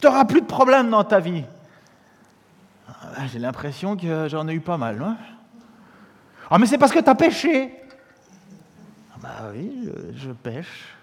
Tu 0.00 0.06
n'auras 0.06 0.26
plus 0.26 0.42
de 0.42 0.46
problèmes 0.46 0.90
dans 0.90 1.04
ta 1.04 1.20
vie. 1.20 1.44
Ah, 2.86 3.26
j'ai 3.32 3.38
l'impression 3.38 3.96
que 3.96 4.28
j'en 4.28 4.46
ai 4.48 4.52
eu 4.52 4.60
pas 4.60 4.76
mal. 4.76 5.02
Hein 5.02 5.16
ah, 6.54 6.58
mais 6.60 6.66
c'est 6.66 6.78
parce 6.78 6.92
que 6.92 7.00
tu 7.00 7.10
as 7.10 7.16
péché. 7.16 7.72
Ah, 9.12 9.18
bah 9.20 9.50
oui, 9.52 9.90
je, 10.14 10.30
pêche, 10.30 10.94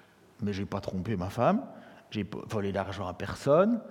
mais 0.42 0.54
je 0.54 0.62
n'ai 0.62 0.66
pas 0.66 0.80
trompé 0.80 1.18
ma 1.18 1.30
femme, 1.30 1.62
j'ai 2.10 2.26
volé 2.50 2.72
d'argent 2.72 3.06
à 3.06 3.14
personne, 3.14 3.82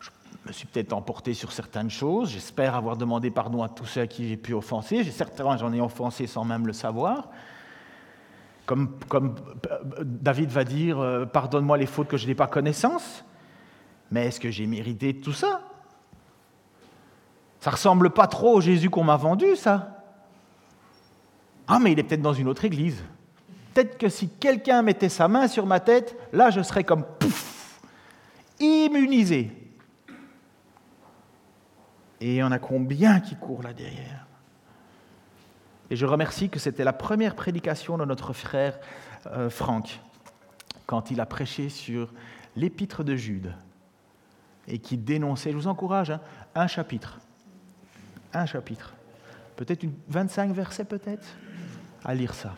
je 0.00 0.08
me 0.48 0.52
suis 0.54 0.66
peut-être 0.66 0.94
emporté 0.94 1.34
sur 1.34 1.52
certaines 1.52 1.90
choses, 1.90 2.30
j'espère 2.30 2.74
avoir 2.74 2.96
demandé 2.96 3.30
pardon 3.30 3.62
à 3.62 3.68
tous 3.68 3.84
ceux 3.84 4.00
à 4.00 4.06
qui 4.06 4.30
j'ai 4.30 4.38
pu 4.38 4.54
offenser, 4.54 5.04
j'ai 5.04 5.10
certainement 5.10 5.58
j'en 5.58 5.74
ai 5.74 5.80
offensé 5.82 6.26
sans 6.26 6.46
même 6.46 6.66
le 6.66 6.72
savoir. 6.72 7.28
Comme, 8.64 8.98
comme 9.06 9.34
David 10.02 10.48
va 10.48 10.64
dire, 10.64 11.00
euh, 11.00 11.26
pardonne-moi 11.26 11.76
les 11.76 11.84
fautes 11.84 12.08
que 12.08 12.16
je 12.16 12.26
n'ai 12.26 12.34
pas 12.34 12.46
connaissance, 12.46 13.26
mais 14.10 14.28
est-ce 14.28 14.40
que 14.40 14.50
j'ai 14.50 14.66
mérité 14.66 15.20
tout 15.20 15.34
ça? 15.34 15.60
Ça 17.58 17.72
ressemble 17.72 18.08
pas 18.08 18.26
trop 18.26 18.56
au 18.56 18.60
Jésus 18.62 18.88
qu'on 18.88 19.04
m'a 19.04 19.18
vendu, 19.18 19.54
ça. 19.54 19.99
Ah, 21.72 21.78
mais 21.78 21.92
il 21.92 21.98
est 22.00 22.02
peut-être 22.02 22.20
dans 22.20 22.32
une 22.32 22.48
autre 22.48 22.64
église. 22.64 23.00
Peut-être 23.72 23.96
que 23.96 24.08
si 24.08 24.28
quelqu'un 24.28 24.82
mettait 24.82 25.08
sa 25.08 25.28
main 25.28 25.46
sur 25.46 25.66
ma 25.66 25.78
tête, 25.78 26.16
là, 26.32 26.50
je 26.50 26.60
serais 26.62 26.82
comme 26.82 27.04
pouf, 27.04 27.80
immunisé. 28.58 29.52
Et 32.20 32.32
il 32.32 32.34
y 32.34 32.42
en 32.42 32.50
a 32.50 32.58
combien 32.58 33.20
qui 33.20 33.36
courent 33.36 33.62
là 33.62 33.72
derrière? 33.72 34.26
Et 35.90 35.96
je 35.96 36.06
remercie 36.06 36.50
que 36.50 36.58
c'était 36.58 36.82
la 36.82 36.92
première 36.92 37.36
prédication 37.36 37.96
de 37.96 38.04
notre 38.04 38.32
frère 38.32 38.76
euh, 39.28 39.48
Franck, 39.48 40.00
quand 40.86 41.12
il 41.12 41.20
a 41.20 41.26
prêché 41.26 41.68
sur 41.68 42.12
l'épître 42.56 43.04
de 43.04 43.14
Jude, 43.14 43.54
et 44.66 44.80
qui 44.80 44.96
dénonçait, 44.96 45.52
je 45.52 45.56
vous 45.56 45.68
encourage, 45.68 46.10
hein, 46.10 46.20
un 46.56 46.66
chapitre, 46.66 47.20
un 48.32 48.46
chapitre, 48.46 48.92
peut-être 49.54 49.86
25 50.08 50.50
versets 50.52 50.84
peut-être, 50.84 51.28
à 52.04 52.14
lire 52.14 52.34
ça. 52.34 52.54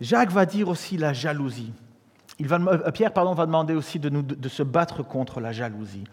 Jacques 0.00 0.32
va 0.32 0.46
dire 0.46 0.68
aussi 0.68 0.96
la 0.96 1.12
jalousie. 1.12 1.72
Il 2.38 2.48
va, 2.48 2.56
euh, 2.56 2.90
Pierre 2.90 3.12
pardon, 3.12 3.34
va 3.34 3.46
demander 3.46 3.74
aussi 3.74 3.98
de, 3.98 4.08
nous, 4.08 4.22
de 4.22 4.48
se 4.48 4.62
battre 4.62 5.02
contre 5.02 5.40
la 5.40 5.52
jalousie. 5.52 6.04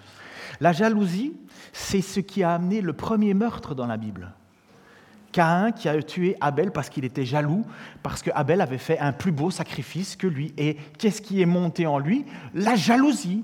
La 0.60 0.74
jalousie, 0.74 1.36
c'est 1.74 2.02
ce 2.02 2.20
qui 2.20 2.44
a 2.44 2.54
amené 2.54 2.82
le 2.82 2.94
premier 2.94 3.34
meurtre 3.34 3.74
dans 3.74 3.88
la 3.88 3.98
Bible. 3.98 4.32
Caïn 5.32 5.72
qui 5.72 5.88
a 5.88 6.02
tué 6.02 6.36
Abel 6.42 6.72
parce 6.72 6.90
qu'il 6.90 7.06
était 7.06 7.26
jaloux, 7.26 7.66
parce 8.04 8.22
que 8.22 8.32
Abel 8.34 8.62
avait 8.62 8.78
fait 8.78 9.00
un 9.00 9.12
plus 9.12 9.32
beau 9.32 9.52
sacrifice 9.52 10.16
que 10.16 10.28
lui. 10.28 10.54
Et 10.58 10.78
qu'est-ce 10.98 11.22
qui 11.22 11.42
est 11.42 11.46
monté 11.46 11.86
en 11.88 12.00
lui? 12.00 12.26
La 12.54 12.76
jalousie. 12.76 13.44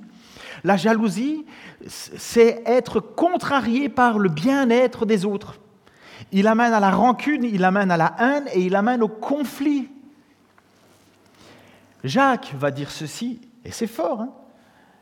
La 0.63 0.77
jalousie, 0.77 1.45
c'est 1.85 2.63
être 2.65 2.99
contrarié 2.99 3.89
par 3.89 4.17
le 4.19 4.29
bien-être 4.29 5.05
des 5.05 5.25
autres. 5.25 5.59
Il 6.31 6.47
amène 6.47 6.73
à 6.73 6.79
la 6.79 6.91
rancune, 6.91 7.43
il 7.43 7.63
amène 7.63 7.91
à 7.91 7.97
la 7.97 8.15
haine 8.19 8.45
et 8.53 8.61
il 8.61 8.75
amène 8.75 9.03
au 9.03 9.07
conflit. 9.07 9.89
Jacques 12.03 12.53
va 12.57 12.71
dire 12.71 12.91
ceci, 12.91 13.41
et 13.63 13.71
c'est 13.71 13.87
fort. 13.87 14.21
Hein 14.21 14.29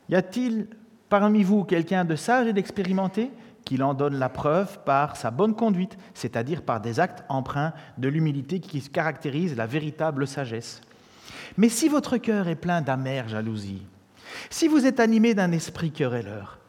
y 0.09 0.15
a-t-il 0.15 0.67
parmi 1.09 1.43
vous 1.43 1.63
quelqu'un 1.63 2.05
de 2.05 2.15
sage 2.15 2.47
et 2.47 2.53
d'expérimenté 2.53 3.31
qu'il 3.65 3.83
en 3.83 3.93
donne 3.93 4.15
la 4.15 4.29
preuve 4.29 4.79
par 4.83 5.15
sa 5.15 5.31
bonne 5.31 5.55
conduite, 5.55 5.97
c'est-à-dire 6.13 6.61
par 6.61 6.81
des 6.81 6.99
actes 6.99 7.23
empreints 7.29 7.73
de 7.97 8.09
l'humilité 8.09 8.59
qui 8.59 8.81
caractérise 8.81 9.55
la 9.55 9.65
véritable 9.65 10.27
sagesse? 10.27 10.81
Mais 11.57 11.69
si 11.69 11.87
votre 11.87 12.17
cœur 12.17 12.47
est 12.47 12.55
plein 12.55 12.81
d'amère 12.81 13.29
jalousie, 13.29 13.83
si 14.49 14.67
vous 14.67 14.85
êtes 14.85 14.99
animé 14.99 15.33
d'un 15.33 15.51
esprit 15.51 15.91
querelleur, 15.91 16.59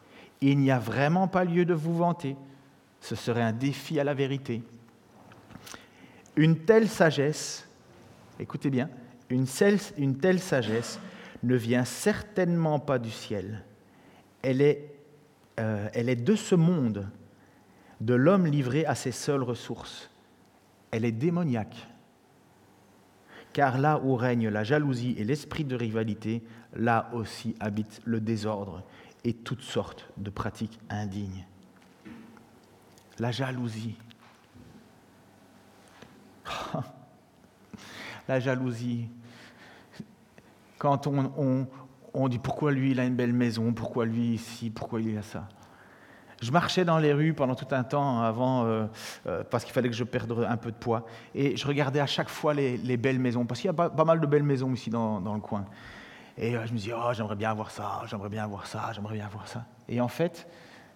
il 0.41 0.59
n'y 0.59 0.71
a 0.71 0.79
vraiment 0.79 1.27
pas 1.27 1.45
lieu 1.45 1.65
de 1.65 1.75
vous 1.75 1.97
vanter 1.97 2.37
ce 3.05 3.17
serait 3.17 3.43
un 3.43 3.53
défi 3.53 4.01
à 4.01 4.05
la 4.05 4.15
vérité. 4.15 4.63
Une 6.37 6.65
telle 6.65 6.89
sagesse, 6.89 7.69
écoutez 8.41 8.71
bien, 8.71 8.89
une, 9.29 9.47
telle 10.17 10.41
sagesse 10.41 10.99
ne 11.43 11.55
vient 11.55 11.85
certainement 11.85 12.79
pas 12.79 12.99
du 12.99 13.11
ciel. 13.11 13.63
Elle 14.41 14.63
est, 14.63 14.91
euh, 15.61 15.87
elle 15.93 16.09
est 16.09 16.17
de 16.17 16.35
ce 16.35 16.55
monde, 16.55 17.07
de 18.01 18.15
l'homme 18.15 18.47
livré 18.47 18.87
à 18.87 18.95
ses 18.95 19.13
seules 19.13 19.43
ressources. 19.43 20.09
Elle 20.91 21.05
est 21.05 21.13
démoniaque. 21.13 21.87
Car 23.53 23.77
là 23.77 24.01
où 24.03 24.17
règne 24.17 24.49
la 24.49 24.65
jalousie 24.65 25.15
et 25.19 25.25
l'esprit 25.25 25.65
de 25.65 25.77
rivalité, 25.77 26.43
là 26.75 27.11
aussi 27.13 27.55
habite 27.61 28.01
le 28.07 28.21
désordre 28.21 28.83
et 29.25 29.35
toutes 29.35 29.61
sortes 29.61 30.09
de 30.17 30.31
pratiques 30.31 30.79
indignes 30.89 31.45
la 33.19 33.31
jalousie. 33.31 33.97
la 38.29 38.41
jalousie. 38.41 39.09
Quand 40.79 41.07
on, 41.07 42.29
dit 42.29 42.39
pourquoi 42.39 42.73
lui 42.73 42.91
il 42.91 43.01
a 43.01 43.05
une 43.05 43.17
belle 43.17 43.33
maison, 43.33 43.73
pourquoi 43.73 44.05
lui 44.05 44.35
ici, 44.35 44.71
pourquoi 44.71 45.01
il 45.01 45.17
a 45.17 45.23
ça? 45.23 45.49
Je 46.43 46.51
marchais 46.51 46.85
dans 46.85 46.99
les 46.99 47.13
rues 47.15 47.33
pendant 47.33 47.55
tout 47.55 47.69
un 47.71 47.85
temps 47.85 48.21
avant, 48.21 48.67
euh, 48.67 48.85
euh, 49.27 49.45
parce 49.51 49.65
qu'il 49.65 49.73
fallait 49.73 49.89
que 49.89 49.95
je 49.95 50.05
perde 50.05 50.45
un 50.47 50.57
peu 50.59 50.71
de 50.73 50.77
poids. 50.77 51.07
Et 51.35 51.57
je 51.57 51.67
regardais 51.67 52.01
à 52.01 52.07
chaque 52.07 52.29
fois 52.29 52.53
les, 52.53 52.97
belles 52.99 53.19
maisons, 53.19 53.47
parce 53.47 53.61
qu'il 53.61 53.69
y 53.69 53.71
a 53.71 53.89
pas, 53.89 54.05
mal 54.05 54.21
de 54.21 54.27
belles 54.27 54.43
maisons 54.43 54.71
ici 54.75 54.91
dans, 54.91 55.21
le 55.21 55.41
coin. 55.41 55.65
Et 56.37 56.55
euh, 56.55 56.67
je 56.67 56.73
me 56.73 56.79
disais, 56.79 56.93
oh, 56.95 57.13
j'aimerais 57.15 57.37
bien 57.37 57.51
avoir 57.51 57.71
ça, 57.71 58.03
j'aimerais 58.07 58.29
bien 58.29 58.45
avoir 58.45 58.67
ça, 58.67 58.91
j'aimerais 58.93 59.15
bien 59.15 59.25
avoir 59.25 59.49
ça. 59.49 59.65
Et 59.89 60.01
en 60.01 60.09
fait, 60.09 60.47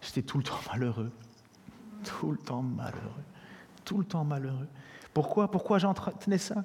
j'étais 0.03 0.23
tout 0.23 0.37
le 0.37 0.45
temps 0.45 0.59
malheureux 0.73 1.13
tout 2.05 2.33
le 2.33 2.39
temps 2.39 2.63
malheureux, 2.63 3.25
tout 3.85 3.99
le 3.99 4.05
temps 4.05 4.25
malheureux. 4.25 4.69
Pourquoi? 5.13 5.51
Pourquoi 5.51 5.79
j'entretenais 5.79 6.39
ça? 6.39 6.65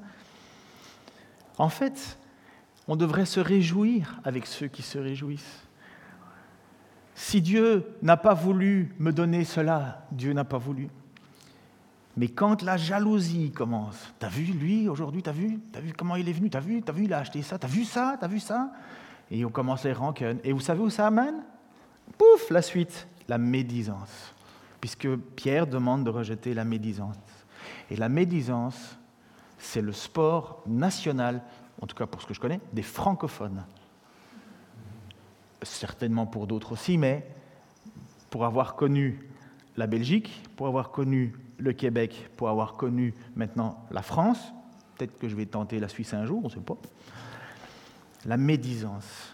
En 1.57 1.70
fait, 1.70 2.18
on 2.88 2.95
devrait 2.95 3.26
se 3.26 3.39
réjouir 3.39 4.20
avec 4.24 4.45
ceux 4.45 4.68
qui 4.68 4.82
se 4.82 4.97
réjouissent. 4.97 5.64
Si 7.16 7.41
Dieu 7.41 7.88
n'a 8.01 8.18
pas 8.18 8.34
voulu 8.34 8.93
me 8.99 9.12
donner 9.12 9.45
cela, 9.45 10.05
Dieu 10.12 10.34
n'a 10.34 10.43
pas 10.43 10.57
voulu. 10.57 10.89
Mais 12.18 12.28
quand 12.28 12.62
la 12.62 12.78
jalousie 12.78 13.51
commence, 13.51 14.14
t'as 14.20 14.30
vu 14.30 14.45
lui 14.45 14.88
aujourd'hui, 14.88 15.24
t'as 15.24 15.32
vu, 15.32 15.60
t'as 15.72 15.80
vu 15.80 15.93
comment 15.93 16.16
il 16.16 16.30
est 16.30 16.34
venu, 16.34 16.49
t'as 16.49 16.60
vu, 16.60 16.82
t'as 16.82 16.93
vu, 16.93 17.05
il 17.05 17.14
a 17.14 17.20
acheté 17.20 17.41
ça, 17.41 17.57
t'as 17.57 17.68
vu 17.68 17.86
ça, 17.86 18.18
t'as 18.20 18.28
vu 18.28 18.39
ça, 18.39 18.72
et 19.32 19.43
on 19.45 19.49
commence 19.49 19.84
les 19.84 19.93
rancœurs. 19.93 20.36
Et 20.43 20.51
vous 20.53 20.60
savez 20.60 20.82
où 20.82 20.89
ça 20.89 21.07
amène? 21.07 21.43
Pouf, 22.18 22.49
la 22.51 22.62
suite, 22.62 23.07
la 23.28 23.38
médisance 23.38 24.32
puisque 24.84 25.15
Pierre 25.38 25.65
demande 25.65 26.03
de 26.03 26.09
rejeter 26.09 26.53
la 26.53 26.65
médisance. 26.65 27.15
Et 27.89 27.95
la 27.95 28.09
médisance, 28.09 28.97
c'est 29.57 29.81
le 29.81 29.93
sport 29.93 30.61
national, 30.67 31.41
en 31.81 31.88
tout 31.88 31.95
cas 31.95 32.05
pour 32.05 32.21
ce 32.21 32.27
que 32.27 32.34
je 32.34 32.41
connais, 32.41 32.59
des 32.73 32.81
francophones. 32.81 33.63
Certainement 35.61 36.25
pour 36.25 36.47
d'autres 36.47 36.73
aussi, 36.73 36.97
mais 36.97 37.25
pour 38.29 38.43
avoir 38.43 38.75
connu 38.75 39.25
la 39.77 39.88
Belgique, 39.88 40.43
pour 40.57 40.67
avoir 40.67 40.91
connu 40.91 41.34
le 41.59 41.71
Québec, 41.71 42.29
pour 42.36 42.49
avoir 42.49 42.73
connu 42.73 43.13
maintenant 43.38 43.86
la 43.89 44.01
France, 44.01 44.51
peut-être 44.97 45.17
que 45.17 45.29
je 45.29 45.36
vais 45.38 45.45
tenter 45.45 45.79
la 45.79 45.88
Suisse 45.88 46.13
un 46.13 46.25
jour, 46.25 46.41
on 46.43 46.49
ne 46.49 46.53
sait 46.53 46.59
pas, 46.59 46.75
la 48.25 48.36
médisance. 48.36 49.32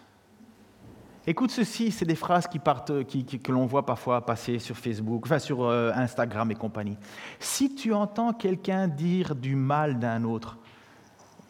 Écoute 1.30 1.52
ceci, 1.52 1.92
c'est 1.92 2.06
des 2.06 2.16
phrases 2.16 2.48
qui 2.48 2.58
partent, 2.58 3.04
que 3.04 3.52
l'on 3.52 3.68
voit 3.68 3.86
parfois 3.86 4.26
passer 4.26 4.58
sur 4.58 4.76
Facebook, 4.76 5.22
enfin 5.26 5.38
sur 5.38 5.64
euh, 5.64 5.92
Instagram 5.94 6.50
et 6.50 6.56
compagnie. 6.56 6.98
Si 7.40 7.76
tu 7.76 7.94
entends 7.94 8.34
quelqu'un 8.34 8.88
dire 8.88 9.36
du 9.36 9.56
mal 9.56 10.00
d'un 10.00 10.24
autre, 10.24 10.58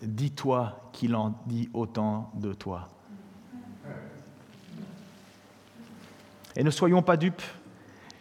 dis-toi 0.02 0.90
qu'il 0.92 1.16
en 1.16 1.34
dit 1.46 1.70
autant 1.74 2.30
de 2.34 2.52
toi. 2.52 2.90
Et 6.58 6.64
ne 6.66 6.72
soyons 6.72 7.02
pas 7.02 7.16
dupes, 7.16 7.42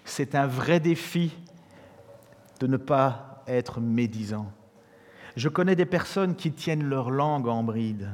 c'est 0.05 0.37
un 0.37 0.47
vrai 0.47 0.79
défi 0.79 1.37
de 2.61 2.69
ne 2.69 2.77
pas 2.77 3.43
être 3.49 3.81
médisant. 3.81 4.47
Je 5.35 5.49
connais 5.49 5.75
des 5.75 5.87
personnes 5.87 6.37
qui 6.37 6.53
tiennent 6.53 6.85
leur 6.85 7.11
langue 7.11 7.49
en 7.49 7.65
bride. 7.65 8.11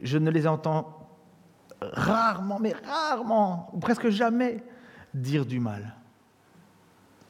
Je 0.00 0.16
ne 0.16 0.30
les 0.30 0.46
entends 0.46 0.99
rarement, 1.80 2.58
mais 2.58 2.74
rarement, 2.84 3.70
ou 3.72 3.78
presque 3.78 4.08
jamais, 4.08 4.62
dire 5.14 5.46
du 5.46 5.60
mal. 5.60 5.94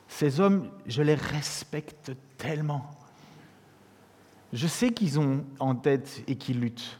Ces 0.09 0.41
hommes, 0.41 0.71
je 0.87 1.03
les 1.03 1.15
respecte 1.15 2.13
tellement. 2.37 2.91
Je 4.53 4.67
sais 4.67 4.91
qu'ils 4.91 5.21
ont 5.21 5.45
en 5.61 5.75
tête 5.75 6.25
et 6.27 6.37
qu'ils 6.37 6.61
luttent, 6.61 6.99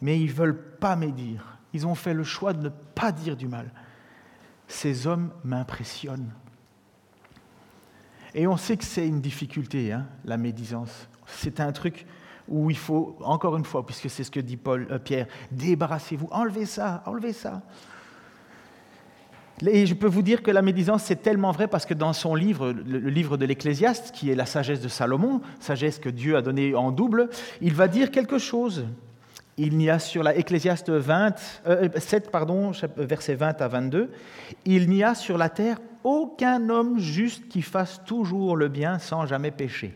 mais 0.00 0.18
ils 0.20 0.28
ne 0.28 0.32
veulent 0.32 0.76
pas 0.78 0.94
médire. 0.96 1.58
Ils 1.72 1.86
ont 1.86 1.94
fait 1.94 2.14
le 2.14 2.24
choix 2.24 2.52
de 2.52 2.62
ne 2.62 2.68
pas 2.68 3.12
dire 3.12 3.36
du 3.36 3.48
mal. 3.48 3.70
Ces 4.68 5.06
hommes 5.06 5.32
m'impressionnent. 5.42 6.32
Et 8.34 8.46
on 8.46 8.56
sait 8.56 8.76
que 8.76 8.84
c'est 8.84 9.06
une 9.06 9.20
difficulté, 9.20 9.92
hein, 9.92 10.06
la 10.24 10.36
médisance. 10.36 11.08
C'est 11.26 11.58
un 11.58 11.72
truc 11.72 12.06
où 12.50 12.68
il 12.68 12.76
faut, 12.76 13.16
encore 13.22 13.56
une 13.56 13.64
fois, 13.64 13.86
puisque 13.86 14.10
c'est 14.10 14.24
ce 14.24 14.30
que 14.30 14.40
dit 14.40 14.56
Paul, 14.56 14.86
euh, 14.90 14.98
Pierre, 14.98 15.26
débarrassez-vous, 15.52 16.28
enlevez 16.32 16.66
ça, 16.66 17.02
enlevez 17.06 17.32
ça. 17.32 17.62
Et 19.66 19.86
je 19.86 19.94
peux 19.94 20.06
vous 20.06 20.22
dire 20.22 20.42
que 20.42 20.50
la 20.50 20.62
médisance, 20.62 21.04
c'est 21.04 21.22
tellement 21.22 21.52
vrai 21.52 21.68
parce 21.68 21.84
que 21.84 21.94
dans 21.94 22.12
son 22.12 22.34
livre, 22.34 22.72
le 22.72 23.10
livre 23.10 23.36
de 23.36 23.44
l'Ecclésiaste, 23.44 24.12
qui 24.12 24.30
est 24.30 24.34
la 24.34 24.46
sagesse 24.46 24.80
de 24.80 24.88
Salomon, 24.88 25.42
sagesse 25.60 25.98
que 25.98 26.08
Dieu 26.08 26.36
a 26.36 26.42
donnée 26.42 26.74
en 26.74 26.90
double, 26.92 27.28
il 27.60 27.74
va 27.74 27.86
dire 27.86 28.10
quelque 28.10 28.38
chose. 28.38 28.86
Il 29.58 29.76
n'y 29.76 29.90
a 29.90 29.98
sur 29.98 30.22
la 30.22 30.34
Ecclésiaste 30.34 30.88
20, 30.88 31.36
7, 31.36 31.66
euh, 31.66 32.30
pardon, 32.30 32.72
verset 32.96 33.34
20 33.34 33.60
à 33.60 33.68
22, 33.68 34.10
il 34.64 34.88
n'y 34.88 35.04
a 35.04 35.14
sur 35.14 35.36
la 35.36 35.50
terre 35.50 35.78
aucun 36.04 36.70
homme 36.70 36.98
juste 36.98 37.48
qui 37.48 37.60
fasse 37.60 38.02
toujours 38.06 38.56
le 38.56 38.68
bien 38.68 38.98
sans 38.98 39.26
jamais 39.26 39.50
pécher. 39.50 39.94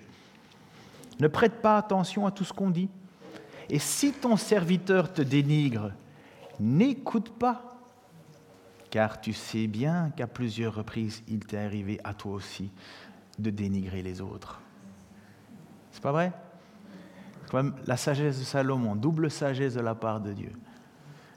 Ne 1.21 1.29
prête 1.29 1.63
pas 1.63 1.79
attention 1.79 2.27
à 2.27 2.31
tout 2.31 2.45
ce 2.45 2.53
qu'on 2.53 2.71
dit. 2.71 2.89
Et 3.69 3.79
si 3.79 4.13
ton 4.13 4.37
serviteur 4.37 5.13
te 5.13 5.23
dénigre, 5.23 5.93
n'écoute 6.61 7.31
pas, 7.31 7.79
car 8.91 9.21
tu 9.21 9.33
sais 9.33 9.67
bien 9.67 10.11
qu'à 10.17 10.27
plusieurs 10.27 10.75
reprises, 10.75 11.23
il 11.29 11.41
t'est 11.41 11.59
arrivé 11.59 12.01
à 12.05 12.15
toi 12.15 12.33
aussi 12.33 12.71
de 13.39 13.51
dénigrer 13.51 14.03
les 14.03 14.21
autres. 14.21 14.61
C'est 15.93 16.03
pas 16.03 16.13
vrai? 16.13 16.33
C'est 17.51 17.63
la 17.87 17.97
sagesse 17.97 18.39
de 18.39 18.45
Salomon, 18.45 18.97
double 18.97 19.31
sagesse 19.31 19.75
de 19.75 19.81
la 19.81 19.95
part 19.95 20.21
de 20.21 20.33
Dieu. 20.33 20.53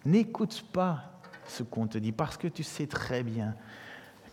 N'écoute 0.05 0.65
pas 0.71 1.03
ce 1.45 1.63
qu'on 1.63 1.87
te 1.87 1.97
dit, 1.97 2.11
parce 2.11 2.37
que 2.37 2.47
tu 2.47 2.63
sais 2.63 2.87
très 2.87 3.23
bien 3.23 3.55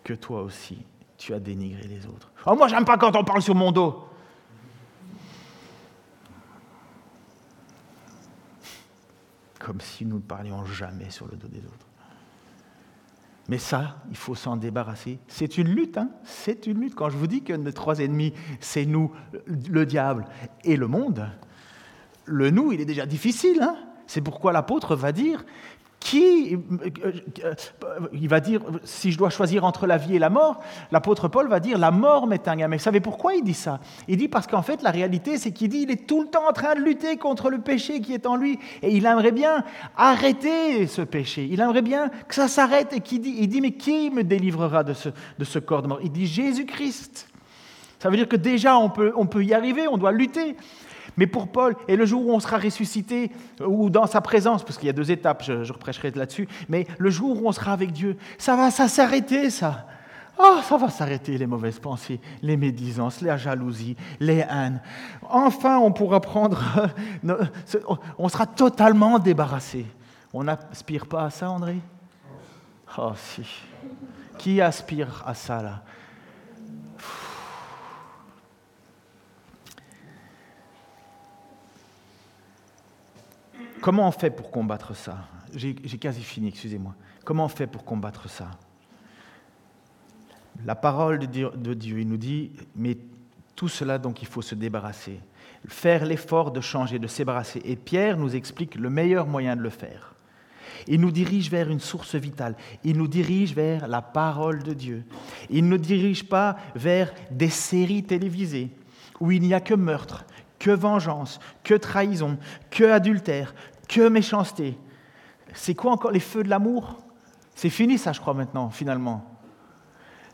que 0.02 0.14
toi 0.14 0.42
aussi, 0.42 0.84
tu 1.16 1.32
as 1.34 1.40
dénigré 1.40 1.86
les 1.86 2.06
autres. 2.06 2.32
Oh, 2.46 2.54
moi, 2.54 2.68
j'aime 2.68 2.84
pas 2.84 2.98
quand 2.98 3.14
on 3.16 3.24
parle 3.24 3.42
sur 3.42 3.54
mon 3.54 3.72
dos. 3.72 4.08
Comme 9.64 9.80
si 9.80 10.04
nous 10.04 10.16
ne 10.16 10.22
parlions 10.22 10.62
jamais 10.66 11.08
sur 11.08 11.26
le 11.26 11.36
dos 11.36 11.48
des 11.48 11.60
autres. 11.60 11.86
Mais 13.48 13.56
ça, 13.56 13.96
il 14.10 14.16
faut 14.16 14.34
s'en 14.34 14.58
débarrasser. 14.58 15.18
C'est 15.26 15.56
une 15.56 15.68
lutte, 15.68 15.96
hein 15.96 16.10
c'est 16.22 16.66
une 16.66 16.80
lutte. 16.80 16.94
Quand 16.94 17.08
je 17.08 17.16
vous 17.16 17.26
dis 17.26 17.42
que 17.42 17.54
nos 17.54 17.72
trois 17.72 18.00
ennemis, 18.00 18.34
c'est 18.60 18.84
nous, 18.84 19.10
le 19.46 19.86
diable 19.86 20.26
et 20.64 20.76
le 20.76 20.86
monde, 20.86 21.26
le 22.26 22.50
nous, 22.50 22.72
il 22.72 22.80
est 22.82 22.86
déjà 22.86 23.06
difficile. 23.06 23.62
Hein 23.62 23.76
c'est 24.06 24.20
pourquoi 24.20 24.52
l'apôtre 24.52 24.96
va 24.96 25.12
dire 25.12 25.44
qui, 26.04 26.54
euh, 26.54 27.54
il 28.12 28.28
va 28.28 28.40
dire, 28.40 28.60
si 28.84 29.10
je 29.10 29.16
dois 29.16 29.30
choisir 29.30 29.64
entre 29.64 29.86
la 29.86 29.96
vie 29.96 30.16
et 30.16 30.18
la 30.18 30.28
mort, 30.28 30.60
l'apôtre 30.92 31.28
Paul 31.28 31.48
va 31.48 31.60
dire, 31.60 31.78
la 31.78 31.90
mort 31.90 32.26
m'est 32.26 32.46
un 32.46 32.56
Mais 32.68 32.76
vous 32.76 32.82
savez 32.82 33.00
pourquoi 33.00 33.34
il 33.34 33.42
dit 33.42 33.54
ça? 33.54 33.80
Il 34.06 34.18
dit 34.18 34.28
parce 34.28 34.46
qu'en 34.46 34.60
fait, 34.60 34.82
la 34.82 34.90
réalité, 34.90 35.38
c'est 35.38 35.50
qu'il 35.50 35.70
dit, 35.70 35.80
il 35.84 35.90
est 35.90 36.06
tout 36.06 36.20
le 36.20 36.28
temps 36.28 36.46
en 36.46 36.52
train 36.52 36.74
de 36.74 36.80
lutter 36.80 37.16
contre 37.16 37.48
le 37.48 37.58
péché 37.58 38.02
qui 38.02 38.12
est 38.12 38.26
en 38.26 38.36
lui. 38.36 38.58
Et 38.82 38.94
il 38.94 39.06
aimerait 39.06 39.32
bien 39.32 39.64
arrêter 39.96 40.86
ce 40.86 41.00
péché. 41.00 41.48
Il 41.50 41.58
aimerait 41.60 41.80
bien 41.80 42.10
que 42.28 42.34
ça 42.34 42.48
s'arrête. 42.48 42.92
Et 42.92 43.00
qu'il 43.00 43.22
dit, 43.22 43.36
il 43.38 43.48
dit, 43.48 43.62
mais 43.62 43.72
qui 43.72 44.10
me 44.10 44.22
délivrera 44.24 44.84
de 44.84 44.92
ce, 44.92 45.08
de 45.08 45.44
ce 45.44 45.58
corps 45.58 45.80
de 45.80 45.88
mort? 45.88 46.00
Il 46.02 46.12
dit, 46.12 46.26
Jésus-Christ. 46.26 47.28
Ça 47.98 48.10
veut 48.10 48.18
dire 48.18 48.28
que 48.28 48.36
déjà, 48.36 48.76
on 48.76 48.90
peut, 48.90 49.14
on 49.16 49.24
peut 49.24 49.42
y 49.42 49.54
arriver, 49.54 49.88
on 49.88 49.96
doit 49.96 50.12
lutter. 50.12 50.54
Mais 51.16 51.26
pour 51.26 51.48
Paul, 51.48 51.76
et 51.88 51.96
le 51.96 52.06
jour 52.06 52.26
où 52.26 52.32
on 52.32 52.40
sera 52.40 52.58
ressuscité, 52.58 53.30
ou 53.64 53.90
dans 53.90 54.06
sa 54.06 54.20
présence, 54.20 54.64
parce 54.64 54.78
qu'il 54.78 54.86
y 54.86 54.90
a 54.90 54.94
deux 54.94 55.10
étapes, 55.10 55.42
je, 55.44 55.64
je 55.64 55.72
reprêcherai 55.72 56.10
là-dessus, 56.10 56.48
mais 56.68 56.86
le 56.98 57.10
jour 57.10 57.42
où 57.42 57.48
on 57.48 57.52
sera 57.52 57.72
avec 57.72 57.92
Dieu, 57.92 58.16
ça 58.38 58.56
va 58.56 58.70
ça 58.70 58.88
s'arrêter, 58.88 59.50
ça. 59.50 59.86
Oh, 60.38 60.58
ça 60.62 60.76
va 60.76 60.88
s'arrêter, 60.88 61.38
les 61.38 61.46
mauvaises 61.46 61.78
pensées, 61.78 62.20
les 62.42 62.56
médisances, 62.56 63.20
la 63.20 63.36
jalousie, 63.36 63.96
les 64.18 64.44
haines. 64.50 64.80
Enfin, 65.28 65.78
on 65.78 65.92
pourra 65.92 66.20
prendre. 66.20 66.60
on 68.18 68.28
sera 68.28 68.46
totalement 68.46 69.20
débarrassé. 69.20 69.86
On 70.32 70.42
n'aspire 70.42 71.06
pas 71.06 71.26
à 71.26 71.30
ça, 71.30 71.50
André? 71.50 71.76
Oh, 72.98 73.12
si. 73.14 73.46
Qui 74.38 74.60
aspire 74.60 75.22
à 75.24 75.34
ça, 75.34 75.62
là? 75.62 75.82
Comment 83.80 84.08
on 84.08 84.12
fait 84.12 84.30
pour 84.30 84.50
combattre 84.50 84.96
ça? 84.96 85.28
J'ai 85.54 85.74
quasi 85.74 86.22
fini, 86.22 86.48
excusez-moi. 86.48 86.94
Comment 87.24 87.44
on 87.44 87.48
fait 87.48 87.66
pour 87.66 87.84
combattre 87.84 88.28
ça? 88.28 88.50
La 90.64 90.74
parole 90.74 91.18
de 91.18 91.26
Dieu, 91.74 92.00
il 92.00 92.08
nous 92.08 92.16
dit, 92.16 92.52
mais 92.76 92.96
tout 93.56 93.68
cela, 93.68 93.98
donc, 93.98 94.22
il 94.22 94.28
faut 94.28 94.42
se 94.42 94.54
débarrasser. 94.54 95.20
Faire 95.68 96.04
l'effort 96.04 96.50
de 96.50 96.60
changer, 96.60 96.98
de 96.98 97.06
se. 97.06 97.60
Et 97.64 97.76
Pierre 97.76 98.16
nous 98.16 98.34
explique 98.34 98.74
le 98.74 98.90
meilleur 98.90 99.26
moyen 99.26 99.56
de 99.56 99.62
le 99.62 99.70
faire. 99.70 100.14
Il 100.86 101.00
nous 101.00 101.10
dirige 101.10 101.50
vers 101.50 101.70
une 101.70 101.80
source 101.80 102.14
vitale. 102.14 102.56
Il 102.82 102.98
nous 102.98 103.08
dirige 103.08 103.54
vers 103.54 103.86
la 103.88 104.02
parole 104.02 104.62
de 104.62 104.74
Dieu. 104.74 105.04
Il 105.50 105.64
ne 105.64 105.70
nous 105.70 105.78
dirige 105.78 106.28
pas 106.28 106.56
vers 106.74 107.12
des 107.30 107.48
séries 107.48 108.04
télévisées 108.04 108.70
où 109.20 109.30
il 109.30 109.42
n'y 109.42 109.54
a 109.54 109.60
que 109.60 109.74
meurtre, 109.74 110.26
que 110.64 110.70
vengeance, 110.70 111.40
que 111.62 111.74
trahison, 111.74 112.38
que 112.70 112.84
adultère, 112.84 113.54
que 113.86 114.08
méchanceté. 114.08 114.78
C'est 115.52 115.74
quoi 115.74 115.92
encore 115.92 116.10
les 116.10 116.20
feux 116.20 116.42
de 116.42 116.48
l'amour? 116.48 117.02
C'est 117.54 117.68
fini 117.68 117.98
ça, 117.98 118.12
je 118.12 118.20
crois, 118.20 118.32
maintenant, 118.32 118.70
finalement. 118.70 119.26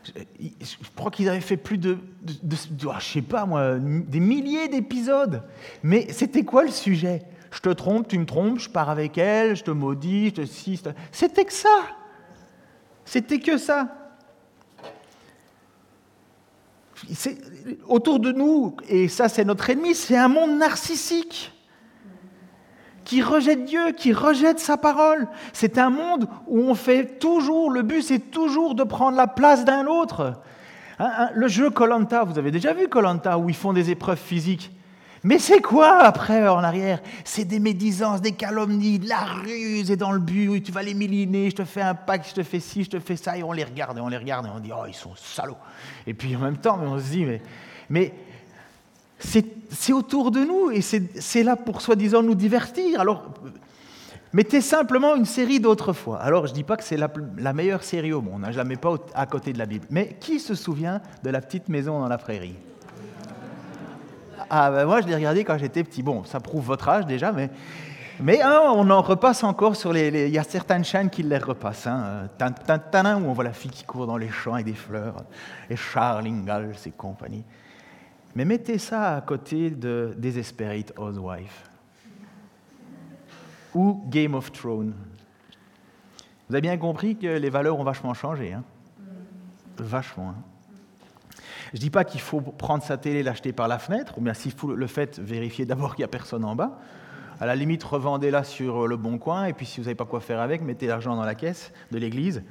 Je, 0.05 0.75
crois 0.95 1.11
qu'ils 1.11 1.27
avaient 1.27 1.41
fait 1.41 1.57
plus 1.57 1.77
de, 1.77 1.97
ah, 2.89 2.99
sais 3.01 3.21
pas 3.21 3.45
moi, 3.45 3.77
des 3.77 4.21
milliers 4.21 4.69
d'épisodes. 4.69 5.43
Mais 5.83 6.07
c'était 6.13 6.45
quoi 6.45 6.63
le 6.63 6.71
sujet? 6.71 7.23
Je 7.51 7.59
te 7.59 7.69
trompe, 7.69 8.07
tu 8.07 8.17
me 8.17 8.25
trompes, 8.25 8.59
je 8.59 8.69
pars 8.69 8.89
avec 8.89 9.17
elle, 9.17 9.57
je 9.57 9.65
te 9.65 9.71
maudis, 9.71 10.27
je 10.27 10.35
te 10.35 10.45
si. 10.45 10.81
C'était 11.11 11.43
que 11.43 11.53
ça. 11.53 11.81
C'était 13.03 13.39
que 13.39 13.57
ça. 13.57 14.00
Autour 17.87 18.19
de 18.19 18.31
nous, 18.31 18.75
et 18.87 19.07
ça 19.07 19.27
c'est 19.27 19.45
notre 19.45 19.69
ennemi, 19.69 19.95
c'est 19.95 20.17
un 20.17 20.27
monde 20.27 20.57
narcissique 20.57 21.51
qui 23.03 23.21
rejette 23.21 23.65
Dieu, 23.65 23.91
qui 23.91 24.13
rejette 24.13 24.59
sa 24.59 24.77
parole. 24.77 25.27
C'est 25.53 25.77
un 25.77 25.89
monde 25.89 26.27
où 26.47 26.59
on 26.59 26.75
fait 26.75 27.19
toujours, 27.19 27.71
le 27.71 27.81
but 27.81 28.01
c'est 28.01 28.31
toujours 28.31 28.75
de 28.75 28.83
prendre 28.83 29.17
la 29.17 29.27
place 29.27 29.65
d'un 29.65 29.87
autre. 29.87 30.41
Hein, 30.99 31.11
hein, 31.17 31.29
le 31.33 31.47
jeu 31.47 31.69
Colanta, 31.69 32.23
vous 32.23 32.37
avez 32.37 32.51
déjà 32.51 32.73
vu 32.73 32.87
Colanta 32.87 33.37
où 33.37 33.49
ils 33.49 33.55
font 33.55 33.73
des 33.73 33.89
épreuves 33.89 34.19
physiques. 34.19 34.71
Mais 35.23 35.37
c'est 35.37 35.61
quoi 35.61 35.99
après 35.99 36.47
en 36.47 36.63
arrière? 36.63 36.99
C'est 37.23 37.45
des 37.45 37.59
médisances, 37.59 38.21
des 38.21 38.31
calomnies, 38.31 38.97
de 38.97 39.07
la 39.07 39.23
ruse 39.23 39.91
et 39.91 39.95
dans 39.95 40.11
le 40.11 40.19
but 40.19 40.49
où 40.49 40.59
tu 40.59 40.71
vas 40.71 40.81
les 40.81 40.95
miliner, 40.95 41.51
je 41.51 41.57
te 41.57 41.65
fais 41.65 41.81
un 41.81 41.93
pacte, 41.93 42.29
je 42.29 42.33
te 42.33 42.43
fais 42.43 42.59
ci, 42.59 42.83
je 42.83 42.89
te 42.89 42.99
fais 42.99 43.15
ça, 43.15 43.37
et 43.37 43.43
on 43.43 43.51
les 43.51 43.63
regarde, 43.63 43.97
et 43.99 44.01
on 44.01 44.07
les 44.07 44.17
regarde, 44.17 44.47
et 44.47 44.49
on 44.49 44.59
dit, 44.59 44.71
oh, 44.75 44.85
ils 44.87 44.95
sont 44.95 45.13
salauds. 45.15 45.57
Et 46.07 46.15
puis 46.15 46.35
en 46.35 46.39
même 46.39 46.57
temps, 46.57 46.79
on 46.81 46.97
se 46.97 47.11
dit, 47.11 47.25
mais, 47.25 47.41
mais 47.89 48.13
c'est 49.19 49.93
autour 49.93 50.31
de 50.31 50.39
nous 50.39 50.71
et 50.71 50.81
c'est 50.81 51.43
là 51.43 51.55
pour 51.55 51.81
soi-disant 51.81 52.23
nous 52.23 52.35
divertir. 52.35 52.99
Alors, 52.99 53.31
mettez 54.33 54.61
simplement 54.61 55.15
une 55.15 55.25
série 55.25 55.59
d'autres 55.59 55.93
fois. 55.93 56.19
Alors, 56.19 56.47
je 56.47 56.51
ne 56.51 56.55
dis 56.55 56.63
pas 56.63 56.77
que 56.77 56.83
c'est 56.83 56.97
la, 56.97 57.53
meilleure 57.53 57.83
série 57.83 58.13
au 58.13 58.21
monde, 58.21 58.43
hein, 58.43 58.47
je 58.47 58.53
ne 58.53 58.57
la 58.57 58.63
mets 58.63 58.75
pas 58.75 58.95
à 59.13 59.25
côté 59.27 59.53
de 59.53 59.59
la 59.59 59.65
Bible. 59.65 59.85
Mais 59.91 60.17
qui 60.19 60.39
se 60.39 60.55
souvient 60.55 61.01
de 61.23 61.29
la 61.29 61.41
petite 61.41 61.69
maison 61.69 61.99
dans 61.99 62.07
la 62.07 62.17
prairie? 62.17 62.55
Ah, 64.53 64.69
ben 64.69 64.85
moi, 64.85 64.99
je 64.99 65.07
l'ai 65.07 65.15
regardé 65.15 65.45
quand 65.45 65.57
j'étais 65.57 65.81
petit. 65.81 66.03
Bon, 66.03 66.25
ça 66.25 66.41
prouve 66.41 66.65
votre 66.65 66.89
âge 66.89 67.05
déjà, 67.05 67.31
mais 67.31 67.49
mais 68.19 68.41
hein, 68.41 68.59
on 68.75 68.89
en 68.89 69.01
repasse 69.01 69.45
encore 69.45 69.77
sur 69.77 69.93
les, 69.93 70.27
Il 70.27 70.33
y 70.33 70.37
a 70.37 70.43
certaines 70.43 70.83
chaînes 70.83 71.09
qui 71.09 71.23
les 71.23 71.37
repassent. 71.37 71.87
Hein, 71.87 72.27
où 72.37 73.29
on 73.29 73.33
voit 73.33 73.45
la 73.45 73.53
fille 73.53 73.71
qui 73.71 73.85
court 73.85 74.05
dans 74.05 74.17
les 74.17 74.29
champs 74.29 74.55
avec 74.55 74.65
des 74.65 74.73
fleurs, 74.73 75.23
et 75.69 75.77
Charles 75.77 76.27
Ingalls 76.27 76.75
et 76.85 76.91
compagnie. 76.91 77.45
Mais 78.35 78.43
mettez 78.43 78.77
ça 78.77 79.15
à 79.15 79.21
côté 79.21 79.69
de 79.69 80.13
Desperate 80.17 80.93
Housewife 80.99 81.63
ou 83.73 84.03
Game 84.09 84.35
of 84.35 84.51
Thrones. 84.51 84.93
Vous 86.49 86.55
avez 86.55 86.61
bien 86.61 86.77
compris 86.77 87.15
que 87.15 87.27
les 87.27 87.49
valeurs 87.49 87.79
ont 87.79 87.85
vachement 87.85 88.13
changé. 88.13 88.51
Hein 88.51 88.63
vachement. 89.77 90.29
Hein. 90.29 90.50
Je 91.71 91.77
ne 91.77 91.81
dis 91.81 91.89
pas 91.89 92.03
qu'il 92.03 92.19
faut 92.19 92.41
prendre 92.41 92.83
sa 92.83 92.97
télé 92.97 93.19
et 93.19 93.23
l'acheter 93.23 93.53
par 93.53 93.67
la 93.67 93.79
fenêtre, 93.79 94.17
ou 94.17 94.21
bien 94.21 94.33
si 94.33 94.53
vous 94.57 94.73
le 94.73 94.87
faites, 94.87 95.19
vérifiez 95.19 95.65
d'abord 95.65 95.95
qu'il 95.95 96.01
n'y 96.01 96.05
a 96.05 96.09
personne 96.09 96.43
en 96.43 96.55
bas. 96.55 96.79
À 97.39 97.45
la 97.45 97.55
limite, 97.55 97.83
revendez-la 97.83 98.43
sur 98.43 98.87
le 98.87 98.97
bon 98.97 99.17
coin, 99.17 99.45
et 99.45 99.53
puis 99.53 99.65
si 99.65 99.79
vous 99.79 99.85
n'avez 99.85 99.95
pas 99.95 100.05
quoi 100.05 100.19
faire 100.19 100.41
avec, 100.41 100.61
mettez 100.61 100.85
l'argent 100.85 101.15
dans 101.15 101.23
la 101.23 101.33
caisse 101.33 101.71
de 101.91 101.97
l'église. 101.97 102.43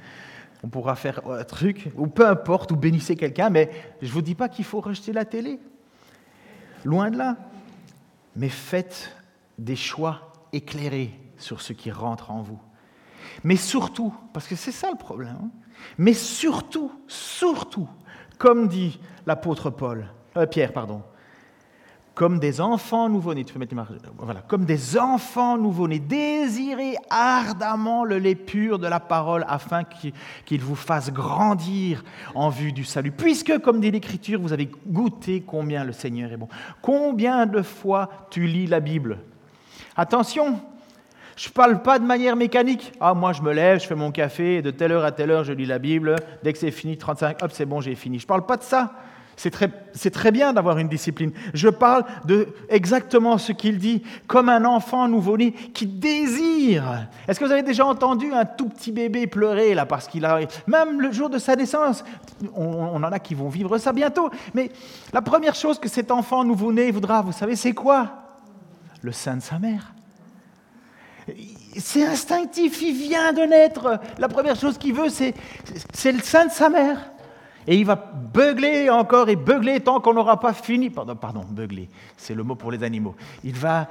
On 0.63 0.69
pourra 0.69 0.95
faire 0.95 1.21
un 1.29 1.43
truc, 1.43 1.91
ou 1.95 2.07
peu 2.07 2.27
importe, 2.27 2.71
ou 2.71 2.75
bénissez 2.75 3.15
quelqu'un, 3.15 3.49
mais 3.49 3.69
je 4.01 4.07
ne 4.07 4.11
vous 4.11 4.21
dis 4.21 4.35
pas 4.35 4.49
qu'il 4.49 4.65
faut 4.65 4.81
rejeter 4.81 5.13
la 5.13 5.25
télé. 5.25 5.59
Loin 6.83 7.11
de 7.11 7.17
là. 7.17 7.37
Mais 8.35 8.49
faites 8.49 9.15
des 9.59 9.75
choix 9.75 10.33
éclairés 10.51 11.17
sur 11.37 11.61
ce 11.61 11.73
qui 11.73 11.91
rentre 11.91 12.31
en 12.31 12.41
vous. 12.41 12.59
Mais 13.43 13.55
surtout, 13.55 14.13
parce 14.33 14.47
que 14.47 14.55
c'est 14.55 14.71
ça 14.71 14.89
le 14.89 14.97
problème, 14.97 15.37
hein, 15.41 15.49
mais 15.97 16.13
surtout, 16.13 16.91
surtout, 17.07 17.89
comme 18.41 18.67
dit 18.67 18.99
l'apôtre 19.27 19.69
Paul, 19.69 20.07
euh, 20.35 20.47
Pierre, 20.47 20.73
pardon, 20.73 21.03
comme 22.15 22.39
des 22.39 22.59
enfants 22.59 23.07
nouveau-nés, 23.07 23.45
tu 23.45 23.53
peux 23.53 23.59
mettre 23.59 23.75
voilà, 24.17 24.41
comme 24.41 24.65
des 24.65 24.97
enfants 24.97 25.59
nouveau-nés, 25.59 25.99
désirez 25.99 26.95
ardemment 27.11 28.03
le 28.03 28.17
lait 28.17 28.33
pur 28.33 28.79
de 28.79 28.87
la 28.87 28.99
parole 28.99 29.45
afin 29.47 29.83
qu'il 29.83 30.59
vous 30.59 30.75
fasse 30.75 31.13
grandir 31.13 32.03
en 32.33 32.49
vue 32.49 32.73
du 32.73 32.83
salut. 32.83 33.11
Puisque, 33.11 33.59
comme 33.59 33.79
dit 33.79 33.91
l'Écriture, 33.91 34.41
vous 34.41 34.53
avez 34.53 34.71
goûté 34.87 35.43
combien 35.45 35.83
le 35.83 35.91
Seigneur 35.91 36.31
est 36.31 36.37
bon. 36.37 36.47
Combien 36.81 37.45
de 37.45 37.61
fois 37.61 38.09
tu 38.31 38.47
lis 38.47 38.65
la 38.65 38.79
Bible? 38.79 39.19
Attention, 39.95 40.59
je 41.41 41.49
ne 41.49 41.53
parle 41.53 41.81
pas 41.81 41.97
de 41.97 42.05
manière 42.05 42.35
mécanique. 42.35 42.93
Ah, 42.99 43.15
moi, 43.15 43.33
je 43.33 43.41
me 43.41 43.51
lève, 43.51 43.81
je 43.81 43.87
fais 43.87 43.95
mon 43.95 44.11
café, 44.11 44.61
de 44.61 44.69
telle 44.69 44.91
heure 44.91 45.03
à 45.03 45.11
telle 45.11 45.31
heure, 45.31 45.43
je 45.43 45.53
lis 45.53 45.65
la 45.65 45.79
Bible. 45.79 46.15
Dès 46.43 46.53
que 46.53 46.59
c'est 46.59 46.69
fini, 46.69 46.99
35, 46.99 47.41
hop, 47.41 47.51
c'est 47.51 47.65
bon, 47.65 47.81
j'ai 47.81 47.95
fini. 47.95 48.19
Je 48.19 48.25
ne 48.25 48.27
parle 48.27 48.45
pas 48.45 48.57
de 48.57 48.61
ça. 48.61 48.93
C'est 49.35 49.49
très, 49.49 50.31
bien 50.31 50.53
d'avoir 50.53 50.77
une 50.77 50.87
discipline. 50.87 51.31
Je 51.55 51.67
parle 51.67 52.03
de 52.25 52.49
exactement 52.69 53.39
ce 53.39 53.53
qu'il 53.53 53.79
dit, 53.79 54.03
comme 54.27 54.49
un 54.49 54.65
enfant 54.65 55.07
nouveau-né 55.07 55.53
qui 55.73 55.87
désire. 55.87 57.07
Est-ce 57.27 57.39
que 57.39 57.45
vous 57.45 57.51
avez 57.51 57.63
déjà 57.63 57.87
entendu 57.87 58.31
un 58.31 58.45
tout 58.45 58.69
petit 58.69 58.91
bébé 58.91 59.25
pleurer 59.25 59.73
là 59.73 59.87
parce 59.87 60.07
qu'il 60.07 60.25
a, 60.25 60.41
même 60.67 61.01
le 61.01 61.11
jour 61.11 61.31
de 61.31 61.39
sa 61.39 61.55
naissance, 61.55 62.03
on, 62.53 62.65
on, 62.65 62.97
en 62.97 63.11
a 63.11 63.17
qui 63.17 63.33
vont 63.33 63.49
vivre 63.49 63.79
ça 63.79 63.93
bientôt. 63.93 64.29
Mais 64.53 64.69
la 65.11 65.23
première 65.23 65.55
chose 65.55 65.79
que 65.79 65.89
cet 65.89 66.11
enfant 66.11 66.43
nouveau-né 66.43 66.91
voudra, 66.91 67.23
vous 67.23 67.31
savez, 67.31 67.55
c'est 67.55 67.73
quoi? 67.73 68.11
Le 69.01 69.11
sein 69.11 69.37
de 69.37 69.41
sa 69.41 69.57
mère. 69.57 69.91
C'est 71.77 72.05
instinctif, 72.05 72.81
il 72.81 72.95
vient 72.95 73.33
de 73.33 73.41
naître. 73.43 73.99
La 74.17 74.27
première 74.27 74.55
chose 74.55 74.77
qu'il 74.77 74.93
veut, 74.93 75.09
c'est 75.09 76.11
le 76.11 76.21
sein 76.21 76.45
de 76.45 76.51
sa 76.51 76.69
mère. 76.69 77.11
Et 77.67 77.77
il 77.77 77.85
va 77.85 77.95
beugler 77.95 78.89
encore 78.89 79.29
et 79.29 79.35
beugler 79.35 79.79
tant 79.79 79.99
qu'on 79.99 80.13
n'aura 80.13 80.39
pas 80.39 80.53
fini. 80.53 80.89
Pardon, 80.89 81.15
pardon, 81.15 81.41
beugler, 81.47 81.89
c'est 82.17 82.33
le 82.33 82.43
mot 82.43 82.55
pour 82.55 82.71
les 82.71 82.83
animaux. 82.83 83.15
Il 83.43 83.53
va, 83.53 83.87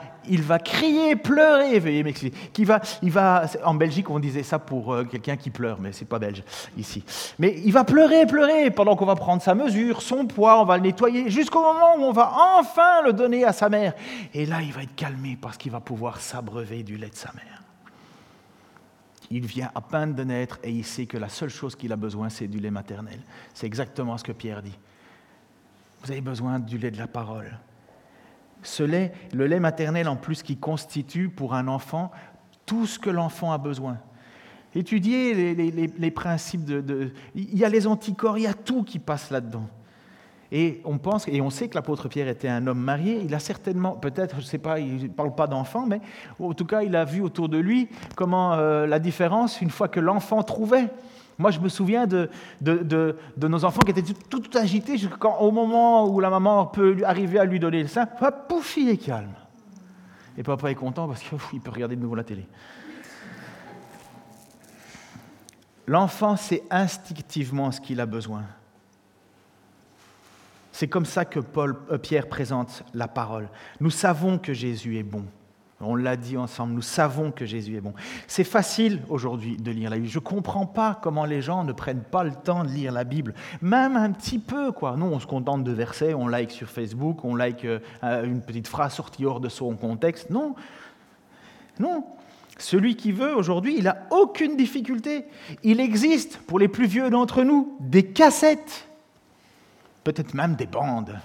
crier, 0.58 1.16
pleurer, 1.16 1.78
veuillez 1.78 2.02
m'excuser. 2.02 2.32
Qui 2.52 2.64
va, 2.64 2.80
il 3.02 3.10
va, 3.10 3.44
en 3.64 3.74
Belgique, 3.74 4.10
on 4.10 4.18
disait 4.18 4.42
ça 4.42 4.58
pour 4.58 4.92
euh, 4.92 5.04
quelqu'un 5.04 5.36
qui 5.36 5.50
pleure, 5.50 5.78
mais 5.80 5.92
c'est 5.92 6.04
pas 6.04 6.18
belge 6.18 6.42
ici. 6.76 7.04
Mais 7.38 7.60
il 7.64 7.72
va 7.72 7.84
pleurer, 7.84 8.26
pleurer, 8.26 8.70
pendant 8.70 8.96
qu'on 8.96 9.06
va 9.06 9.16
prendre 9.16 9.42
sa 9.42 9.54
mesure, 9.54 10.02
son 10.02 10.26
poids, 10.26 10.60
on 10.60 10.64
va 10.64 10.76
le 10.76 10.82
nettoyer, 10.82 11.30
jusqu'au 11.30 11.60
moment 11.60 11.96
où 11.98 12.02
on 12.02 12.12
va 12.12 12.32
enfin 12.58 13.02
le 13.04 13.12
donner 13.12 13.44
à 13.44 13.52
sa 13.52 13.68
mère. 13.68 13.94
Et 14.34 14.46
là, 14.46 14.62
il 14.62 14.72
va 14.72 14.82
être 14.82 14.94
calmé 14.96 15.38
parce 15.40 15.56
qu'il 15.56 15.72
va 15.72 15.80
pouvoir 15.80 16.20
s'abreuver 16.20 16.82
du 16.82 16.96
lait 16.96 17.10
de 17.10 17.16
sa 17.16 17.32
mère. 17.34 17.59
Il 19.30 19.46
vient 19.46 19.70
à 19.74 19.80
peine 19.80 20.14
de 20.14 20.24
naître 20.24 20.58
et 20.64 20.72
il 20.72 20.84
sait 20.84 21.06
que 21.06 21.16
la 21.16 21.28
seule 21.28 21.50
chose 21.50 21.76
qu'il 21.76 21.92
a 21.92 21.96
besoin, 21.96 22.28
c'est 22.28 22.48
du 22.48 22.58
lait 22.58 22.70
maternel. 22.70 23.20
C'est 23.54 23.66
exactement 23.66 24.18
ce 24.18 24.24
que 24.24 24.32
Pierre 24.32 24.62
dit. 24.62 24.76
Vous 26.02 26.10
avez 26.10 26.20
besoin 26.20 26.58
du 26.58 26.78
lait 26.78 26.90
de 26.90 26.98
la 26.98 27.06
parole. 27.06 27.58
Ce 28.62 28.82
lait, 28.82 29.12
le 29.32 29.46
lait 29.46 29.60
maternel 29.60 30.08
en 30.08 30.16
plus 30.16 30.42
qui 30.42 30.56
constitue 30.56 31.28
pour 31.28 31.54
un 31.54 31.68
enfant 31.68 32.10
tout 32.66 32.86
ce 32.86 32.98
que 32.98 33.10
l'enfant 33.10 33.52
a 33.52 33.58
besoin. 33.58 33.98
Étudiez 34.74 35.54
les, 35.54 36.10
principes 36.10 36.64
de, 36.64 37.12
Il 37.34 37.56
y 37.58 37.64
a 37.64 37.68
les 37.68 37.86
anticorps, 37.86 38.38
il 38.38 38.42
y 38.42 38.46
a 38.46 38.54
tout 38.54 38.84
qui 38.84 38.98
passe 38.98 39.30
là-dedans. 39.30 39.68
Et 40.52 40.80
on 40.84 40.98
pense, 40.98 41.28
et 41.28 41.40
on 41.40 41.50
sait 41.50 41.68
que 41.68 41.76
l'apôtre 41.76 42.08
Pierre 42.08 42.28
était 42.28 42.48
un 42.48 42.66
homme 42.66 42.80
marié. 42.80 43.20
Il 43.24 43.34
a 43.34 43.38
certainement, 43.38 43.92
peut-être, 43.92 44.36
je 44.36 44.40
ne 44.40 44.46
sais 44.46 44.58
pas, 44.58 44.80
il 44.80 45.04
ne 45.04 45.08
parle 45.08 45.34
pas 45.34 45.46
d'enfant, 45.46 45.86
mais 45.86 46.00
en 46.40 46.52
tout 46.54 46.64
cas, 46.64 46.82
il 46.82 46.96
a 46.96 47.04
vu 47.04 47.20
autour 47.20 47.48
de 47.48 47.58
lui 47.58 47.88
comment 48.16 48.54
euh, 48.54 48.86
la 48.86 48.98
différence, 48.98 49.60
une 49.60 49.70
fois 49.70 49.88
que 49.88 50.00
l'enfant 50.00 50.42
trouvait. 50.42 50.88
Moi, 51.38 51.52
je 51.52 51.60
me 51.60 51.68
souviens 51.68 52.06
de, 52.06 52.28
nos 53.40 53.64
enfants 53.64 53.80
qui 53.80 53.92
étaient 53.92 54.12
tout, 54.28 54.42
agités 54.54 54.98
jusqu'au 54.98 55.50
moment 55.50 56.06
où 56.06 56.20
la 56.20 56.28
maman 56.30 56.66
peut 56.66 56.96
arriver 57.04 57.38
à 57.38 57.44
lui 57.44 57.58
donner 57.60 57.80
le 57.80 57.88
sein. 57.88 58.06
Pouf, 58.06 58.76
il 58.76 58.90
est 58.90 58.98
calme. 58.98 59.32
Et 60.36 60.42
papa 60.42 60.70
est 60.70 60.74
content 60.74 61.06
parce 61.08 61.22
qu'il 61.22 61.60
peut 61.60 61.70
regarder 61.70 61.96
de 61.96 62.02
nouveau 62.02 62.14
la 62.14 62.24
télé. 62.24 62.46
L'enfant 65.86 66.36
sait 66.36 66.62
instinctivement 66.70 67.72
ce 67.72 67.80
qu'il 67.80 68.00
a 68.00 68.06
besoin. 68.06 68.44
C'est 70.72 70.88
comme 70.88 71.06
ça 71.06 71.24
que 71.24 71.40
Paul, 71.40 71.76
euh, 71.90 71.98
Pierre 71.98 72.28
présente 72.28 72.84
la 72.94 73.08
parole. 73.08 73.48
Nous 73.80 73.90
savons 73.90 74.38
que 74.38 74.52
Jésus 74.52 74.98
est 74.98 75.02
bon. 75.02 75.24
On 75.82 75.94
l'a 75.94 76.16
dit 76.16 76.36
ensemble, 76.36 76.74
nous 76.74 76.82
savons 76.82 77.30
que 77.32 77.46
Jésus 77.46 77.76
est 77.76 77.80
bon. 77.80 77.94
C'est 78.26 78.44
facile 78.44 79.00
aujourd'hui 79.08 79.56
de 79.56 79.70
lire 79.70 79.88
la 79.88 79.96
Bible. 79.96 80.08
Je 80.08 80.18
ne 80.18 80.24
comprends 80.24 80.66
pas 80.66 80.98
comment 81.02 81.24
les 81.24 81.40
gens 81.40 81.64
ne 81.64 81.72
prennent 81.72 82.02
pas 82.02 82.22
le 82.22 82.32
temps 82.32 82.64
de 82.64 82.68
lire 82.68 82.92
la 82.92 83.04
Bible, 83.04 83.34
même 83.62 83.96
un 83.96 84.12
petit 84.12 84.38
peu. 84.38 84.72
Quoi. 84.72 84.96
Nous, 84.98 85.06
on 85.06 85.18
se 85.18 85.26
contente 85.26 85.64
de 85.64 85.72
versets, 85.72 86.12
on 86.12 86.28
like 86.28 86.50
sur 86.50 86.68
Facebook, 86.68 87.24
on 87.24 87.34
like 87.34 87.64
euh, 87.64 87.78
une 88.02 88.42
petite 88.42 88.68
phrase 88.68 88.92
sortie 88.92 89.24
hors 89.24 89.40
de 89.40 89.48
son 89.48 89.74
contexte. 89.74 90.28
Non, 90.28 90.54
non. 91.78 92.04
Celui 92.58 92.94
qui 92.94 93.10
veut 93.10 93.34
aujourd'hui, 93.34 93.76
il 93.78 93.84
n'a 93.84 94.06
aucune 94.10 94.58
difficulté. 94.58 95.24
Il 95.62 95.80
existe, 95.80 96.36
pour 96.46 96.58
les 96.58 96.68
plus 96.68 96.86
vieux 96.86 97.08
d'entre 97.08 97.42
nous, 97.42 97.74
des 97.80 98.04
cassettes 98.04 98.89
peut-être 100.12 100.34
même 100.34 100.54
des 100.54 100.66
bandes. 100.66 101.18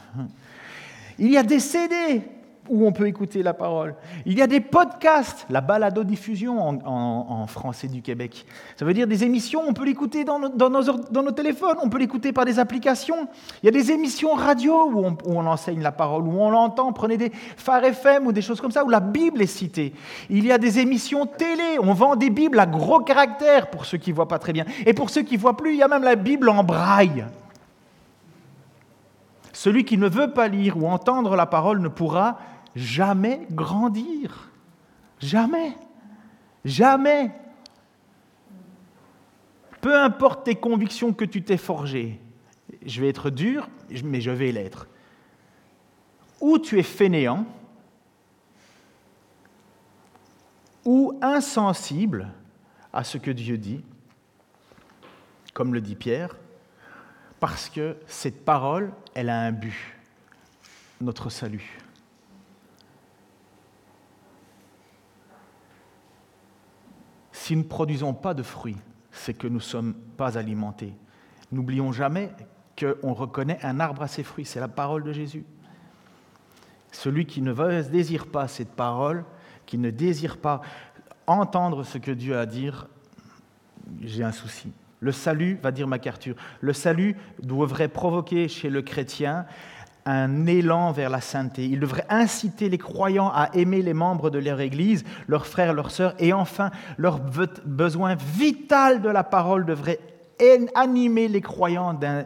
Il 1.18 1.32
y 1.32 1.38
a 1.38 1.44
des 1.44 1.60
CD 1.60 2.22
où 2.70 2.86
on 2.86 2.92
peut 2.92 3.08
écouter 3.08 3.44
la 3.44 3.54
parole. 3.54 3.96
Il 4.26 4.38
y 4.38 4.42
a 4.42 4.48
des 4.48 4.60
podcasts, 4.60 5.46
la 5.50 5.62
balado-diffusion 5.62 6.80
en, 6.86 7.48
français 7.48 7.88
du 7.88 8.02
Québec. 8.02 8.46
Ça 8.76 8.86
veut 8.86 8.94
dire 8.94 9.08
des 9.08 9.24
émissions, 9.24 9.62
on 9.68 9.74
peut 9.74 9.86
l'écouter 9.86 10.24
dans, 10.24 10.40
nos, 10.40 11.32
téléphones, 11.32 11.78
on 11.82 11.90
peut 11.90 12.00
l'écouter 12.00 12.34
par 12.34 12.46
des 12.46 12.58
applications. 12.58 13.28
Il 13.62 13.68
y 13.68 13.70
a 13.70 13.72
des 13.72 13.92
émissions 13.92 14.34
radio 14.34 14.90
où 14.92 15.06
on, 15.26 15.46
enseigne 15.46 15.82
la 15.82 15.92
parole, 15.92 16.24
où 16.24 16.42
on 16.42 16.50
l'entend. 16.50 16.92
Prenez 16.92 17.18
des 17.18 17.32
phares 17.56 17.84
FM 17.84 18.28
ou 18.28 18.32
des 18.32 18.42
choses 18.42 18.60
comme 18.60 18.72
ça, 18.72 18.84
où 18.84 18.90
la 18.90 19.00
Bible 19.00 19.42
est 19.42 19.48
citée. 19.48 19.94
Il 20.30 20.46
y 20.46 20.52
a 20.52 20.58
des 20.58 20.80
émissions 20.80 21.28
télé, 21.28 21.78
on 21.80 21.94
vend 21.94 22.16
des 22.16 22.32
Bibles 22.32 22.60
à 22.60 22.66
gros 22.66 23.02
caractères 23.02 23.70
pour 23.70 23.86
ceux 23.86 24.00
qui 24.00 24.10
ne 24.10 24.16
voient 24.16 24.28
pas 24.28 24.40
très 24.40 24.54
bien. 24.54 24.66
Et 24.86 24.94
pour 24.94 25.12
ceux 25.12 25.22
qui 25.22 25.36
ne 25.36 25.42
voient 25.42 25.56
plus, 25.56 25.74
il 25.74 25.78
y 25.78 25.84
a 25.84 25.88
même 25.88 26.04
la 26.04 26.16
Bible 26.16 26.50
en 26.50 26.64
braille. 26.64 27.26
Celui 29.56 29.86
qui 29.86 29.98
ne 29.98 30.10
veut 30.10 30.34
pas 30.34 30.50
lire 30.50 30.76
ou 30.78 30.86
entendre 30.86 31.38
la 31.38 31.46
parole 31.46 31.80
ne 31.80 31.88
pourra 31.88 32.40
jamais 32.76 33.48
grandir. 33.52 34.52
Jamais. 35.22 35.74
Jamais. 36.66 37.32
Peu 39.80 39.98
importe 39.98 40.44
tes 40.44 40.56
convictions 40.56 41.14
que 41.14 41.24
tu 41.24 41.42
t'es 41.42 41.56
forgées, 41.56 42.20
je 42.86 43.00
vais 43.00 43.08
être 43.08 43.30
dur, 43.30 43.70
mais 44.04 44.20
je 44.20 44.32
vais 44.32 44.52
l'être. 44.52 44.90
Ou 46.42 46.60
tu 46.60 46.78
es 46.78 46.84
fainéant, 46.84 47.46
ou 50.84 51.18
insensible 51.22 52.28
à 52.92 53.06
ce 53.06 53.18
que 53.18 53.32
Dieu 53.32 53.58
dit, 53.58 53.86
comme 55.54 55.74
le 55.74 55.80
dit 55.80 55.96
Pierre, 55.96 56.36
parce 57.40 57.70
que 57.70 57.98
cette 58.08 58.46
parole, 58.46 58.94
elle 59.14 59.30
a 59.30 59.40
un 59.42 59.52
but, 59.52 59.76
notre 61.02 61.30
salut. 61.30 61.80
Si 67.32 67.56
nous 67.56 67.64
ne 67.64 67.68
produisons 67.68 68.14
pas 68.14 68.34
de 68.34 68.42
fruits, 68.42 68.78
c'est 69.12 69.34
que 69.34 69.48
nous 69.48 69.56
ne 69.56 69.60
sommes 69.60 69.94
pas 69.94 70.38
alimentés. 70.38 70.94
N'oublions 71.52 71.92
jamais 71.92 72.32
qu'on 72.80 73.14
reconnaît 73.14 73.60
un 73.64 73.80
arbre 73.80 74.02
à 74.02 74.08
ses 74.08 74.24
fruits, 74.24 74.46
c'est 74.46 74.60
la 74.60 74.68
parole 74.68 75.04
de 75.04 75.14
Jésus. 75.14 75.46
Celui 76.92 77.26
qui 77.26 77.42
ne 77.42 77.54
désire 77.84 78.28
pas 78.28 78.48
cette 78.48 78.72
parole, 78.72 79.26
qui 79.66 79.78
ne 79.78 79.92
désire 79.92 80.38
pas 80.38 80.62
entendre 81.28 81.84
ce 81.84 81.98
que 81.98 82.12
Dieu 82.12 82.38
a 82.38 82.42
à 82.42 82.46
dire, 82.46 82.88
j'ai 84.02 84.24
un 84.24 84.32
souci. 84.32 84.72
Le 85.06 85.12
salut, 85.12 85.60
va 85.62 85.70
dire 85.70 85.86
MacArthur, 85.86 86.36
le 86.62 86.74
salut 86.74 87.16
devrait 87.44 87.90
provoquer 87.90 88.48
chez 88.48 88.72
le 88.72 88.82
chrétien 88.82 89.46
un 90.08 90.48
élan 90.48 90.92
vers 90.94 91.12
la 91.12 91.22
sainteté. 91.22 91.66
Il 91.66 91.80
devrait 91.80 92.08
inciter 92.10 92.70
les 92.70 92.80
croyants 92.80 93.30
à 93.30 93.52
aimer 93.54 93.84
les 93.84 93.94
membres 93.94 94.32
de 94.32 94.40
leur 94.40 94.60
Église, 94.62 95.04
leurs 95.28 95.46
frères, 95.46 95.76
leurs 95.76 95.92
sœurs, 95.92 96.16
et 96.18 96.34
enfin, 96.34 96.72
leur 96.98 97.20
besoin 97.20 98.16
vital 98.16 99.04
de 99.04 99.10
la 99.10 99.24
parole 99.24 99.68
devrait 99.68 100.00
animer 100.74 101.28
les 101.28 101.42
croyants 101.42 101.94
d'un 101.94 102.26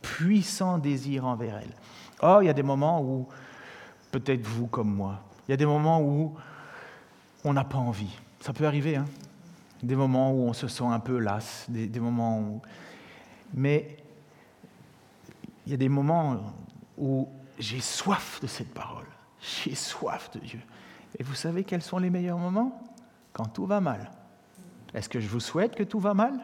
puissant 0.00 0.78
désir 0.78 1.26
envers 1.26 1.58
elle. 1.58 1.74
Oh, 2.22 2.38
il 2.40 2.46
y 2.46 2.48
a 2.48 2.54
des 2.54 2.62
moments 2.62 3.02
où, 3.02 3.28
peut-être 4.12 4.46
vous 4.46 4.66
comme 4.66 4.94
moi, 4.94 5.20
il 5.46 5.50
y 5.50 5.54
a 5.54 5.58
des 5.58 5.66
moments 5.66 6.00
où 6.00 6.32
on 7.44 7.52
n'a 7.52 7.64
pas 7.64 7.76
envie. 7.76 8.18
Ça 8.40 8.54
peut 8.54 8.64
arriver, 8.64 8.96
hein 8.96 9.04
des 9.82 9.96
moments 9.96 10.32
où 10.32 10.48
on 10.48 10.52
se 10.52 10.68
sent 10.68 10.84
un 10.84 11.00
peu 11.00 11.18
las, 11.18 11.66
des, 11.68 12.00
moments 12.00 12.40
où... 12.40 12.62
Mais 13.52 13.96
il 15.66 15.72
y 15.72 15.74
a 15.74 15.78
des 15.78 15.88
moments 15.88 16.54
où 16.98 17.28
j'ai 17.58 17.80
soif 17.80 18.40
de 18.40 18.46
cette 18.46 18.72
parole, 18.72 19.06
j'ai 19.40 19.74
soif 19.74 20.30
de 20.32 20.40
Dieu. 20.40 20.60
Et 21.18 21.22
vous 21.22 21.34
savez 21.34 21.64
quels 21.64 21.82
sont 21.82 21.98
les 21.98 22.10
meilleurs 22.10 22.38
moments? 22.38 22.82
Quand 23.32 23.46
tout 23.46 23.66
va 23.66 23.80
mal. 23.80 24.10
Est-ce 24.94 25.08
que 25.08 25.20
je 25.20 25.28
vous 25.28 25.40
souhaite 25.40 25.74
que 25.74 25.82
tout 25.82 26.00
va 26.00 26.14
mal? 26.14 26.34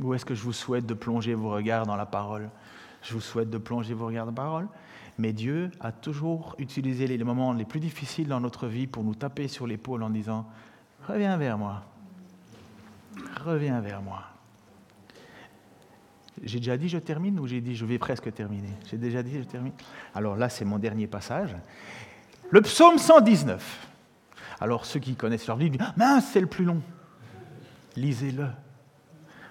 Ou 0.00 0.14
est-ce 0.14 0.24
que 0.24 0.34
je 0.34 0.42
vous 0.42 0.52
souhaite 0.52 0.86
de 0.86 0.94
plonger 0.94 1.34
vos 1.34 1.50
regards 1.50 1.86
dans 1.86 1.96
la 1.96 2.06
parole? 2.06 2.50
Je 3.02 3.14
vous 3.14 3.20
souhaite 3.20 3.50
de 3.50 3.58
plonger 3.58 3.94
vos 3.94 4.06
regards 4.06 4.26
dans 4.26 4.32
la 4.32 4.36
parole. 4.36 4.68
Mais 5.18 5.32
Dieu 5.32 5.70
a 5.80 5.90
toujours 5.90 6.54
utilisé 6.58 7.06
les 7.06 7.22
moments 7.22 7.52
les 7.52 7.64
plus 7.64 7.80
difficiles 7.80 8.28
dans 8.28 8.40
notre 8.40 8.68
vie 8.68 8.86
pour 8.86 9.02
nous 9.02 9.16
taper 9.16 9.48
sur 9.48 9.66
l'épaule 9.66 10.04
en 10.04 10.10
disant 10.10 10.46
Reviens 11.08 11.38
vers 11.38 11.56
moi. 11.56 11.82
Reviens 13.42 13.80
vers 13.80 14.02
moi. 14.02 14.24
J'ai 16.42 16.58
déjà 16.58 16.76
dit 16.76 16.88
je 16.88 16.98
termine 16.98 17.40
ou 17.40 17.46
j'ai 17.46 17.60
dit 17.60 17.74
je 17.74 17.86
vais 17.86 17.98
presque 17.98 18.32
terminer? 18.32 18.68
J'ai 18.88 18.98
déjà 18.98 19.22
dit 19.22 19.38
je 19.38 19.44
termine. 19.44 19.72
Alors 20.14 20.36
là, 20.36 20.48
c'est 20.48 20.64
mon 20.64 20.78
dernier 20.78 21.06
passage. 21.06 21.56
Le 22.50 22.60
psaume 22.60 22.98
119. 22.98 23.88
Alors 24.60 24.84
ceux 24.84 25.00
qui 25.00 25.14
connaissent 25.14 25.46
leur 25.46 25.56
livre 25.56 25.78
Mince, 25.96 26.28
c'est 26.32 26.40
le 26.40 26.46
plus 26.46 26.64
long. 26.64 26.82
Lisez-le. 27.96 28.46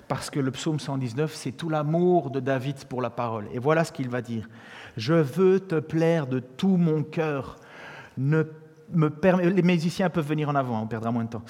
Parce 0.08 0.30
que 0.30 0.40
le 0.40 0.52
psaume 0.52 0.80
119, 0.80 1.34
c'est 1.34 1.52
tout 1.52 1.70
l'amour 1.70 2.30
de 2.30 2.40
David 2.40 2.86
pour 2.86 3.02
la 3.02 3.10
parole. 3.10 3.48
Et 3.52 3.60
voilà 3.60 3.84
ce 3.84 3.92
qu'il 3.92 4.10
va 4.10 4.22
dire. 4.22 4.48
Je 4.96 5.14
veux 5.14 5.60
te 5.60 5.80
plaire 5.80 6.28
de 6.28 6.40
tout 6.40 6.78
mon 6.78 7.04
cœur. 7.04 7.58
Ne 8.18 8.44
les 8.94 9.62
musiciens 9.62 10.10
peuvent 10.10 10.28
venir 10.28 10.50
en 10.50 10.56
avant, 10.56 10.82
on 10.82 10.88
perdra 10.88 11.12
moins 11.12 11.26
de 11.26 11.30
temps. 11.30 11.44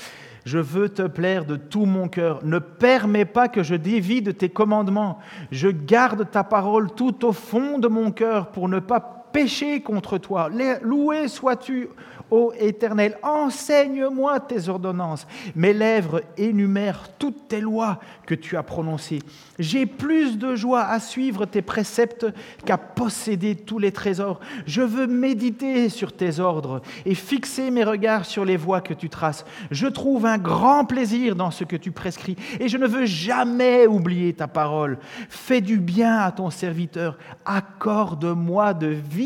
Je 0.46 0.60
veux 0.60 0.90
te 0.90 1.04
plaire 1.04 1.46
de 1.46 1.56
tout 1.56 1.86
mon 1.86 2.08
cœur. 2.08 2.44
Ne 2.44 2.60
permets 2.60 3.26
pas 3.26 3.50
que 3.50 3.64
je 3.64 3.76
dévie 3.76 4.22
de 4.22 4.32
tes 4.32 4.50
commandements. 4.50 5.20
Je 5.52 5.68
garde 5.68 6.30
ta 6.32 6.44
parole 6.44 6.92
tout 6.92 7.26
au 7.26 7.34
fond 7.34 7.80
de 7.80 7.88
mon 7.88 8.12
cœur 8.12 8.52
pour 8.52 8.70
ne 8.70 8.80
pas 8.80 9.17
pécher 9.32 9.82
contre 9.82 10.18
toi. 10.18 10.50
Loué 10.82 11.28
sois-tu 11.28 11.90
Ô 12.30 12.52
Éternel, 12.60 13.18
enseigne-moi 13.24 14.42
tes 14.42 14.68
ordonnances. 14.68 15.26
Mes 15.56 15.72
lèvres 15.72 16.22
énumèrent 16.38 17.08
toutes 17.18 17.48
tes 17.48 17.62
lois 17.62 18.00
que 18.26 18.36
tu 18.36 18.58
as 18.58 18.64
prononcées. 18.64 19.22
J'ai 19.60 19.86
plus 19.86 20.38
de 20.38 20.54
joie 20.54 20.84
à 20.84 21.00
suivre 21.00 21.46
tes 21.46 21.62
préceptes 21.62 22.26
qu'à 22.66 22.78
posséder 22.78 23.56
tous 23.56 23.80
les 23.80 23.94
trésors. 23.94 24.42
Je 24.66 24.82
veux 24.82 25.08
méditer 25.08 25.88
sur 25.88 26.12
tes 26.12 26.42
ordres 26.42 26.82
et 27.06 27.16
fixer 27.16 27.72
mes 27.72 27.86
regards 27.86 28.26
sur 28.26 28.44
les 28.44 28.58
voies 28.58 28.82
que 28.82 28.94
tu 28.94 29.08
traces. 29.08 29.46
Je 29.72 29.88
trouve 29.88 30.26
un 30.26 30.38
grand 30.38 30.84
plaisir 30.84 31.34
dans 31.34 31.52
ce 31.52 31.64
que 31.64 31.78
tu 31.78 31.92
prescris 31.92 32.36
et 32.60 32.68
je 32.68 32.78
ne 32.78 32.88
veux 32.88 33.06
jamais 33.06 33.88
oublier 33.88 34.34
ta 34.34 34.48
parole. 34.48 34.98
Fais 35.30 35.62
du 35.62 35.78
bien 35.78 36.18
à 36.18 36.32
ton 36.34 36.50
serviteur. 36.50 37.18
Accorde-moi 37.46 38.74
de 38.74 38.88
vivre. 38.88 39.17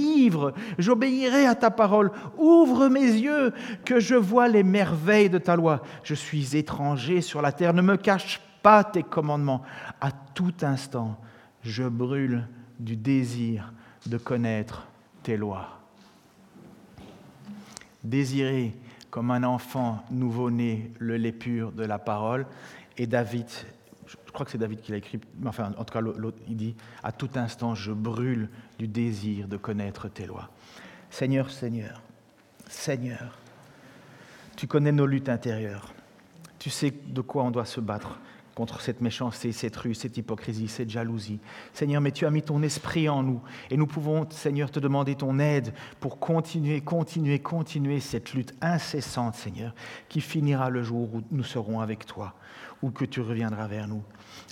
J'obéirai 0.77 1.45
à 1.45 1.55
ta 1.55 1.71
parole. 1.71 2.11
Ouvre 2.37 2.87
mes 2.87 2.99
yeux 2.99 3.53
que 3.85 3.99
je 3.99 4.15
vois 4.15 4.47
les 4.47 4.63
merveilles 4.63 5.29
de 5.29 5.37
ta 5.37 5.55
loi. 5.55 5.81
Je 6.03 6.15
suis 6.15 6.55
étranger 6.55 7.21
sur 7.21 7.41
la 7.41 7.51
terre, 7.51 7.73
ne 7.73 7.81
me 7.81 7.97
cache 7.97 8.41
pas 8.61 8.83
tes 8.83 9.03
commandements. 9.03 9.61
À 9.99 10.11
tout 10.11 10.53
instant, 10.61 11.17
je 11.63 11.83
brûle 11.83 12.47
du 12.79 12.95
désir 12.95 13.73
de 14.05 14.17
connaître 14.17 14.87
tes 15.23 15.37
lois. 15.37 15.79
Désirer 18.03 18.73
comme 19.09 19.29
un 19.29 19.43
enfant 19.43 20.03
nouveau-né 20.09 20.91
le 20.97 21.17
lait 21.17 21.31
pur 21.31 21.71
de 21.71 21.83
la 21.83 21.99
parole. 21.99 22.47
Et 22.97 23.05
David, 23.05 23.47
je 24.31 24.33
crois 24.33 24.45
que 24.45 24.53
c'est 24.53 24.57
David 24.57 24.79
qui 24.79 24.91
l'a 24.91 24.97
écrit, 24.99 25.19
enfin, 25.45 25.73
en 25.77 25.83
tout 25.83 25.93
cas, 25.93 25.99
il 26.47 26.55
dit 26.55 26.73
À 27.03 27.11
tout 27.11 27.29
instant, 27.35 27.75
je 27.75 27.91
brûle 27.91 28.47
du 28.79 28.87
désir 28.87 29.49
de 29.49 29.57
connaître 29.57 30.07
tes 30.07 30.25
lois. 30.25 30.49
Seigneur, 31.09 31.51
Seigneur, 31.51 32.01
Seigneur, 32.69 33.37
tu 34.55 34.67
connais 34.67 34.93
nos 34.93 35.05
luttes 35.05 35.27
intérieures. 35.27 35.93
Tu 36.59 36.69
sais 36.69 36.93
de 37.05 37.19
quoi 37.19 37.43
on 37.43 37.51
doit 37.51 37.65
se 37.65 37.81
battre 37.81 38.21
contre 38.55 38.79
cette 38.79 39.01
méchanceté, 39.01 39.51
cette 39.51 39.75
rue, 39.75 39.93
cette 39.93 40.15
hypocrisie, 40.15 40.69
cette 40.69 40.89
jalousie. 40.89 41.39
Seigneur, 41.73 41.99
mais 42.01 42.11
tu 42.11 42.25
as 42.25 42.31
mis 42.31 42.41
ton 42.41 42.63
esprit 42.63 43.09
en 43.09 43.23
nous 43.23 43.41
et 43.69 43.75
nous 43.75 43.87
pouvons, 43.87 44.25
Seigneur, 44.29 44.71
te 44.71 44.79
demander 44.79 45.15
ton 45.15 45.39
aide 45.39 45.73
pour 45.99 46.19
continuer, 46.19 46.79
continuer, 46.79 47.39
continuer 47.39 47.99
cette 47.99 48.33
lutte 48.33 48.53
incessante, 48.61 49.35
Seigneur, 49.35 49.75
qui 50.07 50.21
finira 50.21 50.69
le 50.69 50.83
jour 50.83 51.13
où 51.15 51.21
nous 51.31 51.43
serons 51.43 51.81
avec 51.81 52.05
toi, 52.05 52.33
ou 52.81 52.91
que 52.91 53.03
tu 53.03 53.19
reviendras 53.19 53.67
vers 53.67 53.89
nous. 53.89 54.03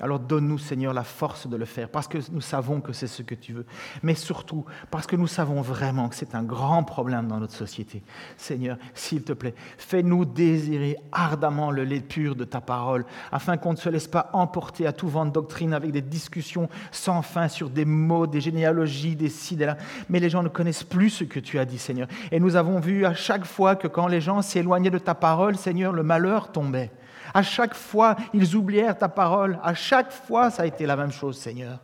Alors 0.01 0.19
donne-nous, 0.19 0.57
Seigneur, 0.57 0.93
la 0.93 1.03
force 1.03 1.47
de 1.47 1.57
le 1.57 1.65
faire, 1.65 1.89
parce 1.89 2.07
que 2.07 2.17
nous 2.31 2.41
savons 2.41 2.79
que 2.79 2.93
c'est 2.93 3.07
ce 3.07 3.21
que 3.21 3.35
tu 3.35 3.53
veux, 3.53 3.65
mais 4.01 4.15
surtout 4.15 4.65
parce 4.91 5.07
que 5.07 5.15
nous 5.15 5.27
savons 5.27 5.61
vraiment 5.61 6.09
que 6.09 6.15
c'est 6.15 6.35
un 6.35 6.43
grand 6.43 6.83
problème 6.83 7.27
dans 7.27 7.39
notre 7.39 7.53
société. 7.53 8.01
Seigneur, 8.37 8.77
s'il 8.93 9.23
te 9.23 9.33
plaît, 9.33 9.55
fais-nous 9.77 10.25
désirer 10.25 10.97
ardemment 11.11 11.71
le 11.71 11.83
lait 11.83 11.99
pur 11.99 12.35
de 12.35 12.45
ta 12.45 12.61
parole, 12.61 13.05
afin 13.31 13.57
qu'on 13.57 13.73
ne 13.73 13.77
se 13.77 13.89
laisse 13.89 14.07
pas 14.07 14.29
emporter 14.33 14.87
à 14.87 14.93
tout 14.93 15.09
vent 15.09 15.25
de 15.25 15.31
doctrine 15.31 15.73
avec 15.73 15.91
des 15.91 16.01
discussions 16.01 16.69
sans 16.91 17.21
fin 17.21 17.47
sur 17.47 17.69
des 17.69 17.85
mots, 17.85 18.27
des 18.27 18.41
généalogies, 18.41 19.15
des 19.15 19.29
ci, 19.29 19.55
des 19.55 19.65
là. 19.65 19.77
Mais 20.09 20.19
les 20.19 20.29
gens 20.29 20.43
ne 20.43 20.49
connaissent 20.49 20.83
plus 20.83 21.09
ce 21.09 21.23
que 21.23 21.39
tu 21.39 21.59
as 21.59 21.65
dit, 21.65 21.77
Seigneur. 21.77 22.07
Et 22.31 22.39
nous 22.39 22.55
avons 22.55 22.79
vu 22.79 23.05
à 23.05 23.13
chaque 23.13 23.45
fois 23.45 23.75
que 23.75 23.87
quand 23.87 24.07
les 24.07 24.21
gens 24.21 24.41
s'éloignaient 24.41 24.89
de 24.89 24.97
ta 24.97 25.15
parole, 25.15 25.57
Seigneur, 25.57 25.91
le 25.91 26.03
malheur 26.03 26.51
tombait. 26.51 26.91
À 27.33 27.43
chaque 27.43 27.73
fois, 27.73 28.15
ils 28.33 28.55
oublièrent 28.55 28.97
ta 28.97 29.09
parole. 29.09 29.59
À 29.63 29.73
chaque 29.73 30.11
fois, 30.11 30.49
ça 30.49 30.63
a 30.63 30.65
été 30.65 30.85
la 30.85 30.95
même 30.95 31.11
chose, 31.11 31.37
Seigneur. 31.37 31.79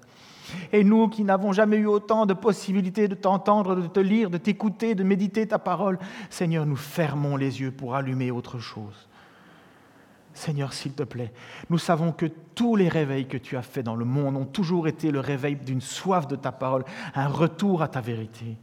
Et 0.71 0.83
nous 0.83 1.07
qui 1.07 1.23
n'avons 1.23 1.53
jamais 1.53 1.77
eu 1.77 1.87
autant 1.87 2.25
de 2.25 2.33
possibilités 2.33 3.07
de 3.07 3.15
t'entendre, 3.15 3.75
de 3.75 3.87
te 3.87 3.99
lire, 3.99 4.29
de 4.29 4.37
t'écouter, 4.37 4.95
de 4.95 5.03
méditer 5.03 5.47
ta 5.47 5.59
parole, 5.59 5.97
Seigneur, 6.29 6.65
nous 6.65 6.75
fermons 6.75 7.35
les 7.35 7.61
yeux 7.61 7.71
pour 7.71 7.95
allumer 7.95 8.31
autre 8.31 8.59
chose. 8.59 9.07
Seigneur, 10.33 10.73
s'il 10.73 10.91
te 10.93 11.03
plaît, 11.03 11.31
nous 11.69 11.77
savons 11.77 12.11
que 12.11 12.25
tous 12.25 12.75
les 12.75 12.89
réveils 12.89 13.25
que 13.25 13.37
tu 13.37 13.55
as 13.55 13.61
faits 13.61 13.85
dans 13.85 13.95
le 13.95 14.05
monde 14.05 14.35
ont 14.35 14.45
toujours 14.45 14.87
été 14.87 15.09
le 15.09 15.21
réveil 15.21 15.55
d'une 15.55 15.81
soif 15.81 16.27
de 16.27 16.35
ta 16.35 16.51
parole, 16.51 16.83
un 17.15 17.27
retour 17.27 17.81
à 17.81 17.87
ta 17.87 18.01
vérité. 18.01 18.57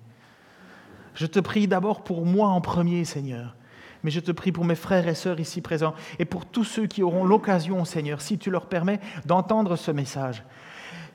Je 1.15 1.27
te 1.27 1.41
prie 1.41 1.67
d'abord 1.67 2.05
pour 2.05 2.27
moi 2.27 2.49
en 2.49 2.61
premier, 2.61 3.05
Seigneur, 3.05 3.57
mais 4.03 4.11
je 4.11 4.21
te 4.21 4.33
prie 4.33 4.53
pour 4.53 4.65
mes 4.65 4.75
frères 4.75 5.07
et 5.07 5.15
sœurs 5.15 5.41
ici 5.41 5.61
présents 5.61 5.95
et 6.19 6.25
pour 6.25 6.47
tous 6.47 6.65
ceux 6.65 6.87
qui 6.87 7.03
auront 7.03 7.25
l'occasion, 7.25 7.85
Seigneur, 7.85 8.21
si 8.21 8.39
tu 8.39 8.51
leur 8.51 8.67
permets, 8.67 9.01
d'entendre 9.27 9.77
ce 9.77 9.91
message. 9.91 10.43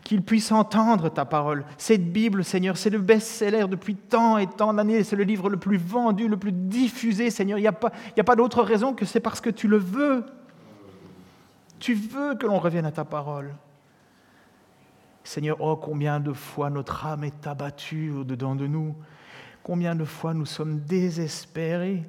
Qu'ils 0.04 0.22
puissent 0.22 0.54
entendre 0.54 1.10
ta 1.10 1.26
parole. 1.26 1.66
Cette 1.78 2.14
Bible, 2.14 2.46
Seigneur, 2.46 2.78
c'est 2.78 2.90
le 2.90 3.00
best-seller 3.00 3.66
depuis 3.70 3.96
tant 3.96 4.38
et 4.38 4.48
tant 4.48 4.74
d'années. 4.74 5.04
C'est 5.04 5.18
le 5.18 5.26
livre 5.26 5.50
le 5.50 5.58
plus 5.58 5.78
vendu, 5.78 6.30
le 6.30 6.38
plus 6.38 6.54
diffusé, 6.54 7.30
Seigneur. 7.30 7.58
Il 7.58 7.64
n'y 7.64 7.68
a 7.68 7.74
pas, 7.74 8.36
d'autre 8.36 8.64
raison 8.64 8.94
que 8.94 9.04
c'est 9.04 9.20
parce 9.20 9.42
que 9.42 9.50
tu 9.50 9.68
le 9.68 9.78
veux. 9.78 10.26
Tu 11.80 11.94
veux 11.94 12.36
que 12.36 12.46
l'on 12.46 12.60
revienne 12.60 12.86
à 12.86 12.92
ta 12.92 13.04
parole. 13.04 13.54
Seigneur, 15.26 15.58
oh 15.60 15.76
combien 15.76 16.22
de 16.22 16.32
fois 16.32 16.70
notre 16.70 17.06
âme 17.06 17.26
est 17.26 17.46
abattue 17.46 18.12
au-dedans 18.12 18.56
de 18.56 18.66
nous. 18.66 18.96
Combien 19.62 19.94
de 19.94 20.06
fois 20.06 20.34
nous 20.34 20.46
sommes 20.46 20.80
désespérés. 20.80 22.06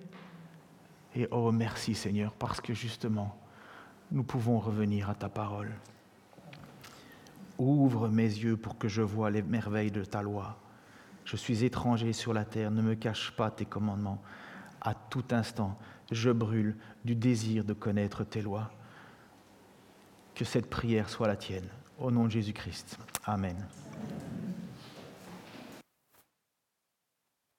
Et 1.19 1.27
oh 1.33 1.51
merci 1.51 1.97
Seigneur, 1.97 2.33
parce 2.33 2.61
que 2.61 2.73
justement, 2.73 3.37
nous 4.13 4.23
pouvons 4.23 4.61
revenir 4.61 5.11
à 5.11 5.17
ta 5.17 5.29
parole. 5.29 5.73
Ouvre 7.59 8.09
mes 8.09 8.23
yeux 8.23 8.57
pour 8.57 8.79
que 8.79 8.87
je 8.87 9.03
voie 9.03 9.29
les 9.29 9.43
merveilles 9.43 9.91
de 9.91 10.05
ta 10.05 10.23
loi. 10.23 10.57
Je 11.25 11.37
suis 11.37 11.65
étranger 11.65 12.13
sur 12.13 12.33
la 12.33 12.45
terre, 12.45 12.71
ne 12.71 12.83
me 12.83 12.95
cache 12.95 13.33
pas 13.33 13.51
tes 13.51 13.65
commandements. 13.65 14.23
à 14.81 14.95
tout 14.95 15.25
instant, 15.33 15.77
je 16.13 16.31
brûle 16.31 16.77
du 17.05 17.17
désir 17.17 17.65
de 17.65 17.73
connaître 17.73 18.23
tes 18.23 18.41
lois. 18.41 18.71
Que 20.37 20.45
cette 20.45 20.71
prière 20.71 21.09
soit 21.09 21.27
la 21.27 21.35
tienne. 21.35 21.69
Au 21.99 22.13
nom 22.13 22.27
de 22.27 22.31
Jésus-Christ. 22.31 22.97
Amen. 23.25 23.57